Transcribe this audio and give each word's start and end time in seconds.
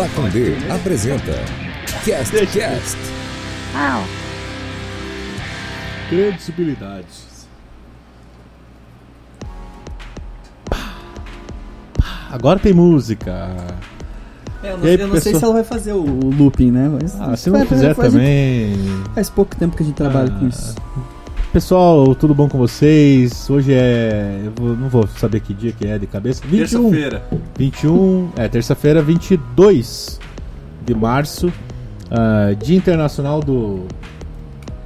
Pacundê 0.00 0.54
apresenta 0.70 1.32
Cast 2.06 2.46
Cast. 2.46 2.96
Credibilidades. 6.08 7.46
Agora 12.30 12.58
tem 12.58 12.72
música. 12.72 13.50
É, 14.62 14.72
eu 14.72 14.78
não, 14.78 14.86
aí, 14.86 14.98
eu 15.00 15.08
não 15.08 15.20
sei 15.20 15.34
se 15.34 15.44
ela 15.44 15.52
vai 15.52 15.64
fazer 15.64 15.92
o, 15.92 16.02
looping, 16.02 16.70
né? 16.70 16.88
Mas 16.88 17.20
Ah, 17.20 17.36
se 17.36 17.50
não 17.50 17.58
faz- 17.58 17.68
fizer 17.68 17.94
também. 17.94 18.74
Faz 19.14 19.28
pouco 19.28 19.54
tempo 19.54 19.76
que 19.76 19.82
a 19.82 19.86
gente 19.86 19.96
trabalha 19.96 20.32
Ah, 20.34 20.38
com 20.38 20.48
isso. 20.48 20.74
Pessoal, 21.52 22.14
tudo 22.14 22.32
bom 22.32 22.48
com 22.48 22.56
vocês? 22.58 23.50
Hoje 23.50 23.72
é. 23.74 24.40
Eu 24.44 24.52
vou- 24.54 24.76
não 24.76 24.88
vou 24.88 25.06
saber 25.08 25.40
que 25.40 25.52
dia 25.52 25.72
que 25.72 25.84
é 25.86 25.98
de 25.98 26.06
cabeça. 26.06 26.42
21. 26.46 26.90
Terça-feira. 26.90 27.22
21. 27.58 28.28
É, 28.36 28.48
terça-feira, 28.48 29.02
22 29.02 30.20
de 30.86 30.94
março. 30.94 31.52
ah, 32.10 32.52
dia 32.54 32.76
Internacional 32.76 33.40
do. 33.40 33.84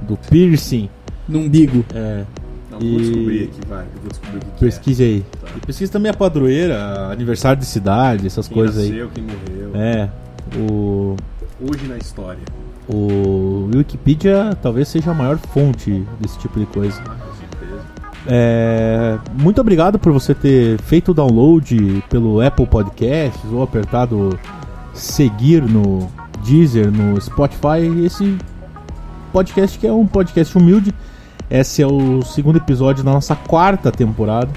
Do 0.07 0.15
Piercing. 0.29 0.89
No 1.27 1.39
umbigo. 1.39 1.83
É, 1.93 2.23
Não, 2.71 2.79
E- 2.81 2.91
vou 2.91 2.99
descobrir 2.99 3.43
aqui, 3.45 3.59
vai. 3.69 3.83
Eu 3.83 4.01
vou 4.01 4.09
descobrir 4.09 4.37
o 4.37 4.39
que, 4.41 4.45
que 4.51 4.59
pesquise 4.59 5.03
aí. 5.03 5.25
Tá. 5.41 5.47
Pesquise 5.65 5.91
também 5.91 6.11
a 6.11 6.13
padroeira, 6.13 7.07
aniversário 7.11 7.57
de 7.59 7.65
cidade, 7.65 8.27
essas 8.27 8.45
é. 8.45 8.49
Quem 8.49 8.57
coisas 8.57 8.83
aí. 8.83 8.89
nasceu, 8.89 9.09
quem 9.13 9.23
morreu. 9.23 9.71
É. 9.75 10.09
O. 10.59 11.15
Hoje 11.61 11.87
na 11.87 11.97
história. 11.97 12.41
O 12.87 13.69
Wikipedia 13.73 14.57
talvez 14.61 14.87
seja 14.87 15.11
a 15.11 15.13
maior 15.13 15.37
fonte 15.37 16.05
desse 16.19 16.37
tipo 16.39 16.59
de 16.59 16.65
coisa. 16.67 17.01
É, 18.27 19.17
muito 19.33 19.61
obrigado 19.61 19.99
por 19.99 20.11
você 20.11 20.33
ter 20.33 20.79
feito 20.81 21.11
o 21.11 21.13
download 21.13 22.03
pelo 22.09 22.41
Apple 22.41 22.65
Podcasts 22.65 23.51
ou 23.51 23.61
apertado 23.61 24.37
seguir 24.93 25.61
no 25.61 26.09
Deezer, 26.43 26.91
no 26.91 27.19
Spotify. 27.21 28.03
Esse 28.03 28.37
podcast 29.31 29.77
que 29.77 29.87
é 29.87 29.91
um 29.91 30.07
podcast 30.07 30.57
humilde. 30.57 30.93
Esse 31.49 31.81
é 31.81 31.87
o 31.87 32.23
segundo 32.23 32.57
episódio 32.57 33.03
da 33.03 33.11
nossa 33.11 33.35
quarta 33.35 33.91
temporada. 33.91 34.49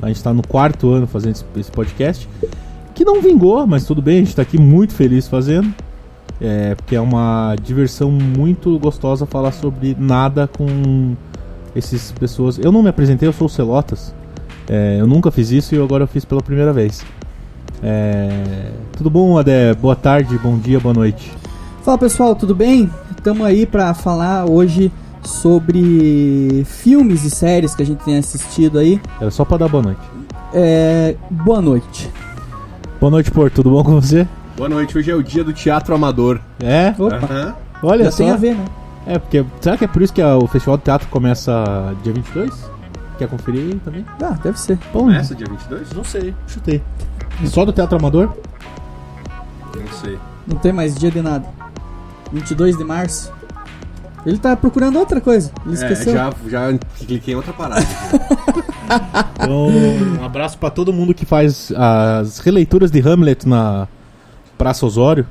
A 0.00 0.08
gente 0.08 0.16
está 0.16 0.32
no 0.32 0.46
quarto 0.46 0.90
ano 0.90 1.06
fazendo 1.06 1.36
esse 1.56 1.70
podcast. 1.70 2.28
Que 2.94 3.04
não 3.04 3.20
vingou, 3.20 3.66
mas 3.66 3.84
tudo 3.84 4.00
bem, 4.00 4.16
a 4.16 4.18
gente 4.20 4.28
está 4.28 4.42
aqui 4.42 4.58
muito 4.58 4.94
feliz 4.94 5.26
fazendo. 5.26 5.74
É, 6.40 6.74
porque 6.74 6.96
é 6.96 7.00
uma 7.00 7.54
diversão 7.62 8.10
muito 8.10 8.78
gostosa 8.78 9.24
falar 9.24 9.52
sobre 9.52 9.96
nada 9.98 10.48
com 10.48 11.14
essas 11.74 12.12
pessoas. 12.12 12.58
Eu 12.58 12.72
não 12.72 12.82
me 12.82 12.88
apresentei, 12.88 13.28
eu 13.28 13.32
sou 13.32 13.46
o 13.46 13.50
Celotas. 13.50 14.14
É, 14.68 14.96
eu 14.98 15.06
nunca 15.06 15.30
fiz 15.30 15.50
isso 15.50 15.74
e 15.74 15.82
agora 15.82 16.04
eu 16.04 16.08
fiz 16.08 16.24
pela 16.24 16.42
primeira 16.42 16.72
vez. 16.72 17.04
É, 17.82 18.70
tudo 18.96 19.10
bom, 19.10 19.36
Adé? 19.38 19.74
Boa 19.74 19.94
tarde, 19.94 20.38
bom 20.38 20.58
dia, 20.58 20.80
boa 20.80 20.94
noite. 20.94 21.30
Fala 21.82 21.98
pessoal, 21.98 22.34
tudo 22.34 22.54
bem? 22.54 22.90
Estamos 23.16 23.46
aí 23.46 23.66
pra 23.66 23.92
falar 23.92 24.46
hoje 24.46 24.90
sobre 25.22 26.64
filmes 26.66 27.24
e 27.24 27.30
séries 27.30 27.74
que 27.74 27.82
a 27.82 27.86
gente 27.86 28.04
tem 28.04 28.18
assistido 28.18 28.78
aí. 28.78 29.00
Era 29.20 29.30
só 29.30 29.44
pra 29.44 29.56
dar 29.56 29.68
boa 29.68 29.82
noite. 29.82 30.00
É, 30.52 31.16
boa 31.30 31.60
noite. 31.60 32.10
Boa 33.00 33.10
noite, 33.10 33.30
Porto. 33.30 33.56
Tudo 33.56 33.70
bom 33.70 33.82
com 33.82 34.00
você? 34.00 34.26
Boa 34.56 34.68
noite, 34.68 34.96
hoje 34.96 35.10
é 35.10 35.14
o 35.14 35.22
dia 35.22 35.42
do 35.42 35.52
teatro 35.52 35.94
amador. 35.94 36.40
É? 36.60 36.94
Opa, 36.98 37.16
Aham. 37.16 37.54
Olha 37.82 38.04
já 38.04 38.10
só. 38.10 38.16
tem 38.18 38.30
a 38.30 38.36
ver, 38.36 38.54
né? 38.54 38.64
É, 39.06 39.18
porque. 39.18 39.44
Será 39.60 39.76
que 39.76 39.84
é 39.84 39.88
por 39.88 40.00
isso 40.00 40.12
que 40.12 40.22
a- 40.22 40.36
o 40.36 40.46
Festival 40.46 40.76
de 40.78 40.84
Teatro 40.84 41.08
começa 41.08 41.94
dia 42.02 42.12
22? 42.12 42.70
Quer 43.18 43.28
conferir 43.28 43.60
aí 43.60 43.80
também? 43.84 44.04
Ah, 44.22 44.36
deve 44.42 44.58
ser. 44.58 44.78
Bom, 44.92 45.00
Começa 45.00 45.34
dia 45.34 45.46
22? 45.48 45.92
não 45.92 46.04
sei, 46.04 46.34
chutei. 46.48 46.82
Só 47.46 47.64
do 47.64 47.72
Teatro 47.72 47.98
Amador? 47.98 48.30
Não 49.76 49.92
sei. 50.00 50.18
Não 50.46 50.56
tem 50.56 50.72
mais 50.72 50.94
dia 50.94 51.10
de 51.10 51.20
nada. 51.20 51.46
22 52.32 52.76
de 52.78 52.84
março. 52.84 53.32
Ele 54.24 54.38
tá 54.38 54.56
procurando 54.56 54.98
outra 54.98 55.20
coisa. 55.20 55.50
Ele 55.66 55.72
É, 55.72 55.74
esqueceu. 55.74 56.14
já, 56.14 56.32
já 56.48 56.78
cliquei 56.98 57.34
em 57.34 57.36
outra 57.36 57.52
parada. 57.52 57.84
Então, 59.34 59.68
um 60.20 60.24
abraço 60.24 60.58
pra 60.58 60.68
todo 60.70 60.92
mundo 60.92 61.14
que 61.14 61.24
faz 61.24 61.72
as 61.74 62.38
releituras 62.38 62.90
de 62.90 63.00
Hamlet 63.00 63.48
na 63.48 63.88
Praça 64.58 64.84
Osório. 64.86 65.26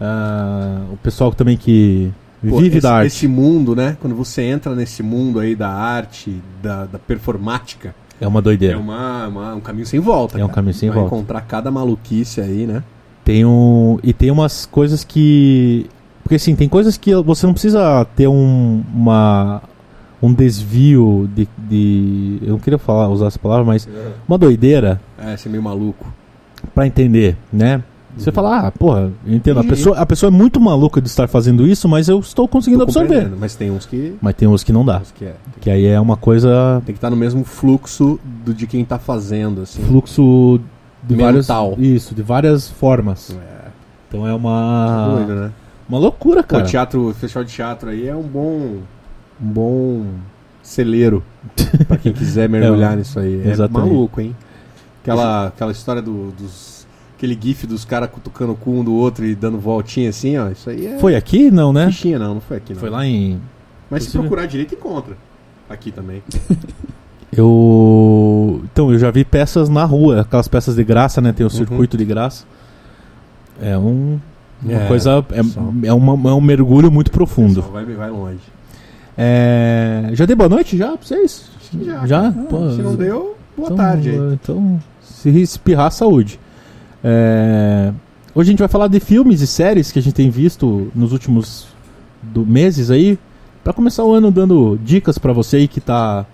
Ah, 0.00 0.82
o 0.92 0.96
pessoal 0.98 1.32
também 1.32 1.56
que 1.56 2.10
Pô, 2.48 2.58
vive 2.58 2.78
esse, 2.78 2.80
da 2.82 2.94
arte. 2.96 3.06
Esse 3.08 3.26
mundo, 3.28 3.74
né? 3.74 3.96
Quando 4.00 4.14
você 4.14 4.42
entra 4.42 4.74
nesse 4.74 5.02
mundo 5.02 5.40
aí 5.40 5.54
da 5.56 5.68
arte, 5.70 6.40
da, 6.62 6.84
da 6.86 6.98
performática, 6.98 7.94
É 8.20 8.26
uma 8.26 8.40
doideira. 8.40 8.74
é 8.74 8.78
uma, 8.78 9.26
uma- 9.26 9.54
um 9.56 9.60
caminho 9.60 9.86
sem 9.86 9.98
volta. 10.00 10.36
É 10.38 10.44
um 10.44 10.46
cara. 10.48 10.54
caminho 10.56 10.74
sem 10.74 10.88
Vai 10.88 10.98
volta. 11.00 11.14
encontrar 11.14 11.40
cada 11.42 11.70
maluquice 11.70 12.40
aí, 12.40 12.66
né? 12.66 12.82
Tem 13.24 13.44
um. 13.44 13.98
E 14.02 14.12
tem 14.12 14.30
umas 14.30 14.64
coisas 14.66 15.02
que. 15.04 15.86
Porque 16.22 16.36
assim, 16.36 16.54
tem 16.54 16.68
coisas 16.68 16.96
que 16.96 17.14
você 17.16 17.46
não 17.46 17.52
precisa 17.54 18.04
ter 18.14 18.28
um, 18.28 18.82
uma, 18.94 19.62
um 20.22 20.32
desvio 20.32 21.28
de, 21.34 21.48
de. 21.58 22.38
Eu 22.42 22.50
não 22.52 22.58
queria 22.58 22.78
falar, 22.78 23.08
usar 23.08 23.26
essa 23.28 23.38
palavra, 23.38 23.64
mas 23.64 23.88
uma 24.28 24.38
doideira 24.38 25.00
É, 25.18 25.36
você 25.36 25.48
é 25.48 25.50
meio 25.50 25.62
maluco. 25.62 26.06
pra 26.74 26.86
entender, 26.86 27.36
né? 27.52 27.82
Você 28.16 28.32
fala, 28.32 28.66
ah, 28.66 28.70
porra, 28.72 29.12
entendo. 29.26 29.60
A 29.60 29.64
pessoa, 29.64 29.96
a 29.96 30.04
pessoa 30.04 30.28
é 30.28 30.30
muito 30.30 30.60
maluca 30.60 31.00
de 31.00 31.06
estar 31.08 31.28
fazendo 31.28 31.66
isso, 31.66 31.88
mas 31.88 32.08
eu 32.08 32.18
estou 32.18 32.48
conseguindo 32.48 32.80
Tô 32.84 32.84
absorver. 32.84 33.30
Mas 33.38 33.54
tem 33.54 33.70
uns 33.70 33.86
que. 33.86 34.16
Mas 34.20 34.34
tem 34.34 34.48
uns 34.48 34.64
que 34.64 34.72
não 34.72 34.84
dá. 34.84 35.02
que 35.14 35.24
é. 35.24 35.34
Que 35.60 35.70
aí 35.70 35.86
é 35.86 36.00
uma 36.00 36.16
coisa. 36.16 36.82
Tem 36.84 36.94
que 36.94 36.98
estar 36.98 37.10
no 37.10 37.16
mesmo 37.16 37.44
fluxo 37.44 38.18
do 38.44 38.52
de 38.52 38.66
quem 38.66 38.84
tá 38.84 38.98
fazendo, 38.98 39.60
assim. 39.62 39.82
Fluxo 39.82 40.60
de 41.04 41.14
Mental. 41.14 41.70
vários. 41.70 41.86
Isso, 41.88 42.14
de 42.14 42.22
várias 42.22 42.68
formas. 42.68 43.30
É, 43.30 43.68
Então 44.08 44.26
é 44.26 44.34
uma. 44.34 45.14
doido, 45.14 45.34
né? 45.40 45.52
Uma 45.88 45.98
loucura, 45.98 46.42
cara. 46.42 46.64
o 46.64 46.66
teatro, 46.66 47.10
o 47.10 47.14
festival 47.14 47.44
de 47.44 47.52
teatro 47.52 47.90
aí 47.90 48.08
é 48.08 48.16
um 48.16 48.22
bom. 48.22 48.78
Um 49.40 49.46
bom 49.46 50.04
celeiro 50.62 51.22
pra 51.86 51.96
quem 51.96 52.12
quiser 52.12 52.48
mergulhar 52.50 52.94
É, 52.94 52.96
nisso 52.96 53.20
aí. 53.20 53.42
É 53.46 53.50
exatamente. 53.52 53.88
maluco, 53.92 54.20
hein? 54.20 54.34
Aquela, 55.02 55.46
aquela 55.46 55.70
história 55.72 56.02
do- 56.02 56.32
dos. 56.32 56.77
Aquele 57.18 57.36
gif 57.40 57.66
dos 57.66 57.84
caras 57.84 58.08
cutucando 58.10 58.52
o 58.52 58.54
cu 58.54 58.70
um 58.70 58.84
do 58.84 58.94
outro 58.94 59.26
e 59.26 59.34
dando 59.34 59.58
voltinha 59.58 60.08
assim, 60.08 60.38
ó. 60.38 60.48
Isso 60.50 60.70
aí 60.70 60.86
é. 60.86 60.98
Foi 61.00 61.16
aqui? 61.16 61.50
Não, 61.50 61.72
né? 61.72 61.86
Fichinha, 61.86 62.16
não, 62.18 62.34
não 62.34 62.40
foi 62.40 62.58
aqui, 62.58 62.72
não. 62.74 62.80
Foi 62.80 62.88
lá 62.88 63.04
em. 63.04 63.40
Mas 63.90 64.04
se 64.04 64.16
procurar 64.16 64.46
direito, 64.46 64.74
encontra. 64.74 65.16
Aqui 65.68 65.90
também. 65.90 66.22
Eu. 67.36 68.62
Então, 68.72 68.90
eu 68.90 68.98
já 68.98 69.10
vi 69.10 69.24
peças 69.24 69.68
na 69.68 69.84
rua, 69.84 70.22
aquelas 70.22 70.48
peças 70.48 70.76
de 70.76 70.84
graça, 70.84 71.20
né? 71.20 71.32
Tem 71.32 71.44
o 71.44 71.48
Uhum. 71.50 71.54
circuito 71.56 71.96
de 71.96 72.04
graça. 72.04 72.44
É 73.60 73.76
um. 73.76 74.18
Uma 74.62 74.72
É, 74.72 74.88
coisa. 74.88 75.24
É, 75.32 75.88
é, 75.88 75.92
uma- 75.92 76.30
é 76.30 76.32
um 76.32 76.40
mergulho 76.40 76.90
muito 76.90 77.10
profundo. 77.10 77.62
Só 77.62 77.68
vai, 77.68 77.84
vai 77.84 78.10
longe. 78.10 78.40
É, 79.16 80.10
já 80.12 80.24
dei 80.24 80.34
boa 80.34 80.48
noite 80.48 80.76
já 80.76 80.88
pra 80.96 80.98
vocês? 81.06 81.50
já, 81.84 82.06
Já? 82.06 82.32
cara. 82.32 82.46
Pô, 82.48 82.70
Se 82.70 82.82
não 82.82 82.94
deu, 82.94 83.36
boa 83.56 83.66
então, 83.66 83.76
tarde. 83.76 84.10
Então, 84.32 84.80
se 85.02 85.28
espirrar, 85.40 85.90
saúde. 85.92 86.40
É, 87.02 87.92
hoje 88.34 88.50
a 88.50 88.52
gente 88.52 88.58
vai 88.58 88.68
falar 88.68 88.88
de 88.88 89.00
filmes 89.00 89.40
e 89.40 89.46
séries 89.46 89.92
que 89.92 89.98
a 89.98 90.02
gente 90.02 90.14
tem 90.14 90.30
visto 90.30 90.90
nos 90.94 91.12
últimos 91.12 91.68
do, 92.22 92.44
meses 92.44 92.90
aí. 92.90 93.18
Pra 93.62 93.72
começar 93.72 94.04
o 94.04 94.12
ano 94.12 94.30
dando 94.30 94.78
dicas 94.82 95.18
pra 95.18 95.32
você 95.32 95.58
aí 95.58 95.68
que 95.68 95.80
tá 95.80 96.24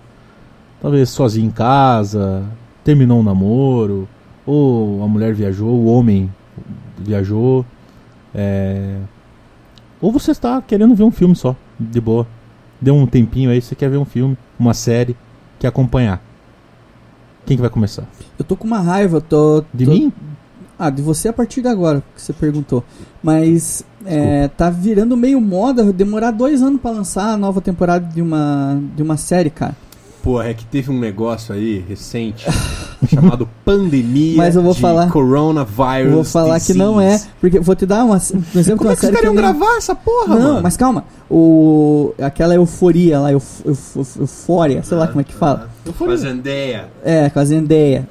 talvez 0.81 1.09
sozinho 1.09 1.47
em 1.47 1.51
casa, 1.51 2.43
terminou 2.83 3.19
um 3.19 3.23
namoro, 3.23 4.07
ou 4.45 5.03
a 5.03 5.07
mulher 5.07 5.33
viajou, 5.33 5.69
o 5.69 5.85
homem 5.85 6.31
viajou. 6.97 7.65
é, 8.33 8.97
ou 10.01 10.11
você 10.11 10.31
está 10.31 10.61
querendo 10.61 10.93
ver 10.93 11.03
um 11.03 11.11
filme 11.11 11.35
só, 11.35 11.55
de 11.79 11.99
boa. 11.99 12.27
Deu 12.79 12.93
um 12.95 13.07
tempinho 13.07 13.49
aí, 13.49 13.61
você 13.61 13.73
quer 13.73 13.89
ver 13.89 13.97
um 13.97 14.05
filme, 14.05 14.37
uma 14.59 14.73
série, 14.73 15.15
quer 15.57 15.67
acompanhar. 15.67 16.21
Quem 17.45 17.57
que 17.57 17.61
vai 17.61 17.69
começar? 17.69 18.03
Eu 18.37 18.45
tô 18.45 18.55
com 18.55 18.67
uma 18.67 18.79
raiva, 18.79 19.19
tô. 19.21 19.63
De 19.73 19.85
tô- 19.85 19.91
mim? 19.91 20.11
Ah, 20.77 20.89
de 20.89 21.01
você 21.01 21.29
a 21.29 21.33
partir 21.33 21.61
de 21.61 21.67
agora, 21.67 22.03
que 22.15 22.21
você 22.21 22.33
perguntou. 22.33 22.83
Mas 23.23 23.83
é, 24.05 24.47
tá 24.49 24.69
virando 24.69 25.15
meio 25.15 25.39
moda 25.39 25.83
demorar 25.91 26.31
dois 26.31 26.61
anos 26.61 26.81
pra 26.81 26.91
lançar 26.91 27.29
a 27.29 27.37
nova 27.37 27.61
temporada 27.61 28.05
de 28.13 28.21
uma, 28.21 28.79
de 28.95 29.01
uma 29.01 29.17
série, 29.17 29.49
cara. 29.49 29.75
Pô, 30.21 30.41
é 30.41 30.53
que 30.55 30.65
teve 30.65 30.89
um 30.91 30.99
negócio 30.99 31.53
aí 31.53 31.85
recente 31.87 32.47
chamado 33.07 33.47
pandemia 33.63 34.37
Mas 34.37 34.55
eu 34.55 34.63
vou 34.63 34.73
de 34.73 34.81
falar- 34.81 35.07
coronavirus. 35.11 36.07
Eu 36.09 36.11
vou 36.15 36.23
falar 36.23 36.59
que 36.59 36.73
não 36.73 36.99
é, 36.99 37.11
disease. 37.11 37.29
porque 37.39 37.59
vou 37.59 37.75
te 37.75 37.85
dar 37.85 38.03
uma, 38.03 38.15
um 38.15 38.17
exemplo 38.17 38.39
de 38.55 38.75
Como 38.75 38.89
uma 38.89 38.93
é 38.93 38.95
que 38.95 38.95
os 38.95 39.01
série 39.01 39.13
caras 39.13 39.19
que 39.21 39.27
eu 39.27 39.33
iam 39.33 39.33
nem- 39.35 39.41
gravar 39.59 39.77
essa 39.77 39.93
porra, 39.95 40.35
Não, 40.35 40.47
mano? 40.53 40.61
mas 40.63 40.75
calma. 40.75 41.05
O, 41.29 42.13
aquela 42.19 42.55
euforia 42.55 43.19
lá, 43.19 43.31
euf, 43.31 43.61
euf, 43.67 43.95
euf- 43.99 44.19
eufória, 44.19 44.81
sei 44.81 44.97
lá 44.97 45.07
como 45.07 45.21
é 45.21 45.23
que 45.23 45.33
fala. 45.33 45.69
Eu 45.85 45.93
fui 45.93 46.07
na 46.07 46.15
Zendaya. 46.15 46.87
É, 47.03 47.29
com 47.29 47.39
a 47.39 47.45
Zendaya. 47.45 48.07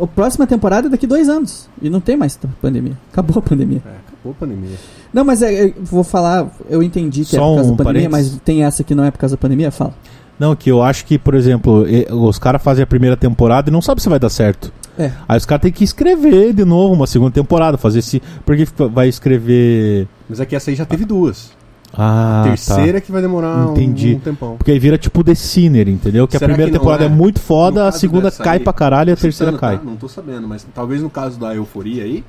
A 0.00 0.06
próxima 0.06 0.46
temporada 0.46 0.88
é 0.88 0.90
daqui 0.90 1.06
dois 1.06 1.28
anos. 1.28 1.68
E 1.80 1.88
não 1.88 2.00
tem 2.00 2.16
mais 2.16 2.38
pandemia. 2.60 2.96
Acabou 3.12 3.38
a 3.38 3.42
pandemia. 3.42 3.82
É, 3.84 3.90
acabou 4.08 4.32
a 4.32 4.34
pandemia. 4.34 4.76
Não, 5.12 5.24
mas 5.24 5.42
é, 5.42 5.66
eu 5.66 5.74
vou 5.82 6.04
falar, 6.04 6.50
eu 6.68 6.82
entendi 6.82 7.24
que 7.24 7.36
é 7.36 7.38
Só 7.38 7.48
por 7.48 7.56
causa 7.56 7.72
um 7.72 7.76
da 7.76 7.84
pandemia, 7.84 8.10
parênteses. 8.10 8.34
mas 8.34 8.42
tem 8.42 8.64
essa 8.64 8.82
que 8.82 8.94
não 8.94 9.04
é 9.04 9.10
por 9.10 9.18
causa 9.18 9.36
da 9.36 9.40
pandemia? 9.40 9.70
Fala. 9.70 9.94
Não, 10.38 10.56
que 10.56 10.70
eu 10.70 10.82
acho 10.82 11.04
que, 11.04 11.18
por 11.18 11.34
exemplo, 11.34 11.84
os 12.10 12.38
caras 12.38 12.62
fazem 12.62 12.82
a 12.82 12.86
primeira 12.86 13.16
temporada 13.16 13.70
e 13.70 13.72
não 13.72 13.82
sabem 13.82 14.02
se 14.02 14.08
vai 14.08 14.18
dar 14.18 14.30
certo. 14.30 14.72
É. 14.98 15.10
Aí 15.28 15.38
os 15.38 15.46
caras 15.46 15.62
têm 15.62 15.72
que 15.72 15.84
escrever 15.84 16.52
de 16.52 16.64
novo 16.64 16.94
uma 16.94 17.06
segunda 17.06 17.30
temporada, 17.30 17.78
fazer 17.78 18.00
esse. 18.00 18.22
Porque 18.44 18.66
vai 18.90 19.08
escrever. 19.08 20.08
Mas 20.28 20.40
é 20.40 20.46
que 20.46 20.56
essa 20.56 20.70
aí 20.70 20.76
já 20.76 20.84
teve 20.84 21.04
duas. 21.04 21.52
Ah, 21.94 22.40
a 22.42 22.48
terceira 22.48 23.00
tá. 23.00 23.00
que 23.06 23.12
vai 23.12 23.20
demorar 23.20 23.68
um- 23.68 23.72
Entendi. 23.72 24.14
um 24.14 24.18
tempão. 24.20 24.56
Porque 24.56 24.70
aí 24.70 24.78
vira 24.78 24.96
tipo 24.96 25.22
The 25.22 25.34
Sinner, 25.34 25.88
entendeu? 25.88 26.26
Que 26.26 26.38
Será 26.38 26.46
a 26.46 26.48
primeira 26.48 26.70
que 26.72 26.78
temporada 26.78 27.04
é? 27.04 27.06
é? 27.06 27.10
muito 27.10 27.38
foda, 27.40 27.86
a 27.86 27.92
segunda 27.92 28.30
cai 28.30 28.58
aí, 28.58 28.64
pra 28.64 28.72
caralho 28.72 29.10
e 29.10 29.12
a 29.12 29.16
terceira 29.16 29.52
Chutando, 29.52 29.60
cai. 29.60 29.78
tá? 29.78 29.84
Não 29.84 29.96
tô 29.96 30.08
sabendo, 30.08 30.48
mas 30.48 30.66
talvez 30.74 31.02
no 31.02 31.10
caso 31.10 31.38
da 31.38 31.54
euforia 31.54 32.04
aí, 32.04 32.24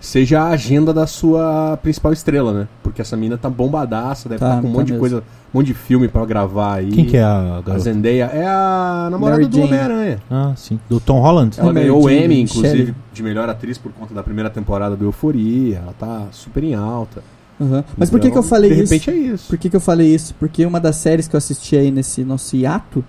seja 0.00 0.40
a 0.42 0.48
agenda 0.48 0.92
da 0.94 1.06
sua 1.06 1.78
principal 1.82 2.12
estrela, 2.12 2.52
né? 2.52 2.68
Porque 2.82 3.00
essa 3.02 3.16
mina 3.16 3.36
tá 3.38 3.48
bombadaça, 3.50 4.28
deve 4.28 4.40
Tá, 4.40 4.48
estar 4.48 4.62
com 4.62 4.68
um 4.68 4.72
tá 4.72 4.78
monte 4.78 4.86
de 4.86 4.92
mesmo. 4.94 5.00
coisa, 5.00 5.18
um 5.18 5.58
monte 5.58 5.66
de 5.66 5.74
filme 5.74 6.08
pra 6.08 6.24
gravar 6.24 6.74
aí. 6.76 6.90
Quem 6.90 7.04
que 7.04 7.16
é 7.16 7.22
a 7.22 7.36
A 7.58 7.60
garota? 7.60 7.78
Zendaya 7.78 8.24
é 8.32 8.46
a 8.46 9.08
namorada 9.10 9.42
Mary 9.42 9.50
do. 9.50 9.60
Homem-Aranha. 9.62 10.18
Ah, 10.30 10.52
sim. 10.56 10.80
Do 10.88 10.98
Tom 10.98 11.20
Holland? 11.20 11.54
Ela 11.60 11.72
ganhou 11.72 12.02
o 12.02 12.10
Emmy, 12.10 12.28
Michelle. 12.42 12.42
inclusive, 12.42 12.94
de 13.12 13.22
melhor 13.22 13.48
atriz 13.48 13.76
por 13.78 13.92
conta 13.92 14.12
da 14.14 14.22
primeira 14.22 14.48
temporada 14.50 14.96
do 14.96 15.04
Euforia. 15.04 15.82
Ela 15.84 15.94
tá 15.98 16.22
super 16.32 16.64
em 16.64 16.74
alta. 16.74 17.22
Aham. 17.60 17.84
Mas 17.96 18.10
por 18.10 18.18
que, 18.20 18.30
que 18.30 18.36
eu 18.36 18.40
Então, 18.40 18.42
falei 18.50 18.70
de 18.74 18.82
isso? 18.82 18.92
repente 18.94 19.10
é 19.10 19.14
isso. 19.16 19.46
Por 19.48 19.56
que, 19.58 19.70
que 19.70 19.76
eu 19.76 19.80
falei 19.80 20.12
isso? 20.14 20.34
Porque 20.38 20.64
uma 20.66 20.80
das 20.80 20.96
séries 20.96 21.28
que 21.28 21.36
eu 21.36 21.38
assisti 21.38 21.76
aí 21.76 21.90
nesse 21.90 22.24
nosso 22.24 22.56
hiato, 22.56 23.04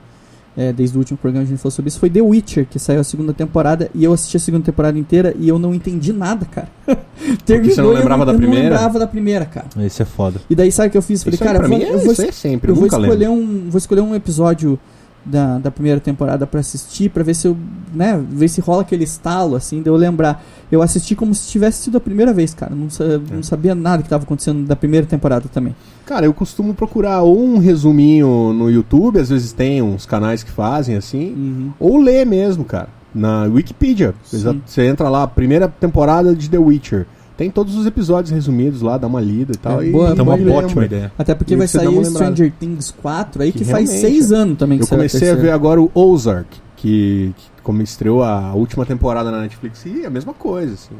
é, 0.56 0.72
desde 0.72 0.96
o 0.96 1.00
último 1.00 1.18
programa 1.18 1.44
que 1.46 1.50
a 1.52 1.56
gente 1.56 1.62
falou 1.62 1.72
sobre 1.72 1.90
isso, 1.90 2.00
foi 2.00 2.10
The 2.12 2.22
Witcher, 2.22 2.68
que 2.70 2.78
saiu 2.78 3.00
a 3.00 3.04
segunda 3.04 3.34
temporada, 3.34 3.90
e 3.96 4.04
eu 4.04 4.14
assisti 4.14 4.38
a 4.38 4.40
segunda 4.40 4.64
temporada 4.64 5.00
inteira 5.00 5.34
e 5.40 5.50
eu 5.50 5.58
não 5.58 5.74
entendi 5.74 6.14
nada, 6.14 6.46
cara. 6.46 6.68
Terminou 7.46 7.74
você 7.76 7.82
não 7.82 7.90
e 7.90 7.94
eu 7.94 7.98
lembrava 7.98 8.26
da 8.26 8.32
eu 8.34 8.38
primeira? 8.38 8.64
não 8.66 8.70
lembrava 8.72 9.00
da 9.00 9.08
primeira, 9.08 9.46
cara. 9.46 9.66
Esse 9.80 10.02
é 10.04 10.06
foda. 10.06 10.40
E 10.50 10.54
daí 10.56 10.72
sabe 10.72 10.90
o 10.90 10.92
que 10.92 10.98
eu 10.98 11.02
fiz? 11.02 11.24
Falei, 11.24 11.36
Isso 11.36 11.44
cara, 11.44 11.58
eu 11.64 11.68
vou, 11.68 11.78
mim 11.78 11.84
é, 11.84 11.88
eu 11.94 12.00
vou, 12.00 12.12
isso 12.14 12.22
eu 12.22 12.76
vou 12.76 12.86
escolher 12.86 13.28
lembro. 13.30 13.32
um, 13.34 13.70
vou 13.70 13.78
escolher 13.80 14.02
um 14.02 14.14
episódio 14.14 14.80
da, 15.26 15.58
da 15.58 15.72
primeira 15.72 16.00
temporada 16.00 16.46
pra 16.46 16.60
assistir, 16.60 17.10
pra 17.10 17.24
ver 17.24 17.34
se 17.34 17.48
eu, 17.48 17.56
né, 17.94 18.22
ver 18.30 18.48
se 18.50 18.60
rola 18.62 18.82
aquele 18.82 19.04
estalo 19.04 19.56
assim, 19.56 19.82
de 19.82 19.90
eu 19.90 19.96
lembrar. 19.96 20.44
Eu 20.72 20.82
assisti 20.82 21.16
como 21.16 21.34
se 21.34 21.50
tivesse 21.50 21.84
sido 21.84 21.98
a 21.98 22.00
primeira 22.02 22.34
vez, 22.34 22.54
cara. 22.54 22.74
Não, 22.76 22.90
sa- 22.90 23.20
não 23.32 23.44
sabia 23.44 23.74
nada 23.76 24.04
que 24.04 24.10
tava 24.10 24.24
acontecendo 24.24 24.66
da 24.66 24.76
primeira 24.76 25.06
temporada 25.06 25.46
também. 25.54 25.76
Cara, 26.06 26.26
eu 26.26 26.34
costumo 26.34 26.74
procurar 26.74 27.22
ou 27.22 27.40
um 27.42 27.58
resuminho 27.58 28.52
no 28.54 28.70
YouTube, 28.70 29.20
às 29.20 29.30
vezes 29.30 29.54
tem 29.54 29.82
uns 29.82 30.06
canais 30.06 30.44
que 30.44 30.52
fazem 30.52 30.96
assim, 30.96 31.72
ou 31.80 31.98
ler 31.98 32.26
mesmo, 32.26 32.66
cara, 32.66 32.90
na 33.14 33.44
Wikipedia. 33.44 34.14
Sim. 34.24 34.62
você 34.66 34.86
entra 34.88 35.08
lá, 35.10 35.26
primeira 35.28 35.68
temporada 35.70 36.36
de 36.36 36.50
The 36.50 36.58
Witcher. 36.58 37.06
Tem 37.36 37.50
todos 37.50 37.76
os 37.76 37.86
episódios 37.86 38.32
resumidos 38.32 38.82
lá, 38.82 38.98
dá 38.98 39.08
uma 39.08 39.20
lida 39.20 39.54
e 39.54 39.58
tal. 39.58 39.82
É, 39.82 39.88
e 39.88 39.92
boa- 39.92 40.12
Então, 40.12 40.24
uma 40.26 40.38
boa 40.38 40.52
ótima 40.60 40.82
lembra. 40.82 40.86
ideia. 40.86 41.12
Até 41.18 41.34
porque 41.34 41.54
E 41.54 41.58
vai 41.58 41.68
sair. 41.68 42.06
Stranger 42.06 42.52
Things 42.60 42.92
4 43.02 43.42
aí 43.42 43.52
que, 43.52 43.60
Que 43.60 43.66
faz 43.66 43.90
seis 43.90 44.32
anos 44.32 44.58
também 44.58 44.78
que 44.78 44.84
Eu 44.84 44.88
comecei 44.88 45.30
a 45.32 45.36
ver 45.36 45.50
agora 45.52 45.82
o 45.82 45.90
Ozark, 45.96 46.48
que, 46.76 47.34
que 47.36 47.62
como 47.64 47.82
estreou 47.82 48.24
a 48.24 48.54
última 48.54 48.86
temporada 48.86 49.32
na 49.32 49.42
Netflix, 49.42 49.86
e 49.86 50.04
é 50.04 50.06
a 50.06 50.10
mesma 50.10 50.34
coisa, 50.34 50.74
assim. 50.76 50.96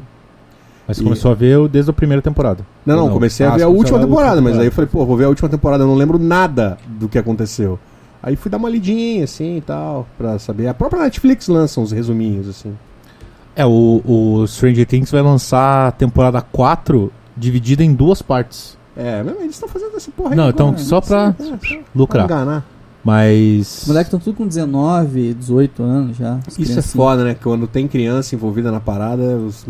Mas 0.88 0.98
E- 0.98 1.04
começou 1.04 1.30
a 1.30 1.34
ver 1.34 1.66
desde 1.68 1.90
a 1.90 1.94
primeira 1.94 2.20
temporada. 2.20 2.66
Não, 2.84 2.96
não, 2.96 3.04
Ou 3.04 3.10
comecei 3.12 3.46
a 3.46 3.52
Ah, 3.52 3.56
ver 3.56 3.62
a 3.62 3.68
última 3.68 3.98
a 3.98 4.00
temporada, 4.02 4.40
mas 4.42 4.58
aí 4.58 4.66
eu 4.66 4.72
falei, 4.72 4.88
pô, 4.90 5.06
vou 5.06 5.16
ver 5.16 5.24
a 5.24 5.28
última 5.28 5.48
temporada, 5.48 5.84
eu 5.84 5.88
não 5.88 5.94
lembro 5.94 6.18
nada 6.18 6.76
do 6.98 7.08
que 7.08 7.16
aconteceu. 7.16 7.78
Aí 8.22 8.34
fui 8.36 8.50
dar 8.50 8.56
uma 8.58 8.68
lidinha, 8.68 9.24
assim, 9.24 9.58
e 9.58 9.60
tal, 9.60 10.06
pra 10.18 10.38
saber. 10.38 10.66
A 10.66 10.74
própria 10.74 11.02
Netflix 11.02 11.46
lança 11.46 11.80
uns 11.80 11.92
resuminhos, 11.92 12.48
assim. 12.48 12.74
É, 13.56 13.64
o, 13.64 14.02
o 14.04 14.46
Stranger 14.46 14.86
Things 14.86 15.10
vai 15.10 15.22
lançar 15.22 15.88
a 15.88 15.92
temporada 15.92 16.40
4 16.40 17.12
dividida 17.36 17.82
em 17.84 17.92
duas 17.94 18.20
partes. 18.22 18.76
É, 18.96 19.22
mas 19.22 19.36
eles 19.40 19.54
estão 19.54 19.68
fazendo 19.68 19.96
essa 19.96 20.10
porra 20.10 20.30
aí 20.30 20.36
Não, 20.36 20.44
agora, 20.48 20.70
então 20.70 20.78
só 20.78 21.00
pra 21.00 21.34
É, 21.38 21.42
só 21.44 21.56
pra 21.56 21.78
lucrar. 21.94 22.24
enganar. 22.26 22.64
Mas. 23.04 23.82
Os 23.82 23.88
moleques 23.88 24.06
estão 24.06 24.18
tudo 24.20 24.36
com 24.36 24.46
19, 24.46 25.34
18 25.34 25.82
anos 25.82 26.16
já. 26.16 26.38
Isso 26.58 26.78
é 26.78 26.82
foda, 26.82 27.22
né? 27.24 27.34
Quando 27.40 27.66
tem 27.66 27.86
criança 27.86 28.34
envolvida 28.34 28.72
na 28.72 28.80
parada, 28.80 29.36
os, 29.36 29.66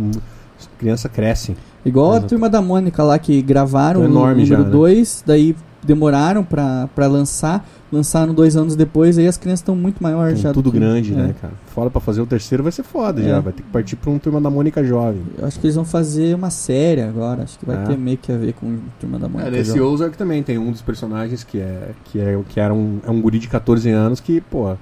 as 0.58 0.68
crianças 0.78 1.10
crescem. 1.10 1.56
Igual 1.84 2.12
a 2.12 2.16
Exato. 2.16 2.28
turma 2.28 2.48
da 2.48 2.62
Mônica 2.62 3.02
lá 3.02 3.18
que 3.18 3.42
gravaram 3.42 4.00
Tá 4.00 4.06
o 4.06 4.10
enorme 4.10 4.42
número 4.42 4.46
já, 4.46 4.58
né? 4.58 4.70
2, 4.70 5.24
daí 5.26 5.56
demoraram 5.84 6.42
pra, 6.42 6.88
pra 6.94 7.06
lançar, 7.06 7.66
lançaram 7.92 8.32
dois 8.34 8.56
anos 8.56 8.74
depois, 8.74 9.18
aí 9.18 9.26
as 9.26 9.36
crianças 9.36 9.60
estão 9.60 9.76
muito 9.76 10.02
maiores 10.02 10.40
já. 10.40 10.52
Tudo 10.52 10.72
que- 10.72 10.78
grande, 10.78 11.12
é. 11.12 11.16
né, 11.16 11.34
cara? 11.40 11.52
Fora 11.66 11.90
pra 11.90 12.00
fazer 12.00 12.20
o 12.20 12.26
terceiro 12.26 12.62
vai 12.62 12.72
ser 12.72 12.82
foda 12.82 13.20
É. 13.20 13.24
já. 13.28 13.40
Vai 13.40 13.52
ter 13.52 13.62
que 13.62 13.68
partir 13.68 13.96
pra 13.96 14.10
um 14.10 14.18
turma 14.18 14.40
da 14.40 14.48
Mônica 14.50 14.82
jovem. 14.82 15.20
Eu 15.38 15.46
acho 15.46 15.60
que 15.60 15.66
eles 15.66 15.76
vão 15.76 15.84
fazer 15.84 16.34
uma 16.34 16.50
série 16.50 17.02
agora, 17.02 17.42
acho 17.42 17.58
que 17.58 17.66
vai 17.66 17.76
É. 17.76 17.86
ter 17.86 17.96
meio 17.98 18.16
que 18.18 18.32
a 18.32 18.36
ver 18.36 18.54
com 18.54 18.78
turma 18.98 19.18
da 19.18 19.28
Mônica. 19.28 19.48
É, 19.48 19.50
nesse 19.50 19.76
Jovem. 19.76 19.82
Ozark 19.94 20.16
também 20.16 20.42
tem 20.42 20.58
um 20.58 20.70
dos 20.72 20.82
personagens 20.82 21.44
que 21.44 21.58
é 21.58 21.90
que 22.06 22.18
é 22.20 22.38
que 22.48 22.58
era 22.58 22.72
um, 22.74 22.98
é 23.06 23.10
um 23.10 23.20
guri 23.20 23.38
de 23.38 23.48
14 23.48 23.90
anos 23.90 24.20
que, 24.20 24.40
pô, 24.40 24.74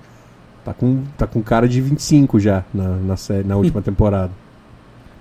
tá 0.65 0.73
com 0.73 1.01
tá 1.19 1.27
com 1.27 1.43
cara 1.43 1.69
de 1.69 1.81
25 1.81 2.39
já 2.39 2.65
na 2.73 2.89
na, 2.97 3.17
série, 3.17 3.47
na 3.47 3.57
última 3.57 3.81
temporada. 3.83 4.31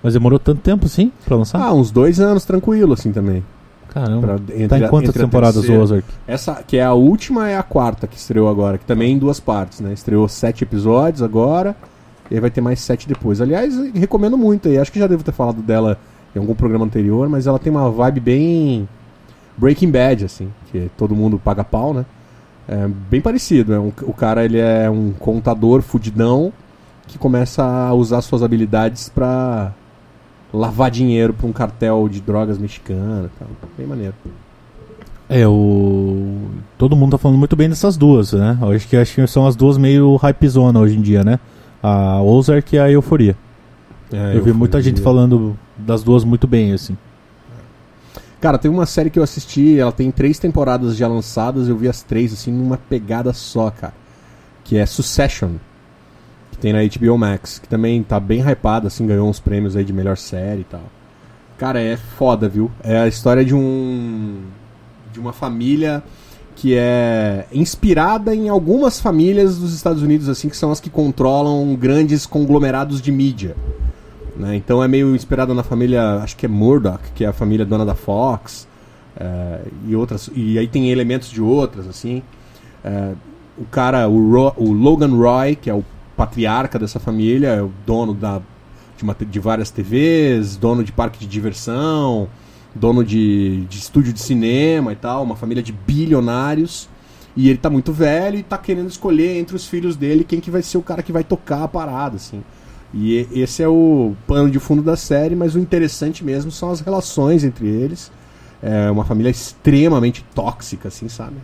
Mas 0.02 0.14
demorou 0.14 0.38
tanto 0.38 0.60
tempo 0.60 0.86
assim 0.86 1.12
pra 1.24 1.36
lançar? 1.36 1.60
Ah, 1.60 1.72
uns 1.72 1.90
dois 1.92 2.18
anos 2.20 2.44
tranquilo 2.44 2.92
assim 2.92 3.12
também. 3.12 3.44
Caramba. 3.92 4.26
Pra- 4.26 4.54
entre 4.54 4.68
Tá 4.68 4.78
em 4.78 4.88
quantas 4.88 5.14
temporadas 5.14 5.68
o 5.68 5.72
Ozark? 5.80 6.04
Essa 6.26 6.62
que 6.66 6.76
é 6.78 6.84
a 6.84 6.92
última 6.94 7.48
é 7.50 7.56
a 7.56 7.62
quarta 7.62 8.06
que 8.06 8.16
estreou 8.16 8.48
agora, 8.48 8.78
que 8.78 8.84
também 8.86 9.12
em 9.12 9.18
duas 9.18 9.38
partes, 9.38 9.80
né? 9.80 9.92
Estreou 9.92 10.26
sete 10.28 10.64
episódios 10.64 11.22
agora 11.22 11.76
e 12.30 12.34
aí 12.34 12.40
vai 12.40 12.50
ter 12.50 12.60
mais 12.60 12.80
sete 12.80 13.06
depois. 13.06 13.40
Aliás, 13.40 13.74
recomendo 13.94 14.38
muito 14.38 14.68
aí. 14.68 14.78
Acho 14.78 14.90
que 14.90 14.98
já 14.98 15.06
devo 15.06 15.22
ter 15.22 15.32
falado 15.32 15.60
dela 15.60 15.98
em 16.34 16.38
algum 16.38 16.54
programa 16.54 16.84
anterior, 16.86 17.28
mas 17.28 17.46
ela 17.46 17.58
tem 17.58 17.70
uma 17.70 17.90
vibe 17.90 18.20
bem 18.20 18.88
Breaking 19.58 19.90
Bad, 19.90 20.24
assim, 20.24 20.48
que 20.70 20.90
todo 20.96 21.14
mundo 21.14 21.38
paga 21.38 21.62
pau, 21.62 21.92
né? 21.92 22.06
É 22.66 22.88
bem 23.10 23.20
parecido. 23.20 23.74
É 23.74 23.78
um- 23.78 23.92
o 24.02 24.14
cara 24.14 24.44
ele 24.44 24.58
é 24.58 24.88
um 24.88 25.12
contador 25.12 25.82
fudidão 25.82 26.50
que 27.06 27.18
começa 27.18 27.62
a 27.62 27.92
usar 27.92 28.22
suas 28.22 28.42
habilidades 28.42 29.10
pra 29.10 29.72
lavar 30.52 30.90
dinheiro 30.90 31.32
pra 31.32 31.46
um 31.46 31.52
cartel 31.52 32.08
de 32.08 32.20
drogas 32.20 32.58
mexicano 32.58 33.26
e 33.34 33.38
tal. 33.38 33.48
Bem 33.76 33.86
maneiro. 33.86 34.14
É, 35.28 35.46
o. 35.48 36.50
Todo 36.76 36.94
mundo 36.94 37.12
tá 37.12 37.18
falando 37.18 37.38
muito 37.38 37.56
bem 37.56 37.68
dessas 37.68 37.96
duas, 37.96 38.32
né? 38.32 38.58
Eu 38.60 38.72
acho 38.72 38.86
que, 38.86 38.96
acho 38.96 39.14
que 39.14 39.26
são 39.26 39.46
as 39.46 39.56
duas 39.56 39.78
meio 39.78 40.16
hypezona 40.16 40.78
hoje 40.78 40.96
em 40.96 41.00
dia, 41.00 41.24
né? 41.24 41.38
A 41.82 42.20
Ozark 42.22 42.76
e 42.76 42.78
a 42.78 42.90
Euforia. 42.90 43.36
É, 44.12 44.36
eu 44.36 44.42
vi 44.42 44.52
muita 44.52 44.80
gente 44.82 45.00
falando 45.00 45.56
das 45.76 46.02
duas 46.02 46.22
muito 46.22 46.46
bem, 46.46 46.72
assim. 46.72 46.96
Cara, 48.42 48.58
tem 48.58 48.70
uma 48.70 48.84
série 48.84 49.08
que 49.08 49.18
eu 49.18 49.22
assisti, 49.22 49.78
ela 49.78 49.92
tem 49.92 50.10
três 50.10 50.38
temporadas 50.38 50.96
já 50.96 51.08
lançadas, 51.08 51.68
eu 51.68 51.76
vi 51.76 51.88
as 51.88 52.02
três, 52.02 52.32
assim, 52.32 52.50
numa 52.52 52.76
pegada 52.76 53.32
só, 53.32 53.70
cara. 53.70 53.94
Que 54.64 54.76
é 54.76 54.84
Succession. 54.84 55.52
Tem 56.62 56.72
na 56.72 56.78
HBO 56.84 57.18
Max, 57.18 57.58
que 57.58 57.68
também 57.68 58.00
tá 58.04 58.18
bem 58.20 58.40
hypada, 58.40 58.86
assim, 58.86 59.04
ganhou 59.04 59.28
uns 59.28 59.40
prêmios 59.40 59.76
aí 59.76 59.84
de 59.84 59.92
melhor 59.92 60.16
série 60.16 60.60
e 60.60 60.64
tal. 60.64 60.82
Cara, 61.58 61.80
é 61.80 61.96
foda, 61.96 62.48
viu? 62.48 62.70
É 62.84 62.98
a 62.98 63.08
história 63.08 63.44
de 63.44 63.52
um. 63.54 64.42
de 65.12 65.18
uma 65.20 65.32
família 65.32 66.02
que 66.54 66.76
é 66.76 67.46
inspirada 67.52 68.32
em 68.34 68.48
algumas 68.48 69.00
famílias 69.00 69.58
dos 69.58 69.74
Estados 69.74 70.02
Unidos, 70.02 70.28
assim, 70.28 70.48
que 70.48 70.56
são 70.56 70.70
as 70.70 70.78
que 70.78 70.88
controlam 70.88 71.74
grandes 71.74 72.26
conglomerados 72.26 73.00
de 73.02 73.10
mídia. 73.10 73.56
né? 74.36 74.54
Então 74.54 74.82
é 74.84 74.86
meio 74.86 75.16
inspirado 75.16 75.52
na 75.54 75.64
família, 75.64 76.16
acho 76.22 76.36
que 76.36 76.46
é 76.46 76.48
Murdoch, 76.48 77.00
que 77.14 77.24
é 77.24 77.28
a 77.28 77.32
família 77.32 77.66
dona 77.66 77.84
da 77.84 77.94
Fox, 77.96 78.68
é, 79.18 79.60
e 79.88 79.96
outras, 79.96 80.30
e 80.34 80.56
aí 80.58 80.68
tem 80.68 80.90
elementos 80.90 81.28
de 81.28 81.42
outras, 81.42 81.88
assim. 81.88 82.22
É, 82.84 83.12
o 83.58 83.64
cara, 83.64 84.08
o, 84.08 84.30
Ro- 84.32 84.54
o 84.56 84.72
Logan 84.72 85.10
Roy, 85.16 85.56
que 85.56 85.68
é 85.68 85.74
o 85.74 85.84
patriarca 86.16 86.78
dessa 86.78 87.00
família, 87.00 87.48
é 87.48 87.62
o 87.62 87.70
dono 87.86 88.14
da, 88.14 88.40
de, 88.96 89.02
uma 89.02 89.14
de 89.14 89.40
várias 89.40 89.70
TVs, 89.70 90.56
dono 90.56 90.84
de 90.84 90.92
parque 90.92 91.18
de 91.18 91.26
diversão, 91.26 92.28
dono 92.74 93.04
de, 93.04 93.64
de 93.66 93.78
estúdio 93.78 94.12
de 94.12 94.20
cinema 94.20 94.92
e 94.92 94.96
tal, 94.96 95.22
uma 95.22 95.36
família 95.36 95.62
de 95.62 95.72
bilionários. 95.72 96.88
E 97.34 97.48
ele 97.48 97.58
tá 97.58 97.70
muito 97.70 97.92
velho 97.92 98.38
e 98.38 98.42
tá 98.42 98.58
querendo 98.58 98.88
escolher 98.88 99.38
entre 99.38 99.56
os 99.56 99.66
filhos 99.66 99.96
dele 99.96 100.22
quem 100.22 100.38
que 100.38 100.50
vai 100.50 100.62
ser 100.62 100.76
o 100.76 100.82
cara 100.82 101.02
que 101.02 101.12
vai 101.12 101.24
tocar 101.24 101.62
a 101.62 101.68
parada, 101.68 102.16
assim. 102.16 102.42
E 102.94 103.26
esse 103.32 103.62
é 103.62 103.68
o 103.68 104.14
pano 104.26 104.50
de 104.50 104.58
fundo 104.58 104.82
da 104.82 104.96
série, 104.96 105.34
mas 105.34 105.54
o 105.54 105.58
interessante 105.58 106.22
mesmo 106.22 106.50
são 106.50 106.70
as 106.70 106.80
relações 106.80 107.42
entre 107.42 107.66
eles. 107.66 108.12
É 108.62 108.90
uma 108.90 109.04
família 109.04 109.30
extremamente 109.30 110.24
tóxica, 110.34 110.88
assim, 110.88 111.08
sabe? 111.08 111.36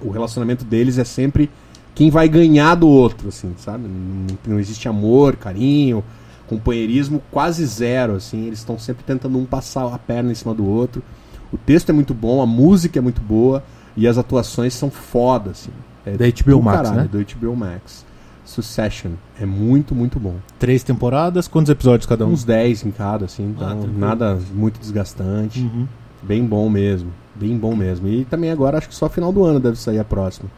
O 0.00 0.10
relacionamento 0.10 0.64
deles 0.64 0.96
é 0.96 1.04
sempre 1.04 1.50
quem 1.96 2.10
vai 2.10 2.28
ganhar 2.28 2.74
do 2.74 2.86
outro, 2.86 3.28
assim, 3.28 3.54
sabe? 3.56 3.88
Não, 3.88 4.36
não 4.46 4.60
existe 4.60 4.86
amor, 4.86 5.34
carinho, 5.34 6.04
companheirismo 6.46 7.22
quase 7.32 7.64
zero, 7.64 8.16
assim. 8.16 8.46
Eles 8.46 8.58
estão 8.58 8.78
sempre 8.78 9.02
tentando 9.02 9.38
um 9.38 9.46
passar 9.46 9.92
a 9.92 9.98
perna 9.98 10.30
em 10.30 10.34
cima 10.34 10.54
do 10.54 10.64
outro. 10.64 11.02
O 11.50 11.56
texto 11.56 11.88
é 11.88 11.92
muito 11.94 12.12
bom, 12.12 12.42
a 12.42 12.46
música 12.46 12.98
é 12.98 13.02
muito 13.02 13.22
boa 13.22 13.64
e 13.96 14.06
as 14.06 14.18
atuações 14.18 14.74
são 14.74 14.90
foda, 14.90 15.52
assim. 15.52 15.70
É 16.04 16.10
Da 16.18 16.26
HBO 16.26 16.62
Max, 16.62 16.76
caralho, 16.76 16.96
né? 16.96 17.08
Do 17.10 17.18
HBO 17.34 17.56
Max. 17.56 18.04
Succession. 18.44 19.12
É 19.40 19.46
muito, 19.46 19.94
muito 19.94 20.20
bom. 20.20 20.36
Três 20.58 20.84
temporadas, 20.84 21.48
quantos 21.48 21.70
episódios 21.70 22.06
cada 22.06 22.26
um? 22.26 22.32
Uns 22.32 22.44
10 22.44 22.84
em 22.84 22.90
cada, 22.90 23.24
assim, 23.24 23.42
então 23.42 23.68
tranquilo. 23.68 23.98
nada 23.98 24.38
muito 24.52 24.78
desgastante. 24.78 25.60
Uhum. 25.60 25.88
Bem 26.22 26.44
bom 26.44 26.68
mesmo. 26.68 27.10
Bem 27.34 27.56
bom 27.56 27.74
mesmo. 27.74 28.06
E 28.06 28.26
também 28.26 28.50
agora 28.50 28.76
acho 28.76 28.88
que 28.88 28.94
só 28.94 29.08
final 29.08 29.32
do 29.32 29.44
ano 29.46 29.58
deve 29.58 29.78
sair 29.78 29.98
a 29.98 30.04
próxima. 30.04 30.50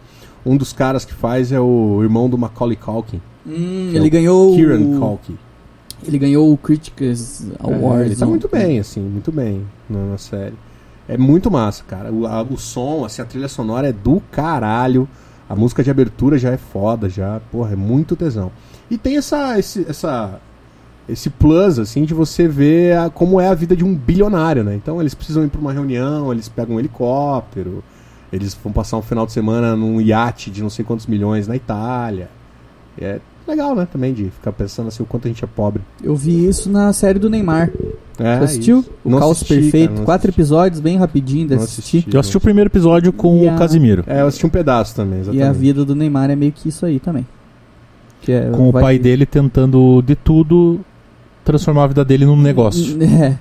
Um 0.46 0.56
dos 0.56 0.72
caras 0.72 1.04
que 1.04 1.12
faz 1.14 1.52
é 1.52 1.60
o 1.60 2.00
irmão 2.02 2.28
do 2.28 2.38
Macaulay 2.38 2.76
Culkin. 2.76 3.20
Hum, 3.46 3.90
é 3.92 3.96
ele 3.96 4.08
o 4.08 4.10
ganhou 4.10 4.54
Kieran. 4.54 4.98
Culkin. 4.98 5.36
Ele 6.06 6.18
ganhou 6.18 6.52
o 6.52 6.56
Critics 6.56 7.46
Award. 7.58 8.02
É, 8.02 8.06
ele 8.06 8.16
tá 8.16 8.24
muito 8.26 8.48
bem, 8.48 8.78
assim, 8.78 9.00
muito 9.00 9.32
bem 9.32 9.62
na, 9.90 9.98
na 10.12 10.18
série. 10.18 10.54
É 11.08 11.16
muito 11.18 11.50
massa, 11.50 11.82
cara. 11.88 12.12
O, 12.12 12.26
a- 12.26 12.42
o 12.42 12.56
som, 12.56 13.04
assim, 13.04 13.20
a 13.20 13.24
trilha 13.24 13.48
sonora 13.48 13.88
é 13.88 13.92
do 13.92 14.22
caralho. 14.30 15.08
A 15.48 15.56
música 15.56 15.82
de 15.82 15.90
abertura 15.90 16.38
já 16.38 16.50
é 16.50 16.56
foda, 16.58 17.08
já, 17.08 17.40
porra, 17.50 17.72
é 17.72 17.76
muito 17.76 18.14
tesão. 18.14 18.52
E 18.90 18.96
tem 18.98 19.16
essa, 19.16 19.58
esse, 19.58 19.84
essa, 19.88 20.38
esse 21.08 21.30
plus, 21.30 21.78
assim, 21.78 22.04
de 22.04 22.12
você 22.14 22.46
ver 22.46 22.96
a- 22.96 23.10
como 23.10 23.40
é 23.40 23.48
a 23.48 23.54
vida 23.54 23.74
de 23.74 23.84
um 23.84 23.94
bilionário, 23.94 24.62
né? 24.62 24.74
Então 24.76 25.00
eles 25.00 25.14
precisam 25.14 25.42
ir 25.44 25.48
pra 25.48 25.60
uma 25.60 25.72
reunião, 25.72 26.30
eles 26.32 26.48
pegam 26.48 26.76
um 26.76 26.78
helicóptero, 26.78 27.82
eles 28.32 28.56
vão 28.62 28.72
passar 28.72 28.96
um 28.96 29.02
final 29.02 29.24
de 29.26 29.32
semana 29.32 29.74
num 29.76 30.00
iate 30.00 30.50
de 30.50 30.62
não 30.62 30.70
sei 30.70 30.84
quantos 30.84 31.06
milhões 31.06 31.46
na 31.48 31.56
Itália. 31.56 32.28
É 33.00 33.20
legal, 33.46 33.74
né, 33.74 33.86
também, 33.90 34.12
de 34.12 34.24
ficar 34.24 34.52
pensando 34.52 34.88
assim 34.88 35.02
o 35.02 35.06
quanto 35.06 35.26
a 35.26 35.28
gente 35.28 35.42
é 35.42 35.46
pobre. 35.46 35.80
Eu 36.02 36.14
vi 36.14 36.46
isso 36.46 36.68
na 36.68 36.92
série 36.92 37.18
do 37.18 37.30
Neymar. 37.30 37.70
É, 38.18 38.38
Você 38.38 38.44
assistiu? 38.44 38.80
isso. 38.80 38.90
O 39.04 39.08
Não 39.10 39.18
Caos 39.18 39.36
assisti, 39.38 39.54
Perfeito. 39.54 39.92
cara, 39.94 40.04
Quatro 40.04 40.28
assisti. 40.28 40.40
episódios, 40.40 40.80
bem 40.80 40.96
rapidinho 40.98 41.46
de 41.48 41.54
assistir. 41.54 41.98
assisti. 41.98 42.14
Eu 42.14 42.20
assisti 42.20 42.36
o 42.36 42.40
primeiro 42.40 42.68
episódio 42.68 43.12
com 43.12 43.44
E 43.44 43.46
o 43.46 43.50
a- 43.54 43.56
Casimiro. 43.56 44.04
É, 44.06 44.20
eu 44.20 44.26
assisti 44.26 44.44
um 44.44 44.50
pedaço 44.50 44.94
também, 44.94 45.20
exatamente. 45.20 45.42
E 45.42 45.48
a 45.48 45.52
vida 45.52 45.84
do 45.84 45.94
Neymar 45.94 46.28
é 46.30 46.36
meio 46.36 46.52
que 46.52 46.68
isso 46.68 46.84
aí 46.84 46.98
também. 47.00 47.26
Que 48.20 48.32
é, 48.32 48.50
Com 48.50 48.68
o 48.68 48.72
pai 48.72 48.98
dele 48.98 49.24
tentando 49.24 50.02
de 50.02 50.14
tudo 50.16 50.80
transformar 51.44 51.84
a 51.84 51.86
vida 51.86 52.04
dele 52.04 52.26
num 52.26 52.36
negócio. 52.36 52.98
É. 53.00 53.36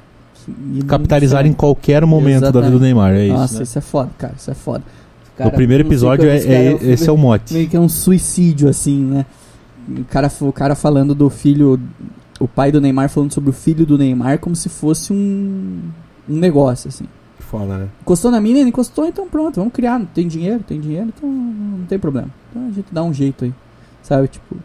E 0.76 0.82
Capitalizar 0.84 1.46
em 1.46 1.54
qualquer 1.54 2.06
momento 2.06 2.42
da 2.42 2.48
vida 2.48 2.60
Exatamente. 2.60 2.72
do 2.74 2.80
Neymar. 2.80 3.14
É 3.14 3.26
isso. 3.26 3.34
Nossa, 3.36 3.58
né? 3.58 3.64
isso 3.64 3.78
é 3.78 3.82
foda, 3.82 4.10
cara. 4.18 4.34
Isso 4.38 4.52
é 4.52 4.54
foda. 4.54 4.84
No 5.40 5.52
primeiro 5.52 5.84
episódio, 5.84 6.28
é, 6.28 6.38
os 6.38 6.46
é- 6.46 6.72
caras- 6.72 6.84
esse 6.88 7.10
é 7.10 7.12
o 7.12 7.18
mote. 7.18 7.54
meio 7.54 7.70
que 7.70 7.78
é 7.78 7.80
um 7.80 7.90
suicídio, 7.90 8.68
assim, 8.70 9.04
né? 9.04 9.26
O 9.90 10.04
cara, 10.06 10.32
o 10.42 10.52
cara 10.52 10.76
falando 10.76 11.14
do 11.14 11.30
filho. 11.30 11.80
O 12.40 12.48
pai 12.48 12.72
do 12.72 12.80
Neymar 12.80 13.10
falando 13.10 13.34
sobre 13.34 13.50
o 13.50 13.54
filho 13.54 13.86
do 13.86 13.98
Neymar 13.98 14.40
como 14.40 14.56
se 14.56 14.70
fosse 14.70 15.12
um, 15.14 15.80
um 16.30 16.36
negócio, 16.38 16.88
assim. 16.88 17.06
Foda, 17.40 17.78
né? 17.78 17.88
Encostou 18.02 18.30
na 18.30 18.42
mina, 18.42 18.60
ele 18.60 18.70
encostou, 18.70 19.06
então 19.08 19.28
pronto, 19.28 19.56
vamos 19.56 19.74
criar. 19.74 20.02
Tem 20.14 20.28
dinheiro, 20.28 20.60
tem 20.68 20.80
dinheiro, 20.80 21.12
então 21.16 21.30
não 21.30 21.86
tem 21.86 21.98
problema. 21.98 22.30
Então 22.52 22.68
a 22.68 22.72
gente 22.72 22.88
dá 22.92 23.04
um 23.04 23.14
jeito 23.14 23.46
aí. 23.46 23.54
Sabe, 24.04 24.28
tipo. 24.28 24.56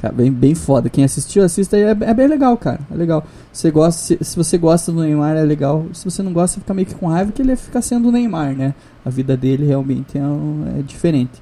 Cara, 0.00 0.14
bem, 0.14 0.30
bem 0.30 0.54
foda. 0.54 0.88
Quem 0.88 1.02
assistiu, 1.04 1.42
assista. 1.42 1.76
É, 1.76 1.90
é 1.90 2.14
bem 2.14 2.28
legal, 2.28 2.56
cara. 2.56 2.78
É 2.90 2.94
legal. 2.94 3.24
Você 3.52 3.70
gosta, 3.70 4.00
se, 4.00 4.18
se 4.24 4.36
você 4.36 4.56
gosta 4.56 4.92
do 4.92 5.00
Neymar, 5.02 5.36
é 5.36 5.42
legal. 5.42 5.86
Se 5.92 6.04
você 6.04 6.22
não 6.22 6.32
gosta, 6.32 6.60
fica 6.60 6.72
meio 6.72 6.86
que 6.86 6.94
com 6.94 7.08
raiva 7.08 7.32
que 7.32 7.42
ele 7.42 7.56
fica 7.56 7.82
sendo 7.82 8.08
o 8.08 8.12
Neymar, 8.12 8.54
né? 8.54 8.74
A 9.04 9.10
vida 9.10 9.36
dele 9.36 9.66
realmente 9.66 10.16
é, 10.16 10.22
um- 10.22 10.72
é 10.78 10.82
diferente. 10.82 11.40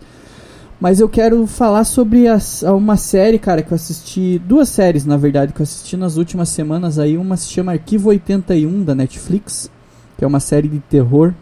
Mas 0.80 1.00
eu 1.00 1.08
quero 1.08 1.46
falar 1.46 1.84
sobre 1.84 2.28
as- 2.28 2.62
uma 2.62 2.96
série, 2.96 3.38
cara, 3.38 3.62
que 3.62 3.72
eu 3.72 3.76
assisti. 3.76 4.38
Duas 4.46 4.68
séries, 4.70 5.04
na 5.04 5.16
verdade, 5.18 5.52
que 5.52 5.60
eu 5.60 5.64
assisti 5.64 5.96
nas 5.96 6.16
últimas 6.16 6.48
semanas 6.48 6.98
aí. 6.98 7.16
Uma 7.18 7.36
se 7.36 7.48
chama 7.50 7.72
Arquivo 7.72 8.08
81 8.08 8.82
da 8.84 8.94
Netflix, 8.94 9.70
que 10.16 10.24
é 10.24 10.26
uma 10.26 10.40
série 10.40 10.68
de 10.68 10.78
terror. 10.80 11.34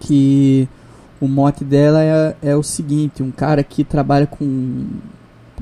Que 0.00 0.68
o 1.20 1.28
mote 1.28 1.62
dela 1.64 2.02
é, 2.02 2.36
é 2.42 2.56
o 2.56 2.62
seguinte: 2.62 3.22
um 3.22 3.30
cara 3.30 3.62
que 3.62 3.84
trabalha 3.84 4.26
com 4.26 4.86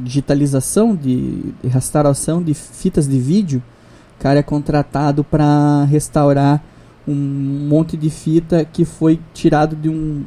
digitalização, 0.02 0.94
de, 0.96 1.54
restauração 1.64 2.42
de 2.42 2.54
fitas 2.54 3.08
de 3.08 3.18
vídeo. 3.18 3.62
O 4.18 4.22
cara 4.22 4.38
é 4.38 4.42
contratado 4.42 5.24
para 5.24 5.84
restaurar 5.84 6.62
um 7.08 7.14
monte 7.14 7.96
de 7.96 8.10
fita 8.10 8.64
que 8.64 8.84
foi 8.84 9.18
tirado 9.32 9.74
de 9.74 9.88
um 9.88 10.24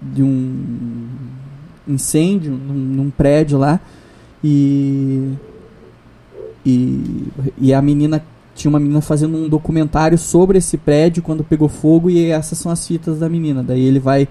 de 0.00 0.22
um 0.22 1.06
incêndio 1.86 2.52
num, 2.52 2.74
num 2.74 3.10
prédio 3.10 3.58
lá 3.58 3.80
e, 4.42 5.32
e 6.64 7.26
e 7.58 7.74
a 7.74 7.82
menina 7.82 8.22
tinha 8.54 8.68
uma 8.68 8.78
menina 8.80 9.00
fazendo 9.00 9.36
um 9.36 9.48
documentário 9.48 10.16
sobre 10.18 10.58
esse 10.58 10.76
prédio 10.76 11.22
quando 11.22 11.42
pegou 11.44 11.68
fogo 11.68 12.08
e 12.10 12.30
essas 12.30 12.58
são 12.58 12.70
as 12.70 12.86
fitas 12.86 13.18
da 13.18 13.28
menina 13.28 13.62
daí 13.62 13.80
ele 13.84 13.98
vai 13.98 14.28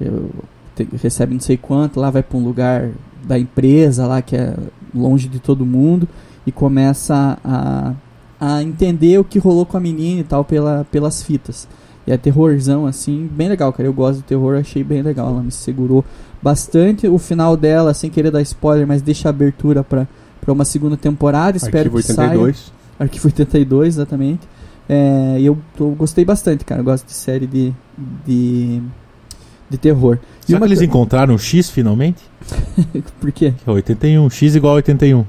eu, 0.00 0.30
te- 0.74 0.88
recebe 1.02 1.34
não 1.34 1.40
sei 1.40 1.56
quanto 1.56 2.00
lá 2.00 2.10
vai 2.10 2.22
para 2.22 2.38
um 2.38 2.44
lugar 2.44 2.90
da 3.28 3.38
empresa 3.38 4.06
lá 4.06 4.22
que 4.22 4.34
é 4.34 4.56
longe 4.94 5.28
de 5.28 5.38
todo 5.38 5.66
mundo 5.66 6.08
e 6.46 6.50
começa 6.50 7.38
a, 7.44 7.92
a 8.40 8.62
entender 8.62 9.18
o 9.18 9.24
que 9.24 9.38
rolou 9.38 9.66
com 9.66 9.76
a 9.76 9.80
menina 9.80 10.20
e 10.20 10.24
tal 10.24 10.44
pela, 10.44 10.86
pelas 10.90 11.22
fitas 11.22 11.68
e 12.08 12.10
é 12.10 12.16
terrorzão, 12.16 12.86
assim, 12.86 13.28
bem 13.30 13.50
legal, 13.50 13.70
cara. 13.70 13.86
Eu 13.86 13.92
gosto 13.92 14.20
do 14.20 14.22
terror, 14.22 14.56
achei 14.56 14.82
bem 14.82 15.02
legal. 15.02 15.28
Ela 15.28 15.42
me 15.42 15.52
segurou 15.52 16.02
bastante. 16.40 17.06
O 17.06 17.18
final 17.18 17.54
dela, 17.54 17.92
sem 17.92 18.08
querer 18.08 18.30
dar 18.30 18.40
spoiler, 18.40 18.86
mas 18.86 19.02
deixa 19.02 19.28
a 19.28 19.30
abertura 19.30 19.84
pra, 19.84 20.08
pra 20.40 20.50
uma 20.50 20.64
segunda 20.64 20.96
temporada. 20.96 21.58
Espero 21.58 21.90
Arquivo 21.90 21.96
que 21.98 22.02
saia. 22.04 22.30
82. 22.30 22.72
Arquivo 22.98 23.28
82, 23.28 23.88
exatamente. 23.96 24.48
É, 24.88 25.36
e 25.38 25.44
eu, 25.44 25.58
eu 25.78 25.90
gostei 25.90 26.24
bastante, 26.24 26.64
cara. 26.64 26.80
Eu 26.80 26.84
gosto 26.86 27.04
de 27.04 27.12
série 27.12 27.46
de, 27.46 27.74
de, 28.24 28.80
de 29.68 29.76
terror. 29.76 30.18
E 30.48 30.52
Será 30.52 30.60
que 30.60 30.66
eles 30.66 30.78
co- 30.78 30.84
encontraram 30.84 31.34
o 31.34 31.38
X 31.38 31.68
finalmente? 31.70 32.22
Por 33.20 33.30
quê? 33.32 33.52
Que 33.62 33.68
é 33.68 33.72
81. 33.72 34.30
X 34.30 34.54
igual 34.54 34.72
a 34.72 34.76
81. 34.76 35.24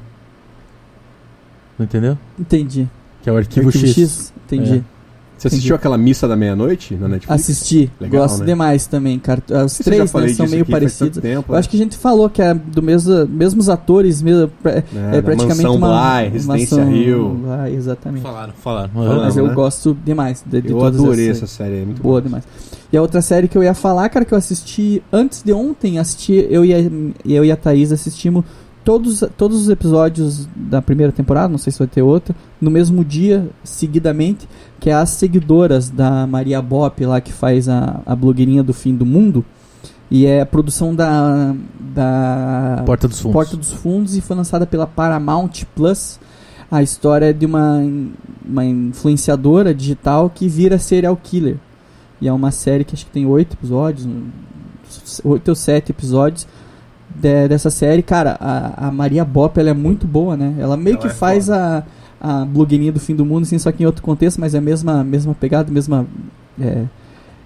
Não 1.78 1.86
entendeu? 1.86 2.18
Entendi. 2.40 2.88
Que 3.22 3.30
é 3.30 3.34
o 3.34 3.38
arquivo, 3.38 3.68
Arquivo 3.68 3.86
X. 3.88 3.96
X? 3.98 4.34
Entendi. 4.46 4.78
É. 4.78 4.99
Você 5.40 5.48
assistiu 5.48 5.76
aquela 5.76 5.98
missa 5.98 6.28
da 6.28 6.36
meia-noite 6.36 6.96
na 6.96 7.08
Netflix? 7.08 7.42
Assisti. 7.42 7.90
Legal, 8.00 8.24
gosto 8.24 8.40
né? 8.42 8.46
demais 8.48 8.86
também, 8.88 9.18
cara. 9.18 9.42
Os 9.66 9.78
três 9.78 10.12
né, 10.12 10.28
são 10.30 10.48
meio 10.48 10.66
parecidos. 10.66 11.20
Tempo, 11.20 11.54
Eu 11.54 11.58
acho 11.58 11.70
que 11.70 11.78
a 11.78 11.80
gente 11.80 11.96
falou 11.98 12.30
que 12.30 12.42
é 12.42 12.54
do 12.54 12.82
mesmo, 12.82 13.26
mesmos 13.26 13.70
atores, 13.70 14.22
mesmo, 14.22 14.52
é, 14.66 14.84
né? 14.92 15.10
é 15.12 15.12
Da 15.14 15.24
praticamente 15.24 15.64
Mansão 15.64 15.76
uma 15.76 16.20
Bly, 16.20 16.30
Residência 16.30 16.78
mansão 16.78 16.92
Rio. 16.94 17.30
Bly, 17.30 17.76
exatamente. 17.76 18.22
Falaram, 18.22 18.54
falaram. 18.54 18.90
Falamos, 18.94 19.24
Mas 19.24 19.38
eu 19.38 19.48
né? 19.48 19.54
gosto 19.54 19.98
demais 20.04 20.44
de, 20.46 20.62
de 20.62 20.72
Eu 20.72 20.78
todas 20.80 21.00
adorei 21.00 21.30
essas 21.30 21.44
essa 21.44 21.56
série, 21.56 21.82
é 21.82 21.86
muito 21.86 22.02
Boa 22.02 22.20
boa. 22.20 22.22
demais. 22.22 22.44
E 22.92 22.98
a 22.98 23.02
outra 23.02 23.22
série 23.22 23.48
que 23.48 23.58
eu 23.58 23.64
ia 23.64 23.74
falar, 23.74 24.10
cara, 24.10 24.26
que 24.26 24.34
eu 24.34 24.38
assisti 24.38 25.02
antes 25.12 25.42
de 25.42 25.54
ontem, 25.54 26.00
assisti, 26.00 26.48
eu 26.50 26.66
e 26.66 26.74
a, 26.74 26.78
eu 27.26 27.46
e 27.46 27.52
a 27.52 27.56
Thaís 27.56 27.92
assistimos 27.92 28.44
todos, 28.84 29.24
todos 29.38 29.62
os 29.62 29.70
episódios 29.70 30.48
da 30.56 30.82
primeira 30.82 31.12
temporada, 31.12 31.48
não 31.48 31.58
sei 31.58 31.72
se 31.72 31.80
vai 31.80 31.88
ter 31.88 32.02
outra, 32.02 32.36
no 32.60 32.72
mesmo 32.72 33.04
dia, 33.04 33.50
seguidamente, 33.64 34.48
que 34.80 34.90
é 34.90 34.94
as 34.94 35.10
seguidoras 35.12 35.90
da 35.90 36.26
Maria 36.26 36.62
Bop, 36.62 37.04
lá 37.06 37.22
que 37.22 37.32
faz 37.32 37.68
a, 37.70 38.02
a 38.06 38.16
blogueirinha 38.16 38.64
do 38.64 38.74
fim 38.74 38.96
do 38.96 39.06
mundo. 39.06 39.46
E 40.12 40.26
é 40.26 40.42
a 40.42 40.46
produção 40.46 40.96
da, 40.96 41.56
da 41.80 42.82
Porta 42.86 43.08
dos 43.08 43.20
Fundos. 43.20 43.34
Porta 43.34 43.58
dos 43.58 43.72
Fundos 43.72 44.16
e 44.16 44.22
foi 44.22 44.36
lançada 44.36 44.66
pela 44.66 44.88
Paramount 44.88 45.52
Plus. 45.76 46.20
A 46.72 46.82
história 46.82 47.28
é 47.28 47.34
de 47.34 47.46
uma, 47.46 47.80
uma 48.44 48.66
influenciadora 48.66 49.74
digital 49.74 50.30
que 50.34 50.48
vira 50.48 50.80
serial 50.80 51.16
killer. 51.16 51.58
E 52.20 52.28
é 52.28 52.34
uma 52.34 52.50
série 52.50 52.84
que 52.84 52.96
acho 52.96 53.06
que 53.06 53.12
tem 53.12 53.26
oito 53.26 53.54
episódios, 53.54 54.08
oito 55.24 55.48
ou 55.48 55.56
sete 55.56 55.92
episódios 55.92 56.48
de- 57.22 57.48
dessa 57.48 57.70
série. 57.70 58.02
Cara, 58.02 58.38
a, 58.40 58.88
a 58.88 58.92
Maria 58.92 59.24
Bop 59.26 59.60
ela 59.60 59.70
é 59.70 59.74
muito 59.74 60.08
boa, 60.08 60.36
né? 60.38 60.56
Ela 60.60 60.76
meio 60.78 60.96
Ela 60.96 61.02
que 61.02 61.08
é 61.08 61.12
faz 61.12 61.50
a, 61.50 61.84
a 62.20 62.46
blogueirinha 62.46 62.92
do 62.92 63.00
fim 63.00 63.16
do 63.16 63.26
mundo, 63.26 63.44
assim, 63.44 63.58
só 63.60 63.72
que 63.72 63.84
em 63.84 63.86
outro 63.86 64.02
contexto, 64.04 64.40
mas 64.40 64.54
é 64.56 64.58
a 64.58 64.62
mesma, 64.62 65.04
mesma 65.04 65.34
pegada, 65.36 65.72
mesma. 65.72 66.06
é, 66.60 66.84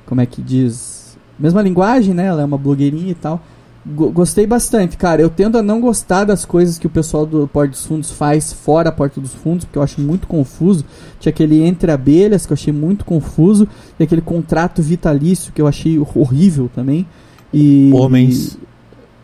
como 0.06 0.22
é 0.22 0.26
que 0.26 0.42
diz? 0.42 1.18
Mesma 1.40 1.62
linguagem, 1.62 2.14
né? 2.14 2.28
Ela 2.28 2.42
é 2.42 2.46
uma 2.46 2.58
blogueirinha 2.58 3.12
e 3.12 3.16
tal. 3.16 3.42
Go- 3.86 4.12
Gostei 4.12 4.48
bastante, 4.48 4.96
cara. 4.96 5.22
Eu 5.22 5.30
tendo 5.30 5.58
a 5.58 5.62
não 5.62 5.82
gostar 5.82 6.24
das 6.24 6.46
coisas 6.46 6.78
que 6.78 6.88
o 6.88 6.90
pessoal 6.90 7.26
do 7.26 7.48
Porta 7.48 7.72
dos 7.72 7.86
Fundos 7.86 8.12
faz 8.12 8.54
fora 8.54 8.88
a 8.90 8.92
Porta 8.94 9.20
dos 9.20 9.34
Fundos, 9.34 9.66
porque 9.66 9.78
eu 9.78 9.82
acho 9.84 10.00
muito 10.00 10.26
confuso. 10.28 10.86
Tinha 11.20 11.32
aquele 11.32 11.62
Entre 11.64 11.92
Abelhas, 11.92 12.46
que 12.46 12.54
eu 12.54 12.56
achei 12.56 12.72
muito 12.72 13.04
confuso, 13.04 13.68
e 14.00 14.04
aquele 14.04 14.22
contrato 14.22 14.82
vitalício, 14.82 15.52
que 15.52 15.62
eu 15.62 15.68
achei 15.68 16.00
horrível 16.16 16.70
também. 16.74 17.06
E. 17.54 17.92
Homens. 17.94 18.58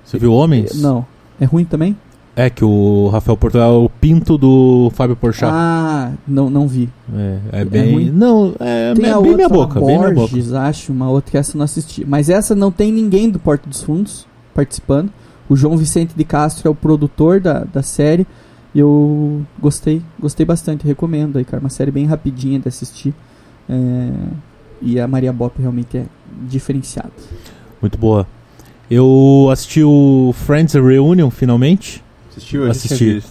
Você 0.09 0.17
viu 0.17 0.33
Homens? 0.33 0.81
Não. 0.81 1.05
É 1.39 1.45
ruim 1.45 1.63
também? 1.65 1.95
É 2.35 2.49
que 2.49 2.65
o 2.65 3.09
Rafael 3.09 3.37
Porto 3.37 3.57
é 3.59 3.67
o 3.67 3.87
pinto 4.01 4.37
do 4.37 4.89
Fábio 4.95 5.15
Porchat. 5.15 5.51
Ah, 5.53 6.11
não, 6.27 6.49
não 6.49 6.67
vi. 6.67 6.89
é, 7.13 7.37
é 7.51 7.61
é 7.61 7.65
bem. 7.65 7.93
ruim? 7.93 8.09
não, 8.09 8.55
é, 8.59 8.93
Tem 8.95 9.05
é 9.05 9.09
a 9.11 9.13
bem 9.19 9.31
outra, 9.31 9.35
minha 9.35 9.49
boca. 9.49 9.79
a 9.79 9.81
Bem 9.85 9.97
minha 9.99 10.09
boca. 10.09 10.15
Borges, 10.31 10.53
acho, 10.53 10.91
uma 10.91 11.09
outra 11.09 11.29
que 11.29 11.37
essa 11.37 11.55
eu 11.55 11.59
não 11.59 11.65
assisti. 11.65 12.03
Mas 12.05 12.27
essa 12.29 12.55
não 12.55 12.71
tem 12.71 12.91
ninguém 12.91 13.29
do 13.29 13.37
Porto 13.37 13.69
dos 13.69 13.83
Fundos 13.83 14.25
participando. 14.53 15.11
O 15.47 15.55
João 15.55 15.77
Vicente 15.77 16.13
de 16.15 16.23
Castro 16.23 16.67
é 16.67 16.71
o 16.71 16.75
produtor 16.75 17.39
da, 17.39 17.65
da 17.65 17.83
série. 17.83 18.25
E 18.73 18.79
eu 18.79 19.41
gostei, 19.61 20.01
gostei 20.19 20.45
bastante, 20.45 20.87
recomendo 20.87 21.37
aí, 21.37 21.45
cara. 21.45 21.59
Uma 21.61 21.69
série 21.69 21.91
bem 21.91 22.05
rapidinha 22.05 22.57
de 22.59 22.67
assistir. 22.67 23.13
É, 23.69 24.09
e 24.81 24.99
a 24.99 25.07
Maria 25.07 25.31
Bop 25.33 25.53
realmente 25.61 25.97
é 25.97 26.05
diferenciada. 26.47 27.11
Muito 27.81 27.97
boa. 27.97 28.25
Eu 28.89 29.49
assisti 29.51 29.83
o 29.83 30.33
Friends 30.33 30.73
Reunion 30.73 31.29
finalmente. 31.29 32.03
Assistiu? 32.31 32.63
Eu 32.65 32.71
Assisti. 32.71 33.23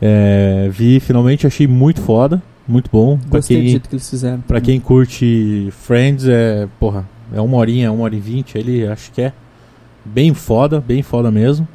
É, 0.00 0.68
vi 0.72 1.00
finalmente, 1.00 1.46
achei 1.46 1.66
muito 1.66 2.00
foda. 2.00 2.42
Muito 2.68 2.90
bom. 2.92 3.18
Pra 3.18 3.38
Gostei 3.38 3.56
do 3.56 3.60
quem, 3.62 3.70
jeito 3.70 3.88
que 3.88 3.94
eles 3.96 4.08
fizeram. 4.08 4.40
pra 4.42 4.60
quem 4.60 4.78
curte 4.78 5.68
Friends, 5.82 6.26
é. 6.28 6.68
Porra, 6.78 7.08
é 7.34 7.40
uma 7.40 7.56
horinha, 7.56 7.90
uma 7.90 8.04
hora 8.04 8.14
e 8.14 8.20
vinte. 8.20 8.56
Ele 8.56 8.86
acho 8.86 9.10
que 9.12 9.22
é 9.22 9.32
bem 10.04 10.32
foda, 10.34 10.80
bem 10.80 11.02
foda 11.02 11.30
mesmo. 11.30 11.66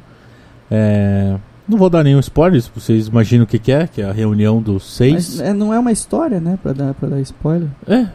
É, 0.70 1.36
Não 1.68 1.76
vou 1.76 1.90
dar 1.90 2.04
nenhum 2.04 2.20
spoiler, 2.20 2.62
se 2.62 2.70
vocês 2.74 3.08
imaginam 3.08 3.42
o 3.44 3.46
que, 3.46 3.58
que 3.58 3.72
é, 3.72 3.86
que 3.88 4.00
é 4.00 4.04
a 4.04 4.12
reunião 4.12 4.62
dos 4.62 4.84
seis. 4.94 5.38
Mas 5.38 5.40
é, 5.40 5.52
não 5.52 5.74
é 5.74 5.78
uma 5.78 5.90
história, 5.90 6.38
né? 6.38 6.56
Pra 6.62 6.72
dar, 6.72 6.94
pra 6.94 7.08
dar 7.08 7.20
spoiler. 7.20 7.68
É, 7.88 8.06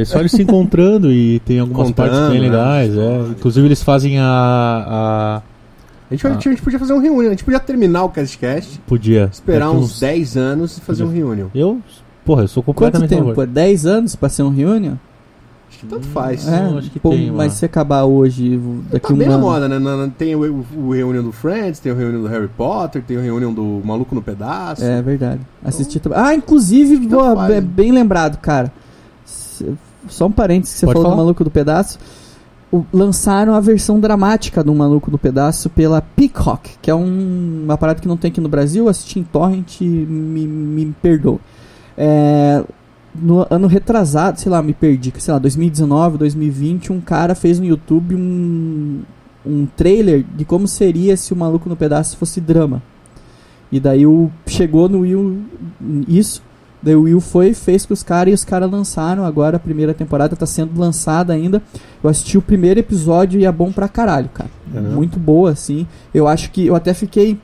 é 0.00 0.04
só 0.04 0.20
eles 0.20 0.30
se 0.30 0.42
encontrando 0.42 1.10
e 1.12 1.40
tem 1.40 1.58
algumas 1.58 1.88
Contando, 1.88 2.08
partes 2.10 2.28
bem 2.30 2.40
né? 2.40 2.46
legais. 2.48 2.96
É. 2.96 3.20
Inclusive 3.30 3.66
eles 3.66 3.82
fazem 3.82 4.18
a. 4.20 4.24
a 4.86 5.42
A 6.10 6.14
gente, 6.14 6.26
a 6.26 6.32
gente 6.52 6.62
podia 6.62 6.78
fazer 6.78 6.92
um 6.92 7.00
reunião, 7.00 7.26
a 7.26 7.30
gente 7.30 7.44
podia 7.44 7.58
terminar 7.60 8.04
o 8.04 8.10
CastCast, 8.10 8.80
podia. 8.86 9.28
esperar 9.32 9.70
uns 9.70 9.98
10 9.98 10.36
anos 10.36 10.78
e 10.78 10.80
fazer 10.80 11.02
um 11.04 11.10
reunião. 11.10 11.50
Eu. 11.54 11.80
Porra, 12.24 12.42
eu 12.42 12.48
sou 12.48 12.62
Quanto 12.62 12.76
completamente 12.76 13.12
a 13.14 13.16
tempo? 13.16 13.28
favor. 13.30 13.42
É 13.44 13.46
10 13.46 13.86
anos 13.86 14.14
pra 14.14 14.28
ser 14.28 14.42
um 14.44 14.50
reunion? 14.50 14.94
Acho 15.70 15.78
que 15.78 15.86
tanto 15.86 16.06
faz. 16.08 16.46
É, 16.48 16.62
Não, 16.64 16.78
acho 16.78 16.90
que 16.90 16.98
pô, 17.00 17.10
tem 17.10 17.30
mas 17.30 17.52
se 17.54 17.64
acabar 17.64 18.02
hoje, 18.04 18.60
daqui 18.90 19.06
Tá 19.06 19.14
um 19.14 19.16
bem 19.16 19.28
na 19.28 19.34
ano. 19.36 19.44
moda, 19.44 19.68
né? 19.68 19.78
Na- 19.78 19.96
na- 19.96 20.08
Tem 20.08 20.34
o, 20.34 20.64
o, 20.76 20.90
reunião 20.92 21.22
do 21.24 21.30
Friends, 21.32 21.78
tem 21.78 21.92
o 21.92 21.96
reunião 21.96 22.22
do 22.22 22.28
Harry 22.28 22.48
Potter, 22.48 23.02
tem 23.02 23.16
o 23.16 23.22
reunião 23.22 23.54
do 23.54 23.80
Maluco 23.84 24.14
no 24.14 24.20
Pedaço. 24.20 24.82
É 24.84 25.00
verdade. 25.00 25.40
Assisti 25.64 26.00
também. 26.00 26.18
Ah, 26.18 26.34
inclusive, 26.34 26.96
boa, 27.06 27.36
faz, 27.36 27.50
é 27.52 27.54
né? 27.54 27.60
bem 27.60 27.92
lembrado, 27.92 28.38
cara. 28.38 28.72
Só 30.08 30.26
um 30.26 30.32
parênteses 30.32 30.74
que 30.74 30.80
você 30.80 30.86
Pode 30.86 30.94
falou 30.94 31.04
falar. 31.10 31.14
do 31.16 31.22
Maluco 31.24 31.44
do 31.44 31.50
Pedaço. 31.50 31.98
O- 32.72 32.84
lançaram 32.92 33.54
a 33.54 33.60
versão 33.60 33.98
dramática 34.00 34.62
do 34.64 34.74
Maluco 34.74 35.10
do 35.10 35.18
Pedaço 35.18 35.68
pela 35.70 36.00
Peacock, 36.00 36.70
que 36.80 36.90
é 36.90 36.94
um, 36.94 37.62
uma 37.64 37.76
parada 37.76 38.00
que 38.00 38.08
não 38.08 38.16
tem 38.16 38.30
aqui 38.30 38.40
no 38.40 38.48
Brasil. 38.48 38.88
Assisti 38.88 39.18
em 39.20 39.22
Torrent, 39.24 39.80
me, 39.82 40.46
me 40.46 40.94
perdoe. 41.02 41.38
É, 41.98 42.62
no 43.14 43.46
ano 43.50 43.66
retrasado, 43.66 44.40
sei 44.40 44.50
lá, 44.50 44.62
me 44.62 44.72
perdi, 44.72 45.12
sei 45.18 45.32
lá, 45.32 45.38
2019, 45.38 46.18
2020, 46.18 46.92
um 46.92 47.00
cara 47.00 47.34
fez 47.34 47.58
no 47.58 47.66
YouTube 47.66 48.14
um, 48.14 49.02
um 49.44 49.66
trailer 49.66 50.24
de 50.36 50.44
como 50.44 50.68
seria 50.68 51.16
se 51.16 51.32
o 51.32 51.36
Maluco 51.36 51.68
no 51.68 51.76
Pedaço 51.76 52.16
fosse 52.16 52.40
drama. 52.40 52.82
E 53.72 53.78
daí 53.78 54.06
o, 54.06 54.30
chegou 54.46 54.88
no 54.88 55.00
Will 55.00 55.42
isso. 56.08 56.42
Daí 56.82 56.96
o 56.96 57.02
Will 57.02 57.20
foi, 57.20 57.52
fez 57.52 57.84
com 57.84 57.92
os 57.92 58.02
caras 58.02 58.32
e 58.32 58.34
os 58.34 58.44
caras 58.44 58.70
lançaram. 58.70 59.24
Agora 59.24 59.56
a 59.56 59.60
primeira 59.60 59.92
temporada 59.92 60.34
tá 60.34 60.46
sendo 60.46 60.78
lançada 60.78 61.32
ainda. 61.32 61.62
Eu 62.02 62.08
assisti 62.08 62.38
o 62.38 62.42
primeiro 62.42 62.80
episódio 62.80 63.40
e 63.40 63.44
é 63.44 63.52
bom 63.52 63.70
pra 63.70 63.88
caralho, 63.88 64.30
cara. 64.30 64.50
Muito 64.94 65.18
boa, 65.18 65.50
assim. 65.50 65.86
Eu 66.12 66.26
acho 66.26 66.50
que 66.50 66.66
eu 66.66 66.74
até 66.74 66.94
fiquei. 66.94 67.38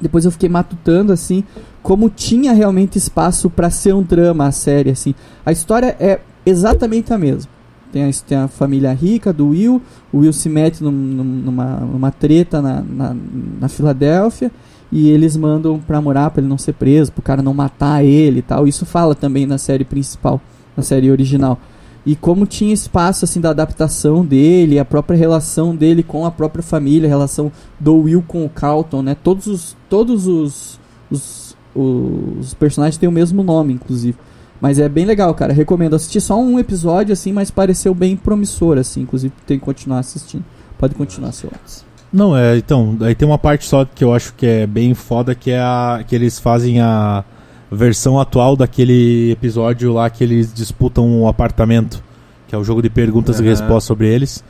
Depois 0.00 0.24
eu 0.24 0.30
fiquei 0.30 0.48
matutando, 0.48 1.12
assim, 1.12 1.44
como 1.84 2.08
tinha 2.08 2.52
realmente 2.54 2.96
espaço 2.96 3.50
pra 3.50 3.68
ser 3.68 3.94
um 3.94 4.02
drama 4.02 4.46
a 4.46 4.50
série, 4.52 4.88
assim. 4.90 5.14
A 5.44 5.52
história 5.52 5.94
é 6.00 6.18
exatamente 6.46 7.12
a 7.12 7.18
mesma. 7.18 7.52
Tem 7.92 8.08
a, 8.08 8.10
tem 8.26 8.38
a 8.38 8.48
família 8.48 8.90
rica 8.94 9.32
do 9.34 9.50
Will, 9.50 9.82
o 10.10 10.20
Will 10.20 10.32
se 10.32 10.48
mete 10.48 10.82
num- 10.82 10.90
numa, 10.90 11.76
numa 11.80 12.10
treta 12.10 12.62
na, 12.62 12.80
na, 12.80 13.16
na 13.60 13.68
Filadélfia 13.68 14.50
e 14.90 15.10
eles 15.10 15.36
mandam 15.36 15.78
pra 15.78 16.00
morar 16.00 16.30
pra 16.30 16.40
ele 16.40 16.48
não 16.48 16.56
ser 16.56 16.72
preso, 16.72 17.12
pro 17.12 17.20
cara 17.22 17.42
não 17.42 17.52
matar 17.52 18.02
ele 18.02 18.38
e 18.38 18.42
tal. 18.42 18.66
Isso 18.66 18.86
fala 18.86 19.14
também 19.14 19.44
na 19.44 19.58
série 19.58 19.84
principal, 19.84 20.40
na 20.74 20.82
série 20.82 21.10
original. 21.10 21.58
E 22.06 22.16
como 22.16 22.46
tinha 22.46 22.72
espaço 22.72 23.26
assim 23.26 23.40
da 23.42 23.50
adaptação 23.50 24.24
dele, 24.24 24.78
a 24.78 24.84
própria 24.86 25.16
relação 25.18 25.76
dele 25.76 26.02
com 26.02 26.24
a 26.24 26.30
própria 26.30 26.62
família, 26.62 27.06
a 27.08 27.10
relação 27.10 27.52
do 27.78 27.94
Will 27.94 28.24
com 28.26 28.44
o 28.44 28.48
Carlton, 28.48 29.02
né? 29.02 29.14
Todos 29.22 29.46
os 29.46 29.76
todos 29.88 30.26
os, 30.26 30.80
os, 31.10 31.43
os 31.74 32.54
personagens 32.54 32.96
têm 32.96 33.08
o 33.08 33.12
mesmo 33.12 33.42
nome, 33.42 33.72
inclusive. 33.72 34.16
Mas 34.60 34.78
é 34.78 34.88
bem 34.88 35.04
legal, 35.04 35.34
cara. 35.34 35.52
Recomendo. 35.52 35.94
Assisti 35.94 36.20
só 36.20 36.40
um 36.40 36.58
episódio 36.58 37.12
assim, 37.12 37.32
mas 37.32 37.50
pareceu 37.50 37.94
bem 37.94 38.16
promissor 38.16 38.78
assim, 38.78 39.02
inclusive 39.02 39.32
tem 39.46 39.58
que 39.58 39.64
continuar 39.64 39.98
assistindo. 39.98 40.44
Pode 40.78 40.94
continuar, 40.94 41.32
seu 41.32 41.50
Watts. 41.50 41.84
Não, 42.12 42.36
é, 42.36 42.56
então, 42.56 42.96
aí 43.00 43.14
tem 43.14 43.26
uma 43.26 43.38
parte 43.38 43.66
só 43.66 43.84
que 43.84 44.04
eu 44.04 44.14
acho 44.14 44.34
que 44.34 44.46
é 44.46 44.66
bem 44.66 44.94
foda, 44.94 45.34
que 45.34 45.50
é 45.50 45.60
a 45.60 46.04
que 46.06 46.14
eles 46.14 46.38
fazem 46.38 46.80
a 46.80 47.24
versão 47.70 48.20
atual 48.20 48.54
daquele 48.56 49.32
episódio 49.32 49.92
lá 49.92 50.08
que 50.08 50.22
eles 50.22 50.54
disputam 50.54 51.06
um 51.08 51.26
apartamento, 51.26 52.02
que 52.46 52.54
é 52.54 52.58
o 52.58 52.62
jogo 52.62 52.80
de 52.80 52.88
perguntas 52.88 53.40
e 53.40 53.42
Aham. 53.42 53.50
respostas 53.50 53.84
sobre 53.84 54.06
eles. 54.06 54.44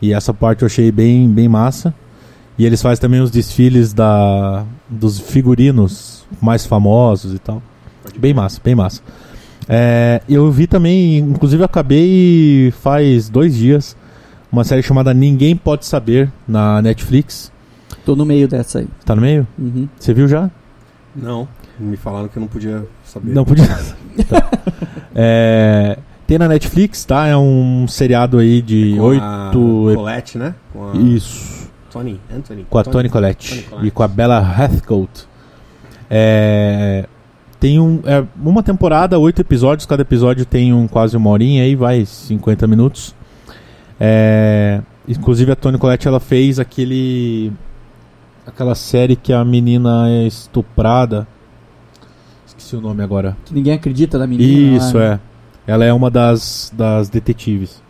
E 0.00 0.12
essa 0.12 0.32
parte 0.32 0.62
eu 0.62 0.66
achei 0.66 0.90
bem, 0.90 1.28
bem 1.28 1.48
massa. 1.48 1.94
E 2.58 2.64
eles 2.64 2.80
fazem 2.82 3.00
também 3.00 3.20
os 3.20 3.30
desfiles 3.30 3.92
da 3.92 4.64
dos 4.88 5.18
figurinos 5.18 6.21
mais 6.40 6.66
famosos 6.66 7.34
e 7.34 7.38
tal. 7.38 7.62
Bem 8.18 8.34
massa, 8.34 8.60
bem 8.62 8.74
massa. 8.74 9.00
É, 9.68 10.20
eu 10.28 10.50
vi 10.50 10.66
também, 10.66 11.18
inclusive 11.18 11.62
acabei 11.62 12.72
faz 12.82 13.28
dois 13.28 13.54
dias, 13.54 13.96
uma 14.50 14.64
série 14.64 14.82
chamada 14.82 15.14
Ninguém 15.14 15.56
Pode 15.56 15.86
Saber 15.86 16.30
na 16.46 16.82
Netflix. 16.82 17.50
Tô 18.04 18.16
no 18.16 18.24
meio 18.26 18.48
dessa 18.48 18.80
aí. 18.80 18.88
Tá 19.04 19.14
no 19.14 19.22
meio? 19.22 19.46
Uhum. 19.58 19.88
Você 19.98 20.12
viu 20.12 20.26
já? 20.26 20.50
Não. 21.14 21.46
Me 21.78 21.96
falaram 21.96 22.28
que 22.28 22.36
eu 22.36 22.40
não 22.40 22.48
podia 22.48 22.84
saber. 23.04 23.32
Não 23.32 23.44
podia. 23.44 23.66
Tá. 24.28 24.50
É, 25.14 25.98
tem 26.26 26.38
na 26.38 26.48
Netflix, 26.48 27.04
tá? 27.04 27.26
É 27.26 27.36
um 27.36 27.86
seriado 27.86 28.38
aí 28.38 28.62
de 28.62 28.94
Com 28.96 29.02
a 29.02 29.50
oito. 29.50 29.92
Colette, 29.94 30.38
né? 30.38 30.54
Com 30.72 30.90
a 30.90 30.96
Isso. 30.96 31.68
Tony, 31.90 32.18
Anthony. 32.34 32.66
Com 32.70 32.78
a 32.78 32.82
Toni 32.84 33.10
Collette 33.10 33.48
Toni 33.50 33.62
Collette. 33.64 33.86
e 33.86 33.90
com 33.90 34.02
a 34.02 34.08
Bella 34.08 34.38
Heathcote. 34.58 35.26
É, 36.14 37.06
tem 37.58 37.80
um, 37.80 38.00
é 38.04 38.22
uma 38.36 38.62
temporada, 38.62 39.18
oito 39.18 39.40
episódios. 39.40 39.86
Cada 39.86 40.02
episódio 40.02 40.44
tem 40.44 40.74
um 40.74 40.86
quase 40.86 41.16
uma 41.16 41.30
horinha 41.30 41.62
aí, 41.62 41.74
vai 41.74 42.04
50 42.04 42.66
minutos. 42.66 43.14
É, 43.98 44.82
inclusive 45.08 45.52
a 45.52 45.56
Toni 45.56 45.78
Collette 45.78 46.06
ela 46.06 46.20
fez 46.20 46.58
aquele 46.58 47.50
aquela 48.46 48.74
série 48.74 49.16
que 49.16 49.32
a 49.32 49.42
menina 49.42 50.10
é 50.10 50.26
estuprada. 50.26 51.26
Esqueci 52.46 52.76
o 52.76 52.80
nome 52.80 53.02
agora. 53.02 53.34
Que 53.46 53.54
ninguém 53.54 53.72
acredita 53.72 54.18
da 54.18 54.26
menina. 54.26 54.76
Isso, 54.76 54.98
lá, 54.98 55.10
né? 55.10 55.20
é. 55.66 55.72
Ela 55.72 55.84
é 55.86 55.92
uma 55.92 56.10
das, 56.10 56.70
das 56.76 57.08
detetives. 57.08 57.80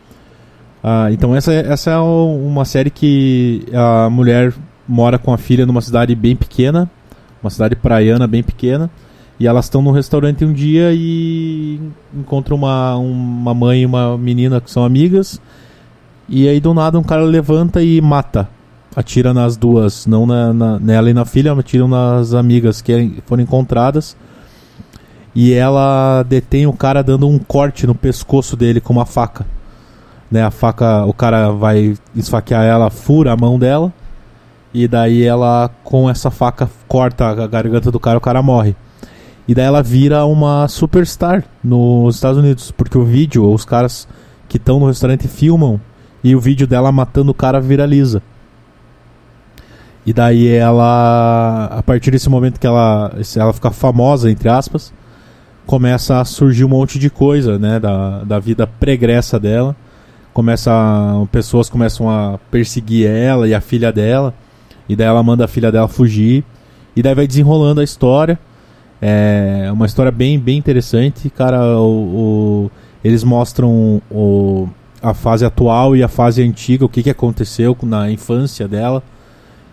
Ah, 0.85 1.08
então 1.11 1.35
essa, 1.35 1.52
é- 1.52 1.72
essa 1.72 1.90
é 1.90 1.98
uma 1.98 2.64
série 2.64 2.90
que 2.90 3.64
a 3.72 4.08
mulher 4.11 4.52
mora 4.87 5.18
com 5.18 5.32
a 5.32 5.38
filha 5.38 5.64
numa 5.64 5.80
cidade 5.80 6.14
bem 6.14 6.37
pequena, 6.37 6.90
uma 7.42 7.50
cidade 7.50 7.74
praiana 7.76 8.26
bem 8.26 8.42
pequena, 8.42 8.90
e 9.38 9.46
elas 9.46 9.64
estão 9.66 9.83
num 9.83 9.90
restaurante 9.90 10.44
um 10.44 10.52
dia 10.52 10.92
e 10.92 11.81
encontram 12.14 12.57
uma, 12.57 12.96
uma 12.96 13.52
mãe 13.55 13.83
e 13.83 13.87
uma 13.87 14.16
menina 14.16 14.61
que 14.61 14.70
são 14.70 14.85
amigas, 14.85 15.40
e 16.28 16.48
aí 16.48 16.61
do 16.61 16.72
nada 16.72 16.98
um 16.98 17.02
cara 17.02 17.22
levanta 17.24 17.83
e 17.83 18.00
mata. 18.00 18.48
Atira 18.94 19.33
nas 19.33 19.57
duas, 19.57 20.07
não 20.07 20.26
na, 20.26 20.52
na- 20.52 20.78
nela 20.78 21.09
e 21.11 21.14
na 21.14 21.24
filha, 21.24 21.52
atiram 21.55 21.88
nas 21.88 22.35
amigas 22.35 22.83
que 22.83 23.22
foram 23.26 23.42
encontradas. 23.42 24.14
E 25.35 25.55
ela 25.55 26.22
detém 26.24 26.66
o 26.66 26.74
cara 26.74 27.02
dando 27.02 27.26
um 27.26 27.38
corte 27.38 27.87
no 27.87 27.94
pescoço 27.94 28.55
dele 28.55 28.83
com 28.83 28.92
uma 28.92 29.07
faca. 29.07 29.46
Né, 30.31 30.42
a 30.42 30.50
faca, 30.50 31.07
o 31.07 31.12
cara 31.14 31.50
vai 31.50 31.94
esfaquear 32.14 32.64
ela, 32.64 32.90
fura 32.90 33.33
a 33.33 33.37
mão 33.37 33.59
dela 33.59 33.92
e 34.74 34.88
daí 34.88 35.22
ela 35.24 35.70
com 35.85 36.08
essa 36.08 36.30
faca 36.30 36.68
corta 36.88 37.26
a 37.28 37.46
garganta 37.46 37.90
do 37.90 38.00
cara, 38.00 38.18
o 38.18 38.20
cara 38.20 38.42
morre. 38.42 38.74
E 39.46 39.54
daí 39.54 39.64
ela 39.66 39.82
vira 39.82 40.24
uma 40.24 40.68
superstar 40.68 41.44
nos 41.62 42.14
Estados 42.14 42.38
Unidos, 42.38 42.70
porque 42.70 42.96
o 42.96 43.04
vídeo, 43.04 43.50
os 43.52 43.64
caras 43.64 44.06
que 44.48 44.56
estão 44.56 44.78
no 44.78 44.87
restaurante 44.87 45.26
filmam 45.28 45.80
e 46.22 46.37
o 46.37 46.40
vídeo 46.40 46.66
dela 46.66 46.92
matando 46.92 47.32
o 47.32 47.35
cara 47.35 47.61
viraliza. 47.61 48.22
E 50.04 50.12
daí 50.12 50.48
ela, 50.48 51.66
a 51.70 51.82
partir 51.82 52.11
desse 52.11 52.28
momento 52.28 52.58
que 52.58 52.66
ela, 52.66 53.12
ela 53.37 53.52
fica 53.52 53.70
famosa, 53.70 54.30
entre 54.30 54.48
aspas, 54.48 54.92
começa 55.64 56.20
a 56.20 56.24
surgir 56.24 56.64
um 56.64 56.68
monte 56.68 56.98
de 56.98 57.08
coisa, 57.08 57.58
né, 57.58 57.78
da, 57.78 58.24
da 58.24 58.38
vida 58.40 58.66
pregressa 58.66 59.38
dela. 59.38 59.76
Começa 60.32 60.72
a- 60.72 61.26
pessoas 61.30 61.68
começam 61.68 62.08
a 62.11 62.38
perseguir 62.50 63.06
ela 63.06 63.46
e 63.46 63.54
a 63.54 63.61
filha 63.61 63.92
dela, 63.92 64.35
e 64.88 64.96
daí 64.96 65.06
ela 65.06 65.22
manda 65.22 65.44
a 65.44 65.48
filha 65.48 65.70
dela 65.72 65.88
fugir, 65.88 66.44
e 66.94 67.02
daí 67.02 67.14
vai 67.14 67.26
desenrolando 67.26 67.80
a 67.80 67.84
história. 67.84 68.38
É 69.00 69.68
uma 69.72 69.86
história 69.86 70.12
bem, 70.12 70.38
bem 70.38 70.56
interessante, 70.58 71.28
cara. 71.30 71.76
O, 71.78 72.66
o- 72.66 72.70
eles 73.02 73.24
mostram 73.24 74.00
o, 74.10 74.68
a 75.02 75.12
fase 75.12 75.44
atual 75.44 75.96
e 75.96 76.02
a 76.04 76.08
fase 76.08 76.40
antiga, 76.42 76.84
o 76.84 76.88
que, 76.88 77.02
que 77.02 77.10
aconteceu 77.10 77.76
na 77.82 78.10
infância 78.10 78.68
dela. 78.68 79.02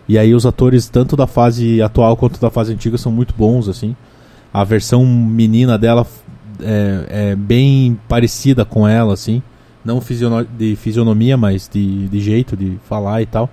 E 0.08 0.18
aí 0.18 0.34
os 0.34 0.44
atores 0.44 0.88
tanto 0.88 1.14
da 1.16 1.28
fase 1.28 1.80
atual 1.80 2.16
quanto 2.16 2.40
da 2.40 2.50
fase 2.50 2.72
antiga 2.72 2.98
são 2.98 3.12
muito 3.12 3.32
bons, 3.36 3.68
assim. 3.68 3.94
A 4.52 4.64
versão 4.64 5.06
menina 5.06 5.78
dela 5.78 6.04
é, 6.60 7.30
é 7.30 7.36
bem 7.36 7.96
parecida 8.08 8.64
com 8.64 8.88
ela, 8.88 9.14
assim. 9.14 9.40
Não 9.84 10.02
de 10.58 10.74
fisionomia, 10.76 11.36
mas 11.36 11.70
de, 11.72 12.08
de 12.08 12.20
jeito 12.20 12.56
de 12.56 12.78
falar 12.88 13.22
e 13.22 13.26
tal. 13.26 13.48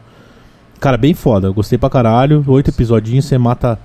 Cara, 0.79 0.97
bem 0.97 1.13
foda. 1.13 1.47
Eu 1.47 1.53
gostei 1.53 1.77
pra 1.77 1.89
caralho. 1.89 2.43
Oito 2.47 2.69
episodinhos, 2.69 3.25
você 3.25 3.37
mata. 3.37 3.79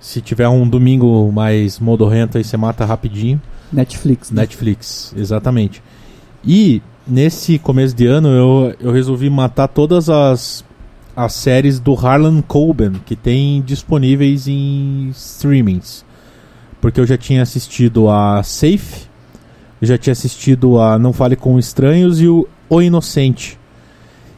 Se 0.00 0.20
tiver 0.20 0.48
um 0.48 0.68
domingo 0.68 1.30
mais 1.30 1.78
modorrento 1.78 2.36
aí, 2.36 2.44
você 2.44 2.56
mata 2.56 2.84
rapidinho. 2.84 3.40
Netflix. 3.72 4.30
né? 4.30 4.42
Netflix, 4.42 5.14
exatamente. 5.16 5.82
E 6.44 6.82
nesse 7.06 7.58
começo 7.58 7.94
de 7.94 8.06
ano 8.06 8.28
eu, 8.28 8.74
eu 8.80 8.92
resolvi 8.92 9.30
matar 9.30 9.68
todas 9.68 10.10
as 10.10 10.64
as 11.14 11.34
séries 11.34 11.78
do 11.78 11.94
Harlan 11.94 12.40
Coben, 12.40 12.92
que 13.04 13.14
tem 13.14 13.60
disponíveis 13.62 14.48
em 14.48 15.10
streamings. 15.10 16.04
Porque 16.80 16.98
eu 16.98 17.06
já 17.06 17.18
tinha 17.18 17.42
assistido 17.42 18.08
a 18.08 18.42
Safe, 18.42 19.06
eu 19.80 19.86
já 19.86 19.98
tinha 19.98 20.12
assistido 20.12 20.80
a 20.80 20.98
Não 20.98 21.12
Fale 21.12 21.36
com 21.36 21.58
Estranhos 21.58 22.20
e 22.20 22.28
o 22.28 22.48
O 22.68 22.80
Inocente. 22.80 23.58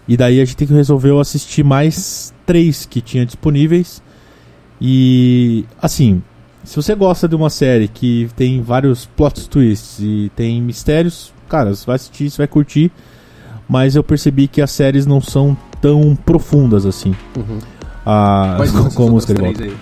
E 0.06 0.16
daí 0.16 0.40
a 0.40 0.44
gente 0.44 0.64
resolveu 0.66 1.18
assistir 1.18 1.64
mais 1.64 2.34
três 2.44 2.84
que 2.86 3.00
tinha 3.00 3.24
disponíveis. 3.24 4.02
E 4.80 5.64
assim, 5.80 6.22
se 6.62 6.76
você 6.76 6.94
gosta 6.94 7.28
de 7.28 7.34
uma 7.34 7.50
série 7.50 7.88
que 7.88 8.28
tem 8.36 8.60
vários 8.62 9.06
plot 9.06 9.48
twists 9.48 9.98
e 10.00 10.30
tem 10.34 10.60
mistérios, 10.60 11.32
cara, 11.48 11.74
você 11.74 11.86
vai 11.86 11.96
assistir, 11.96 12.30
você 12.30 12.38
vai 12.38 12.48
curtir. 12.48 12.90
Mas 13.68 13.96
eu 13.96 14.04
percebi 14.04 14.46
que 14.46 14.60
as 14.60 14.70
séries 14.70 15.06
não 15.06 15.20
são 15.20 15.56
tão 15.80 16.14
profundas 16.14 16.84
assim. 16.84 17.14
Uhum. 17.36 17.58
Ah, 18.04 18.58
com 18.94 19.06
a 19.06 19.10
música 19.10 19.32
de 19.32 19.40
volta. 19.40 19.62
aí? 19.64 19.74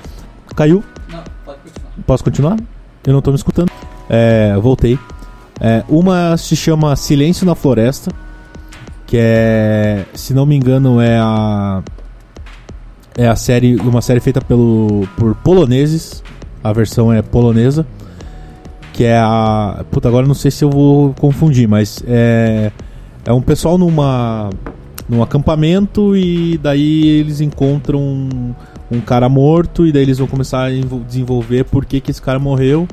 Caiu? 0.55 0.85
Não, 1.11 1.23
pode 1.45 1.59
continuar. 1.61 1.93
Posso 2.07 2.25
continuar? 2.25 2.57
Eu 3.05 3.13
não 3.13 3.21
tô 3.21 3.31
me 3.31 3.37
escutando. 3.37 3.71
É, 4.09 4.57
voltei. 4.61 4.99
É, 5.61 5.85
uma 5.89 6.37
se 6.37 6.55
chama 6.55 6.95
Silêncio 6.97 7.47
na 7.47 7.55
Floresta, 7.55 8.11
que 9.13 9.19
é, 9.21 10.07
se 10.15 10.33
não 10.33 10.47
me 10.47 10.57
engano, 10.57 10.99
é 10.99 11.19
a 11.19 11.83
é 13.15 13.29
a 13.29 13.37
série, 13.37 13.77
uma 13.77 14.01
série 14.01 14.21
feita 14.21 14.41
pelo 14.41 15.07
por 15.19 15.35
poloneses. 15.35 16.25
A 16.65 16.73
versão 16.73 17.13
é 17.13 17.21
polonesa, 17.21 17.87
que 18.95 19.05
é 19.05 19.19
a, 19.19 19.85
puta, 19.91 20.09
agora 20.09 20.27
não 20.27 20.33
sei 20.33 20.51
se 20.51 20.65
eu 20.65 20.71
vou 20.71 21.13
confundir, 21.21 21.69
mas 21.69 22.03
é 22.07 22.73
é 23.27 23.33
um 23.35 23.43
pessoal 23.43 23.77
numa 23.77 24.49
num 25.07 25.23
acampamento 25.23 26.17
e 26.17 26.57
daí 26.57 27.07
eles 27.07 27.43
encontram 27.43 28.01
um, 28.01 28.55
um 28.91 29.01
cara 29.03 29.29
morto 29.29 29.87
e 29.87 29.93
daí 29.93 30.05
eles 30.05 30.17
vão 30.17 30.27
começar 30.27 30.63
a 30.63 30.73
envol- 30.73 31.01
desenvolver 31.07 31.65
por 31.65 31.85
que, 31.85 32.01
que 32.01 32.11
esse 32.11 32.23
cara 32.23 32.39
morreu. 32.39 32.89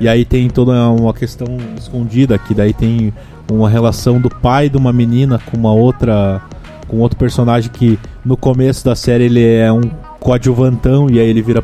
E 0.00 0.08
aí 0.08 0.24
tem 0.24 0.48
toda 0.48 0.72
uma 0.90 1.12
questão 1.12 1.46
escondida, 1.76 2.38
que 2.38 2.54
daí 2.54 2.72
tem 2.72 3.12
uma 3.50 3.68
relação 3.68 4.20
do 4.20 4.28
pai 4.28 4.68
de 4.68 4.76
uma 4.76 4.92
menina 4.92 5.38
com 5.38 5.56
uma 5.56 5.72
outra. 5.72 6.42
com 6.86 6.98
outro 6.98 7.18
personagem 7.18 7.70
que 7.70 7.98
no 8.24 8.36
começo 8.36 8.84
da 8.84 8.94
série 8.94 9.24
ele 9.24 9.44
é 9.44 9.72
um 9.72 9.82
coadjuvantão 10.20 11.08
e 11.10 11.18
aí 11.18 11.28
ele 11.28 11.42
vira 11.42 11.62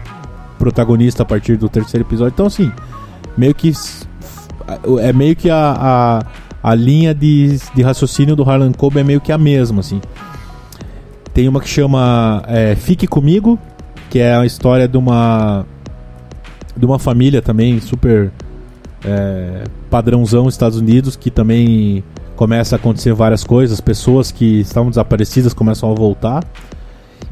protagonista 0.58 1.22
a 1.22 1.26
partir 1.26 1.56
do 1.56 1.68
terceiro 1.68 2.06
episódio. 2.06 2.32
Então 2.32 2.46
assim, 2.46 2.72
meio 3.36 3.54
que. 3.54 3.72
É 5.00 5.12
meio 5.12 5.36
que 5.36 5.50
a, 5.50 5.76
a, 5.78 6.70
a 6.70 6.74
linha 6.74 7.14
de, 7.14 7.58
de 7.74 7.82
raciocínio 7.82 8.34
do 8.34 8.42
Harlan 8.42 8.72
Coben 8.72 9.02
é 9.02 9.04
meio 9.04 9.20
que 9.20 9.30
a 9.30 9.38
mesma, 9.38 9.80
assim. 9.80 10.00
Tem 11.34 11.48
uma 11.48 11.60
que 11.60 11.68
chama 11.68 12.42
é, 12.46 12.74
Fique 12.74 13.06
Comigo, 13.06 13.58
que 14.08 14.20
é 14.20 14.34
a 14.34 14.46
história 14.46 14.88
de 14.88 14.96
uma 14.96 15.66
de 16.76 16.84
uma 16.84 16.98
família 16.98 17.40
também 17.40 17.80
super 17.80 18.30
é, 19.04 19.64
padrãozão 19.90 20.48
Estados 20.48 20.78
Unidos 20.78 21.16
que 21.16 21.30
também 21.30 22.02
começa 22.36 22.74
a 22.74 22.78
acontecer 22.78 23.12
várias 23.12 23.44
coisas, 23.44 23.80
pessoas 23.80 24.32
que 24.32 24.60
estavam 24.60 24.90
desaparecidas 24.90 25.54
começam 25.54 25.90
a 25.90 25.94
voltar. 25.94 26.44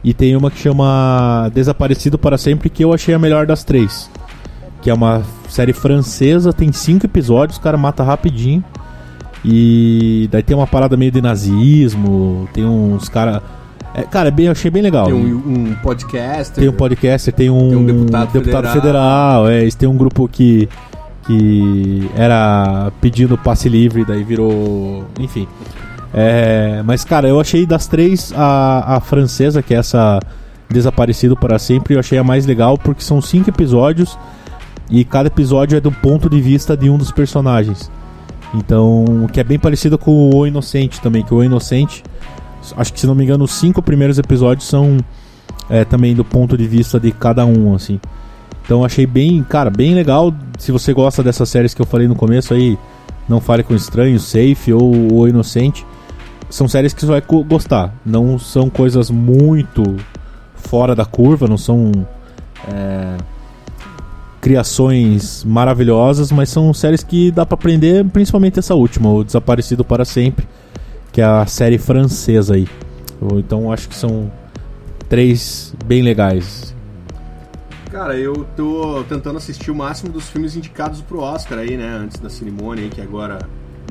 E 0.05 0.13
tem 0.13 0.37
uma 0.37 0.51
que 0.51 0.59
chama 0.59 1.51
Desaparecido 1.55 2.19
para 2.19 2.37
Sempre, 2.37 2.69
que 2.69 2.85
eu 2.85 2.93
achei 2.93 3.15
a 3.15 3.19
melhor 3.19 3.47
das 3.47 3.63
três. 3.63 4.11
Que 4.81 4.91
é 4.91 4.95
uma 4.95 5.23
série 5.49 5.73
francesa, 5.73 6.53
tem 6.53 6.73
cinco 6.73 7.07
episódios, 7.07 7.57
o 7.57 7.61
cara 7.61 7.77
mata 7.77 8.03
rapidinho. 8.03 8.65
E 9.45 10.29
daí 10.31 10.43
tem 10.43 10.57
uma 10.57 10.67
parada 10.67 10.97
meio 10.97 11.11
de 11.11 11.21
nazismo, 11.21 12.49
tem 12.53 12.65
uns 12.65 13.09
cara. 13.09 13.43
É, 13.95 14.03
cara, 14.03 14.29
é 14.29 14.31
bem, 14.31 14.47
eu 14.47 14.53
achei 14.53 14.71
bem 14.71 14.83
legal. 14.83 15.07
Tem 15.07 15.15
um, 15.15 15.71
um 15.71 15.75
podcast. 15.83 16.55
Tem 16.55 16.69
um 16.69 16.73
podcaster, 16.73 17.33
tem 17.35 17.51
um, 17.51 17.69
Tem 17.69 17.79
um 17.79 17.87
deputado 17.87 18.31
federal, 18.31 18.73
federal. 18.73 19.49
é, 19.49 19.69
têm 19.71 19.89
um 19.89 19.97
grupo 19.97 20.29
que 20.29 20.69
que 21.25 22.11
era 22.17 22.91
pedindo 23.01 23.39
passe 23.39 23.69
livre, 23.69 24.05
daí 24.05 24.25
virou, 24.25 25.05
enfim. 25.21 25.47
É, 26.13 26.83
mas 26.85 27.05
cara, 27.05 27.29
eu 27.29 27.41
achei 27.41 27.65
das 27.65 27.87
três 27.87 28.33
a, 28.37 28.97
a 28.97 29.01
francesa, 29.01 29.63
que 29.63 29.73
é 29.73 29.79
essa 29.79 30.19
Desaparecido 30.73 31.37
para 31.37 31.59
sempre, 31.59 31.95
eu 31.95 32.01
achei 32.01 32.19
a 32.19 32.25
mais 32.25 32.47
legal 32.47 32.79
porque 32.79 33.03
são 33.03 33.21
cinco 33.21 33.51
episódios 33.51 34.19
e 34.91 35.05
cada 35.05 35.27
episódio 35.27 35.77
é 35.77 35.81
do 35.81 35.93
ponto 35.93 36.31
de 36.31 36.41
vista 36.41 36.75
de 36.77 36.89
um 36.89 36.97
dos 36.97 37.13
personagens. 37.13 37.91
Então, 38.55 39.29
que 39.33 39.39
é 39.39 39.45
bem 39.45 39.59
parecido 39.59 39.99
com 39.99 40.31
o 40.35 40.47
Inocente 40.47 41.01
também, 41.01 41.23
que 41.23 41.35
o 41.35 41.45
Inocente, 41.45 42.03
acho 42.77 42.93
que 42.93 43.01
se 43.01 43.07
não 43.07 43.15
me 43.15 43.25
engano, 43.25 43.45
os 43.45 43.53
cinco 43.53 43.83
primeiros 43.83 44.19
episódios 44.19 44.67
são 44.67 44.99
é, 45.69 45.85
também 45.85 46.15
do 46.15 46.25
ponto 46.25 46.57
de 46.57 46.67
vista 46.67 46.99
de 46.99 47.13
cada 47.13 47.45
um, 47.45 47.75
assim. 47.75 48.01
Então 48.65 48.85
achei 48.85 49.07
bem, 49.07 49.43
cara, 49.43 49.71
bem 49.71 49.95
legal. 49.95 50.33
Se 50.59 50.71
você 50.71 50.93
gosta 50.93 51.23
dessas 51.23 51.49
séries 51.49 51.75
que 51.75 51.83
eu 51.83 51.87
falei 51.87 52.07
no 52.07 52.15
começo 52.15 52.55
aí, 52.55 52.79
Não 53.29 53.41
Fale 53.41 53.63
com 53.63 53.75
Estranho, 53.75 54.19
Safe 54.21 54.73
ou 54.73 55.13
O 55.13 55.29
Inocente, 55.29 55.85
são 56.49 56.69
séries 56.69 56.93
que 56.93 57.01
você 57.01 57.07
vai 57.07 57.23
gostar. 57.45 57.95
Não 58.05 58.39
são 58.39 58.71
coisas 58.71 59.11
muito 59.11 59.97
fora 60.55 60.95
da 60.95 61.05
curva, 61.05 61.49
não 61.49 61.59
são 61.59 61.91
é, 62.69 63.17
criações 64.41 65.45
maravilhosas, 65.45 66.31
mas 66.31 66.49
são 66.49 66.73
séries 66.75 67.03
que 67.03 67.31
dá 67.31 67.45
pra 67.47 67.55
aprender, 67.55 68.05
principalmente 68.07 68.59
essa 68.59 68.75
última, 68.75 69.11
o 69.11 69.25
Desaparecido 69.25 69.85
para 69.85 70.05
Sempre, 70.05 70.47
que 71.13 71.21
é 71.21 71.25
a 71.25 71.47
série 71.47 71.79
francesa 71.79 72.55
aí. 72.55 72.67
Então 73.37 73.71
acho 73.73 73.89
que 73.89 73.95
são 73.95 74.33
três 75.09 75.75
bem 75.85 76.03
legais. 76.03 76.75
Cara, 77.91 78.17
eu 78.17 78.47
tô 78.57 79.05
tentando 79.07 79.37
assistir 79.37 79.71
o 79.71 79.75
máximo 79.75 80.11
dos 80.11 80.29
filmes 80.31 80.57
indicados 80.57 81.03
pro 81.03 81.21
Oscar 81.21 81.59
aí, 81.59 81.77
né? 81.77 81.99
Antes 82.03 82.19
da 82.19 82.31
cerimônia 82.31 82.85
aí, 82.85 82.89
que 82.91 83.01
é 83.03 83.05
agora, 83.05 83.39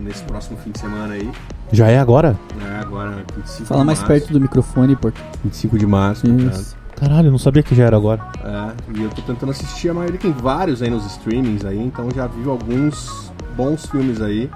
nesse 0.02 0.24
próximo 0.24 0.58
fim 0.58 0.72
de 0.72 0.80
semana 0.80 1.14
aí. 1.14 1.30
Já 1.72 1.88
é 1.88 2.00
agora? 2.00 2.36
É, 2.68 2.80
agora, 2.80 3.24
25 3.38 3.66
Fala 3.68 3.82
de 3.82 3.86
mais 3.86 4.00
março. 4.00 4.14
perto 4.14 4.34
do 4.34 4.42
microfone, 4.42 4.96
Porto. 4.96 5.22
25 5.44 5.78
de 5.78 5.86
março. 5.86 6.28
Isso. 6.28 6.76
Caralho, 6.96 7.28
eu 7.28 7.32
não 7.32 7.38
sabia 7.38 7.62
que 7.64 7.74
já 7.76 7.86
era 7.86 7.96
agora. 7.96 8.22
É, 8.44 8.98
e 8.98 9.04
eu 9.04 9.10
tô 9.10 9.22
tentando 9.22 9.52
assistir 9.52 9.90
a 9.90 9.94
maioria, 9.94 10.20
tem 10.20 10.32
vários 10.32 10.82
aí 10.82 10.90
nos 10.90 11.06
streamings 11.06 11.64
aí, 11.64 11.80
então 11.80 12.10
já 12.14 12.26
vi 12.28 12.50
alguns 12.50 13.32
bons 13.56 13.86
filmes 13.86 14.20
aí. 14.22 14.50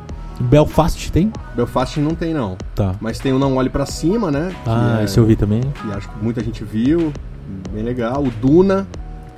Belfast 0.44 1.12
tem? 1.12 1.32
Belfast 1.56 2.00
não 2.00 2.14
tem 2.16 2.34
não, 2.34 2.58
Tá. 2.76 2.96
mas 3.00 3.20
tem 3.20 3.32
o 3.34 3.40
Não 3.40 3.56
Olhe 3.56 3.70
Pra 3.70 3.86
Cima, 3.86 4.30
né? 4.32 4.54
Ah, 4.66 5.00
é- 5.02 5.06
esse 5.06 5.18
eu 5.18 5.26
vi 5.26 5.36
também. 5.36 5.62
que 5.62 5.92
acho 5.94 6.10
que 6.10 6.24
muita 6.24 6.44
gente 6.44 6.64
viu, 6.64 7.12
bem 7.74 7.84
legal. 7.84 8.24
O 8.24 8.30
Duna, 8.30 8.86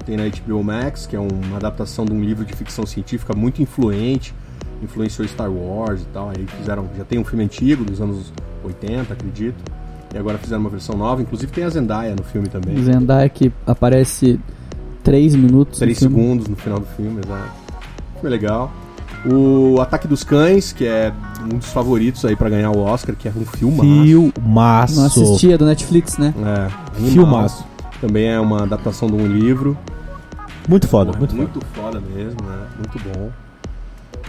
tem 0.05 0.17
na 0.17 0.23
HBO 0.25 0.63
Max, 0.63 1.05
que 1.05 1.15
é 1.15 1.19
uma 1.19 1.57
adaptação 1.57 2.05
de 2.05 2.13
um 2.13 2.21
livro 2.23 2.45
de 2.45 2.53
ficção 2.53 2.85
científica 2.85 3.33
muito 3.35 3.61
influente, 3.61 4.33
influenciou 4.81 5.27
Star 5.27 5.51
Wars 5.51 6.01
e 6.01 6.05
tal. 6.05 6.29
Aí 6.29 6.45
fizeram, 6.57 6.87
já 6.97 7.03
tem 7.03 7.19
um 7.19 7.23
filme 7.25 7.43
antigo 7.43 7.83
dos 7.83 7.99
anos 8.01 8.31
80, 8.63 9.13
acredito. 9.13 9.55
E 10.13 10.17
agora 10.17 10.37
fizeram 10.37 10.61
uma 10.61 10.69
versão 10.69 10.95
nova, 10.97 11.21
inclusive 11.21 11.51
tem 11.51 11.63
a 11.65 11.69
Zendaya 11.69 12.15
no 12.15 12.23
filme 12.23 12.47
também. 12.47 12.81
Zendaya 12.81 13.27
que 13.27 13.51
aparece 13.65 14.39
3 15.03 15.35
minutos. 15.35 15.79
no 15.79 15.85
3 15.85 15.99
filme. 15.99 16.15
segundos 16.15 16.47
no 16.47 16.55
final 16.55 16.79
do 16.79 16.85
filme, 16.85 17.19
exato. 17.23 17.51
Foi 18.21 18.29
legal. 18.29 18.71
O 19.29 19.81
Ataque 19.81 20.07
dos 20.07 20.23
Cães, 20.23 20.71
que 20.71 20.85
é 20.85 21.13
um 21.43 21.57
dos 21.57 21.67
favoritos 21.67 22.23
aí 22.23 22.35
pra 22.35 22.49
ganhar 22.49 22.71
o 22.71 22.79
Oscar, 22.79 23.15
que 23.15 23.27
é 23.27 23.31
um 23.35 23.45
filmaço. 23.45 23.83
Filmaço. 23.83 24.95
Não 24.95 25.05
assistia 25.05 25.57
do 25.57 25.65
Netflix, 25.65 26.17
né? 26.17 26.33
É, 26.37 26.97
animal. 26.97 27.11
Filmaço. 27.11 27.65
Também 27.99 28.27
é 28.27 28.39
uma 28.39 28.63
adaptação 28.63 29.09
de 29.09 29.15
um 29.15 29.27
livro. 29.27 29.77
Muito 30.67 30.87
foda, 30.87 31.11
Porra, 31.11 31.19
muito, 31.19 31.35
muito, 31.35 31.65
foda. 31.73 31.99
foda 31.99 32.03
mesmo, 32.13 32.37
né? 32.43 32.57
Muito 32.77 32.99
bom. 33.09 33.31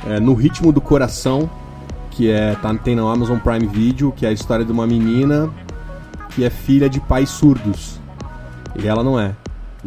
É, 0.07 0.21
no 0.21 0.35
Ritmo 0.35 0.73
do 0.73 0.81
Coração, 0.81 1.51
que 2.11 2.31
é 2.31 2.55
tá, 2.57 2.73
tem 2.75 2.95
na 2.95 3.03
Amazon 3.03 3.39
Prime 3.39 3.67
Video, 3.67 4.13
que 4.13 4.25
é 4.25 4.29
a 4.29 4.33
história 4.33 4.65
de 4.65 4.73
uma 4.73 4.87
menina 4.87 5.51
que 6.31 6.45
é 6.45 6.51
filha 6.51 6.89
de 6.89 7.01
pais 7.01 7.29
surdos. 7.31 8.01
E 8.81 8.87
ela 8.87 9.03
não 9.03 9.19
é. 9.19 9.35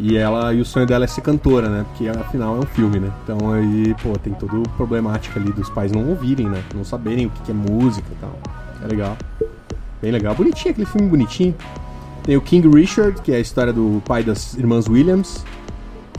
E 0.04 0.16
ela 0.16 0.52
e 0.52 0.60
o 0.60 0.64
sonho 0.64 0.84
dela 0.84 1.04
é 1.04 1.06
ser 1.06 1.20
cantora, 1.20 1.68
né? 1.68 1.86
Porque 1.88 2.08
afinal 2.08 2.56
é 2.56 2.58
um 2.58 2.66
filme, 2.66 2.98
né? 2.98 3.08
Então 3.22 3.52
aí, 3.52 3.94
pô, 4.02 4.18
tem 4.18 4.34
toda 4.34 4.56
a 4.56 4.68
problemática 4.70 5.38
ali 5.38 5.52
dos 5.52 5.70
pais 5.70 5.92
não 5.92 6.08
ouvirem, 6.08 6.48
né? 6.48 6.60
Não 6.74 6.82
saberem 6.82 7.26
o 7.26 7.30
que 7.30 7.52
é 7.52 7.54
música 7.54 8.08
e 8.10 8.16
tal. 8.16 8.36
É 8.82 8.88
legal. 8.88 9.16
Bem 10.02 10.10
legal. 10.10 10.34
Bonitinho, 10.34 10.72
aquele 10.72 10.88
filme 10.88 11.08
bonitinho. 11.08 11.54
Tem 12.24 12.36
o 12.36 12.40
King 12.40 12.68
Richard, 12.68 13.22
que 13.22 13.30
é 13.30 13.36
a 13.36 13.38
história 13.40 13.72
do 13.72 14.02
pai 14.04 14.24
das 14.24 14.54
irmãs 14.54 14.88
Williams, 14.88 15.44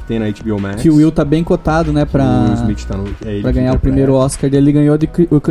que 0.03 0.07
tem 0.07 0.19
na 0.19 0.25
HBO 0.29 0.59
Max. 0.59 0.81
Que 0.81 0.89
o 0.89 0.95
Will 0.95 1.11
tá 1.11 1.23
bem 1.25 1.43
cotado, 1.43 1.91
né? 1.93 2.05
Pra, 2.05 2.53
Smith 2.55 2.85
tá 2.85 2.95
no, 2.97 3.07
é 3.25 3.41
pra 3.41 3.51
ganhar 3.51 3.73
o 3.73 3.79
primeiro 3.79 4.13
Oscar 4.13 4.49
dele. 4.49 4.65
Ele 4.65 4.71
ganhou, 4.73 4.97
de, 4.97 5.09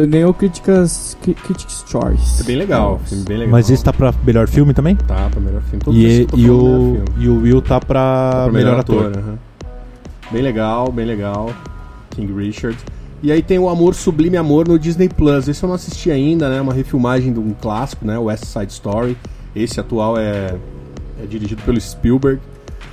ganhou 0.08 0.32
críticas, 0.34 1.16
cri- 1.22 1.34
Critics' 1.34 1.84
Choice. 1.88 2.40
É 2.42 2.44
bem 2.44 2.56
legal, 2.56 3.00
filme 3.04 3.24
bem 3.24 3.36
legal. 3.38 3.52
Mas 3.52 3.70
esse 3.70 3.82
tá 3.82 3.92
pra 3.92 4.14
melhor 4.24 4.46
filme 4.48 4.72
também? 4.74 4.94
Tá, 4.96 5.28
pra 5.30 5.40
melhor 5.40 5.62
filme. 5.62 5.84
Todos 5.84 5.98
E, 6.00 6.26
e, 6.36 6.50
o, 6.50 6.62
melhor 6.62 7.04
filme. 7.06 7.24
e 7.24 7.28
o 7.28 7.40
Will 7.42 7.62
tá 7.62 7.80
pra, 7.80 8.30
Tá 8.32 8.42
pra 8.44 8.52
melhor, 8.52 8.80
ator. 8.80 9.12
aham. 9.16 9.38
Bem 10.30 10.42
legal, 10.42 10.90
bem 10.92 11.04
legal. 11.06 11.50
King 12.10 12.32
Richard. 12.32 12.76
E 13.22 13.30
aí 13.30 13.42
tem 13.42 13.58
o 13.58 13.68
Amor 13.68 13.94
Sublime 13.94 14.36
Amor 14.36 14.66
no 14.66 14.78
Disney 14.78 15.08
Plus. 15.08 15.46
Esse 15.48 15.62
eu 15.62 15.68
não 15.68 15.74
assisti 15.76 16.10
ainda, 16.10 16.48
né? 16.48 16.60
Uma 16.60 16.72
refilmagem 16.74 17.32
de 17.32 17.38
um 17.38 17.52
clássico, 17.60 18.04
né? 18.04 18.18
West 18.18 18.44
Side 18.44 18.72
Story. 18.72 19.16
Esse 19.54 19.78
atual 19.78 20.18
é, 20.18 20.54
é 21.22 21.26
dirigido 21.28 21.62
pelo 21.62 21.80
Spielberg. 21.80 22.40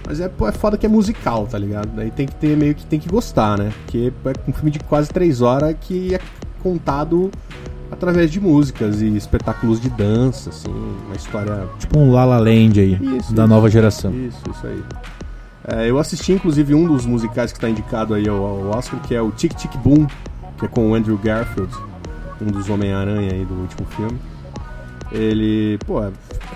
Mas 0.07 0.19
é, 0.19 0.25
é 0.47 0.51
foda 0.51 0.77
que 0.77 0.85
é 0.85 0.89
musical, 0.89 1.45
tá 1.47 1.57
ligado? 1.57 1.89
Daí 1.95 2.11
tem 2.11 2.25
que 2.25 2.35
ter 2.35 2.57
meio 2.57 2.73
que 2.75 2.85
tem 2.85 2.99
que 2.99 3.09
gostar, 3.09 3.57
né? 3.57 3.71
Porque 3.83 4.11
é 4.25 4.49
um 4.49 4.53
filme 4.53 4.71
de 4.71 4.79
quase 4.79 5.09
três 5.09 5.41
horas 5.41 5.75
que 5.79 6.15
é 6.15 6.19
contado 6.63 7.29
através 7.91 8.31
de 8.31 8.39
músicas 8.39 9.01
e 9.01 9.15
espetáculos 9.15 9.79
de 9.79 9.89
dança, 9.89 10.49
assim, 10.49 10.69
uma 11.05 11.15
história. 11.15 11.67
Tipo 11.79 11.99
um 11.99 12.11
La 12.11 12.25
La 12.25 12.37
Land 12.37 12.79
aí, 12.79 12.93
Isso, 12.93 13.33
da 13.33 13.43
isso. 13.43 13.47
nova 13.47 13.69
geração. 13.69 14.11
Isso, 14.13 14.37
isso 14.49 14.67
aí. 14.67 14.83
É, 15.67 15.89
eu 15.89 15.99
assisti 15.99 16.31
inclusive 16.31 16.73
um 16.73 16.87
dos 16.87 17.05
musicais 17.05 17.51
que 17.51 17.57
está 17.57 17.69
indicado 17.69 18.13
aí 18.13 18.27
ao, 18.27 18.37
ao 18.37 18.69
Oscar, 18.77 18.99
que 19.01 19.13
é 19.13 19.21
o 19.21 19.31
Tic 19.31 19.53
Tic 19.53 19.75
Boom, 19.77 20.07
que 20.57 20.65
é 20.65 20.67
com 20.67 20.91
o 20.91 20.95
Andrew 20.95 21.17
Garfield, 21.17 21.71
um 22.41 22.47
dos 22.47 22.69
Homem-Aranha 22.69 23.31
aí 23.33 23.45
do 23.45 23.53
último 23.53 23.85
filme. 23.95 24.17
Ele, 25.11 25.77
pô, 25.87 26.03
é 26.03 26.11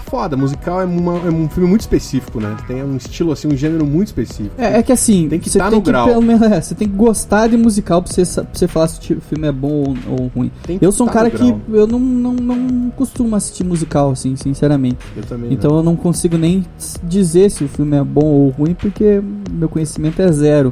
foda, 0.05 0.37
musical 0.37 0.79
é, 0.81 0.85
uma- 0.85 1.17
é 1.25 1.29
um 1.31 1.49
filme 1.49 1.67
muito 1.67 1.81
específico, 1.81 2.39
né? 2.39 2.55
Tem 2.67 2.83
um 2.83 2.95
estilo 2.97 3.31
assim, 3.31 3.47
um 3.47 3.57
gênero 3.57 3.83
muito 3.85 4.07
específico. 4.09 4.53
É, 4.59 4.77
é 4.77 4.83
que 4.83 4.91
assim, 4.91 5.27
Tem 5.27 5.39
que 5.39 5.49
você 5.49 5.57
tá 5.57 5.69
tem 5.69 5.79
no 5.79 5.83
que 5.83 5.89
grau. 5.89 6.07
pelo 6.07 6.21
menos, 6.21 6.41
é, 6.43 6.61
você 6.61 6.75
tem 6.75 6.87
que 6.87 6.95
gostar 6.95 7.47
de 7.47 7.57
musical 7.57 8.01
pra 8.03 8.11
você, 8.13 8.23
pra 8.41 8.45
você 8.53 8.67
falar 8.67 8.87
se 8.89 9.13
o 9.13 9.21
filme 9.21 9.47
é 9.47 9.51
bom 9.51 9.71
ou, 9.71 9.95
ou 10.21 10.31
ruim. 10.35 10.51
Eu 10.79 10.91
sou 10.91 11.05
um 11.05 11.09
tá 11.09 11.13
cara 11.13 11.31
que 11.31 11.37
grau. 11.37 11.59
eu 11.69 11.87
não, 11.87 11.99
não, 11.99 12.33
não 12.33 12.89
costumo 12.91 13.35
assistir 13.35 13.63
musical, 13.63 14.11
assim, 14.11 14.35
sinceramente. 14.35 14.97
Eu 15.17 15.23
também. 15.23 15.51
Então 15.51 15.71
não. 15.71 15.77
eu 15.77 15.83
não 15.83 15.95
consigo 15.95 16.37
nem 16.37 16.63
dizer 17.03 17.49
se 17.49 17.63
o 17.63 17.67
filme 17.67 17.97
é 17.97 18.03
bom 18.03 18.25
ou 18.25 18.49
ruim, 18.49 18.75
porque 18.75 19.19
meu 19.51 19.67
conhecimento 19.67 20.21
é 20.21 20.31
zero. 20.31 20.71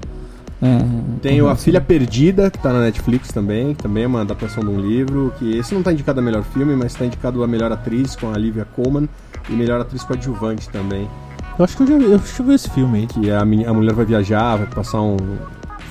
É, 0.61 0.77
Tem 1.21 1.41
o 1.41 1.45
A 1.45 1.47
relação- 1.49 1.63
Filha 1.65 1.81
Perdida, 1.81 2.51
que 2.51 2.59
tá 2.59 2.71
na 2.71 2.81
Netflix 2.81 3.29
também, 3.29 3.73
que 3.73 3.81
também 3.83 4.03
é 4.03 4.07
uma 4.07 4.21
adaptação 4.21 4.63
de 4.63 4.69
um 4.69 4.79
livro, 4.79 5.33
que 5.39 5.57
esse 5.57 5.73
não 5.73 5.81
tá 5.81 5.91
indicado 5.91 6.19
a 6.19 6.23
melhor 6.23 6.43
filme, 6.43 6.75
mas 6.75 6.93
tá 6.93 7.05
indicado 7.05 7.43
a 7.43 7.47
melhor 7.47 7.71
atriz 7.71 8.15
com 8.15 8.27
a 8.27 8.31
Olivia 8.33 8.65
Colman 8.75 9.09
e 9.49 9.53
melhor 9.53 9.81
atriz 9.81 10.03
coadjuvante 10.03 10.69
também. 10.69 11.07
Eu 11.57 11.65
acho 11.65 11.75
que 11.75 11.83
eu 11.83 11.87
já 11.87 11.93
eu 11.95 12.19
que 12.19 12.39
eu 12.39 12.45
vi 12.45 12.53
esse 12.53 12.69
filme 12.69 12.99
aí. 12.99 13.07
Que 13.07 13.31
a, 13.31 13.43
meni- 13.43 13.65
a 13.65 13.73
mulher 13.73 13.93
vai 13.93 14.05
viajar, 14.05 14.55
vai 14.57 14.67
passar 14.67 15.01
um 15.01 15.17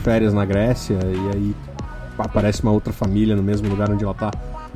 férias 0.03 0.33
na 0.33 0.45
Grécia 0.45 0.95
e 1.03 1.37
aí 1.37 1.57
aparece 2.19 2.63
uma 2.63 2.73
outra 2.73 2.93
família 2.93 3.35
no 3.37 3.43
mesmo 3.43 3.69
lugar 3.69 3.91
onde 3.91 4.05
ela 4.05 4.15
tá 4.15 4.31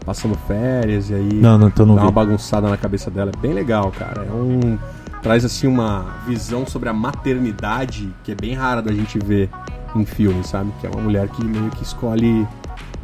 passando 0.04 0.34
férias 0.46 1.08
e 1.10 1.14
aí 1.14 1.34
Não, 1.34 1.56
não, 1.56 1.68
então 1.68 1.86
não 1.86 1.94
dá 1.94 2.02
uma 2.02 2.08
vi. 2.08 2.14
bagunçada 2.14 2.68
na 2.68 2.76
cabeça 2.76 3.10
dela. 3.10 3.30
É 3.34 3.38
bem 3.40 3.52
legal, 3.54 3.90
cara. 3.96 4.26
É 4.28 4.32
um 4.32 4.76
traz 5.22 5.44
assim 5.44 5.66
uma 5.66 6.04
visão 6.26 6.66
sobre 6.66 6.88
a 6.90 6.92
maternidade 6.92 8.10
que 8.22 8.32
é 8.32 8.34
bem 8.34 8.52
rara 8.54 8.82
da 8.82 8.92
gente 8.92 9.18
ver 9.18 9.48
em 9.94 10.04
filme, 10.04 10.42
sabe? 10.44 10.72
Que 10.80 10.86
é 10.86 10.90
uma 10.90 11.02
mulher 11.02 11.28
que 11.28 11.44
meio 11.44 11.70
que 11.70 11.82
escolhe 11.82 12.46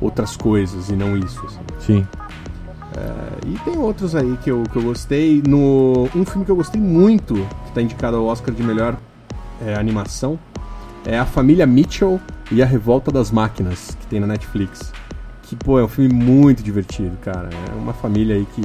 outras 0.00 0.36
coisas 0.36 0.88
e 0.88 0.94
não 0.94 1.16
isso. 1.16 1.44
assim. 1.46 1.60
Sim. 1.78 2.06
E 3.46 3.58
tem 3.60 3.78
outros 3.78 4.14
aí 4.14 4.38
que 4.42 4.50
eu, 4.50 4.62
que 4.70 4.76
eu 4.76 4.82
gostei. 4.82 5.42
No, 5.46 6.08
um 6.14 6.24
filme 6.24 6.44
que 6.44 6.50
eu 6.50 6.56
gostei 6.56 6.80
muito, 6.80 7.34
que 7.66 7.72
tá 7.72 7.80
indicado 7.82 8.16
ao 8.16 8.26
Oscar 8.26 8.54
de 8.54 8.62
melhor 8.62 8.96
é, 9.64 9.74
animação, 9.74 10.38
é 11.04 11.18
A 11.18 11.24
Família 11.24 11.66
Mitchell 11.66 12.20
e 12.50 12.62
A 12.62 12.66
Revolta 12.66 13.10
das 13.10 13.30
Máquinas, 13.30 13.96
que 14.00 14.06
tem 14.06 14.20
na 14.20 14.26
Netflix. 14.26 14.92
Que, 15.42 15.56
pô, 15.56 15.78
é 15.78 15.84
um 15.84 15.88
filme 15.88 16.12
muito 16.12 16.62
divertido, 16.62 17.16
cara. 17.22 17.48
É 17.72 17.74
uma 17.74 17.92
família 17.92 18.36
aí 18.36 18.46
que 18.54 18.62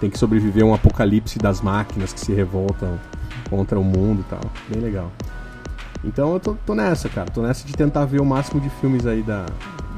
tem 0.00 0.08
que 0.08 0.18
sobreviver 0.18 0.62
a 0.62 0.66
um 0.66 0.74
apocalipse 0.74 1.38
das 1.38 1.60
máquinas 1.60 2.12
que 2.12 2.20
se 2.20 2.32
revoltam 2.32 2.98
contra 3.50 3.78
o 3.78 3.84
mundo 3.84 4.20
e 4.20 4.24
tal. 4.30 4.40
Bem 4.68 4.80
legal. 4.80 5.10
Então 6.06 6.34
eu 6.34 6.40
tô, 6.40 6.54
tô 6.66 6.74
nessa, 6.74 7.08
cara. 7.08 7.30
Tô 7.30 7.42
nessa 7.42 7.66
de 7.66 7.72
tentar 7.72 8.04
ver 8.04 8.20
o 8.20 8.24
máximo 8.24 8.60
de 8.60 8.68
filmes 8.68 9.06
aí 9.06 9.22
da, 9.22 9.46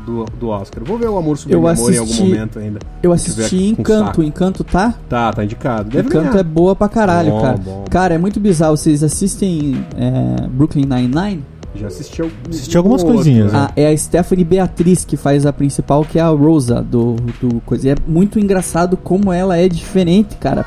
do, 0.04 0.24
do 0.38 0.48
Oscar. 0.48 0.82
Vou 0.84 0.96
ver 0.98 1.08
o 1.08 1.16
Amor 1.18 1.36
Sobre 1.36 1.54
Eu 1.54 1.66
Amor 1.66 1.92
em 1.92 1.98
algum 1.98 2.04
assisti- 2.04 2.22
momento 2.22 2.58
ainda. 2.58 2.78
Eu 3.02 3.12
assisti 3.12 3.66
Encanto. 3.68 4.22
Encanto 4.22 4.62
tá? 4.64 4.94
Tá, 5.08 5.32
tá 5.32 5.44
indicado. 5.44 5.90
Deve 5.90 6.08
Encanto 6.08 6.28
ganhar. 6.30 6.40
é 6.40 6.44
boa 6.44 6.76
pra 6.76 6.88
caralho, 6.88 7.30
Bom, 7.32 7.40
cara. 7.40 7.56
bom. 7.58 7.84
Cara, 7.90 8.14
é 8.14 8.18
muito 8.18 8.38
bizarro. 8.38 8.76
Vocês 8.76 9.02
assistem 9.02 9.84
é, 9.96 10.46
Brooklyn 10.48 10.84
Nine-Nine? 10.86 11.44
Já 11.74 11.88
assisti, 11.88 12.22
algum, 12.22 12.32
Assisti 12.48 12.76
algumas 12.78 13.02
um 13.02 13.06
ou 13.08 13.14
coisinhas, 13.14 13.52
outro, 13.52 13.58
né? 13.58 13.66
Ah, 13.68 13.72
é 13.76 13.88
a 13.92 13.98
Stephanie 13.98 14.44
Beatriz 14.46 15.04
que 15.04 15.14
faz 15.14 15.44
a 15.44 15.52
principal, 15.52 16.06
que 16.06 16.18
é 16.18 16.22
a 16.22 16.28
Rosa 16.28 16.80
do, 16.82 17.16
do 17.38 17.60
coisa. 17.66 17.88
E 17.88 17.90
é 17.90 17.96
muito 18.08 18.38
engraçado 18.40 18.96
como 18.96 19.30
ela 19.30 19.58
é 19.58 19.68
diferente, 19.68 20.36
cara. 20.36 20.64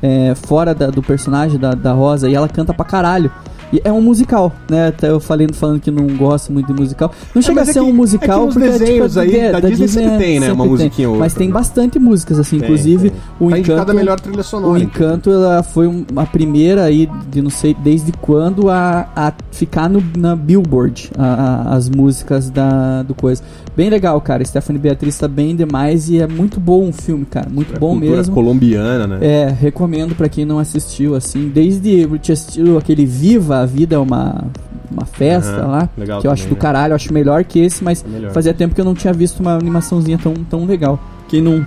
É, 0.00 0.36
fora 0.36 0.72
da- 0.72 0.86
do 0.90 1.02
personagem 1.02 1.58
da, 1.58 1.72
da 1.74 1.92
Rosa. 1.92 2.28
E 2.28 2.34
ela 2.36 2.48
canta 2.48 2.72
pra 2.72 2.84
caralho. 2.84 3.28
E 3.72 3.80
é 3.84 3.92
um 3.92 4.00
musical, 4.00 4.52
né? 4.70 4.88
Até 4.88 5.10
eu 5.10 5.18
falei 5.20 5.46
falando 5.52 5.80
que 5.80 5.90
não 5.90 6.06
gosto 6.16 6.52
muito 6.52 6.72
de 6.72 6.80
musical. 6.80 7.10
Não 7.34 7.42
chega 7.42 7.54
mas 7.60 7.68
a 7.68 7.70
é 7.70 7.74
ser 7.74 7.80
que- 7.80 7.86
um 7.86 7.92
musical 7.92 8.42
é 8.42 8.44
nos 8.46 8.54
porque 8.54 8.68
desenhos 8.70 9.08
tipo, 9.12 9.20
aí 9.20 9.36
é, 9.36 9.52
da 9.52 9.60
Disney 9.60 9.88
sempre 9.88 10.18
tem, 10.18 10.40
né, 10.40 10.46
uma 10.52 10.64
sempre 10.64 10.70
musiquinha 10.70 11.08
ou 11.10 11.16
Mas 11.16 11.32
outra, 11.32 11.38
tem 11.38 11.48
né? 11.48 11.54
bastante 11.54 11.98
músicas, 11.98 12.38
assim. 12.38 12.58
Tem, 12.58 12.68
inclusive, 12.68 13.10
tem. 13.10 13.20
o 13.40 13.50
Tá 13.50 13.58
Encanto. 13.58 13.94
melhor 13.94 14.20
trilha 14.20 14.42
sonora. 14.42 14.72
O 14.72 14.76
inclusive. 14.76 15.04
Encanto 15.04 15.30
ela 15.30 15.62
foi 15.62 16.04
a 16.16 16.26
primeira 16.26 16.84
aí 16.84 17.08
de 17.30 17.42
não 17.42 17.50
sei 17.50 17.74
desde 17.74 18.12
quando 18.20 18.70
a, 18.70 19.08
a 19.16 19.32
ficar 19.50 19.88
no, 19.90 20.02
na 20.16 20.36
Billboard 20.36 21.10
a- 21.18 21.24
a- 21.72 21.74
as 21.74 21.88
músicas 21.88 22.48
da 22.50 23.02
do 23.02 23.14
coisa. 23.14 23.42
Bem 23.76 23.90
legal, 23.90 24.18
cara. 24.20 24.42
Stephanie 24.44 24.80
Beatriz 24.80 25.18
tá 25.18 25.28
bem 25.28 25.54
demais 25.54 26.08
e 26.08 26.18
é 26.18 26.26
muito 26.26 26.58
bom 26.58 26.88
o 26.88 26.92
filme, 26.92 27.24
cara. 27.26 27.48
Muito 27.50 27.74
É 27.74 27.78
bom 27.78 27.94
mesmo. 27.94 28.32
colombiana, 28.34 29.06
né? 29.06 29.18
É, 29.20 29.48
recomendo 29.50 30.14
pra 30.14 30.28
quem 30.28 30.44
não 30.46 30.58
assistiu 30.58 31.14
assim. 31.14 31.50
Desde 31.52 32.00
eu 32.00 32.18
tinha 32.18 32.32
assistido 32.32 32.78
aquele 32.78 33.04
Viva 33.04 33.55
a 33.60 33.66
Vida 33.66 33.96
é 33.96 33.98
uma 33.98 34.44
uma 34.90 35.04
festa 35.04 35.50
Aham, 35.56 35.66
lá, 35.66 35.88
legal 35.98 36.20
que 36.20 36.26
eu 36.26 36.30
acho 36.30 36.46
do 36.46 36.54
né? 36.54 36.60
caralho, 36.60 36.92
eu 36.92 36.96
acho 36.96 37.12
melhor 37.12 37.42
que 37.44 37.58
esse, 37.58 37.82
mas 37.82 38.04
É. 38.24 38.30
Fazia 38.30 38.54
tempo 38.54 38.74
que 38.74 38.80
eu 38.80 38.84
não 38.84 38.94
tinha 38.94 39.12
visto 39.12 39.40
uma 39.40 39.54
animaçãozinha 39.54 40.16
tão, 40.16 40.32
tão 40.48 40.64
legal. 40.64 40.98
Quem 41.28 41.42
não 41.42 41.66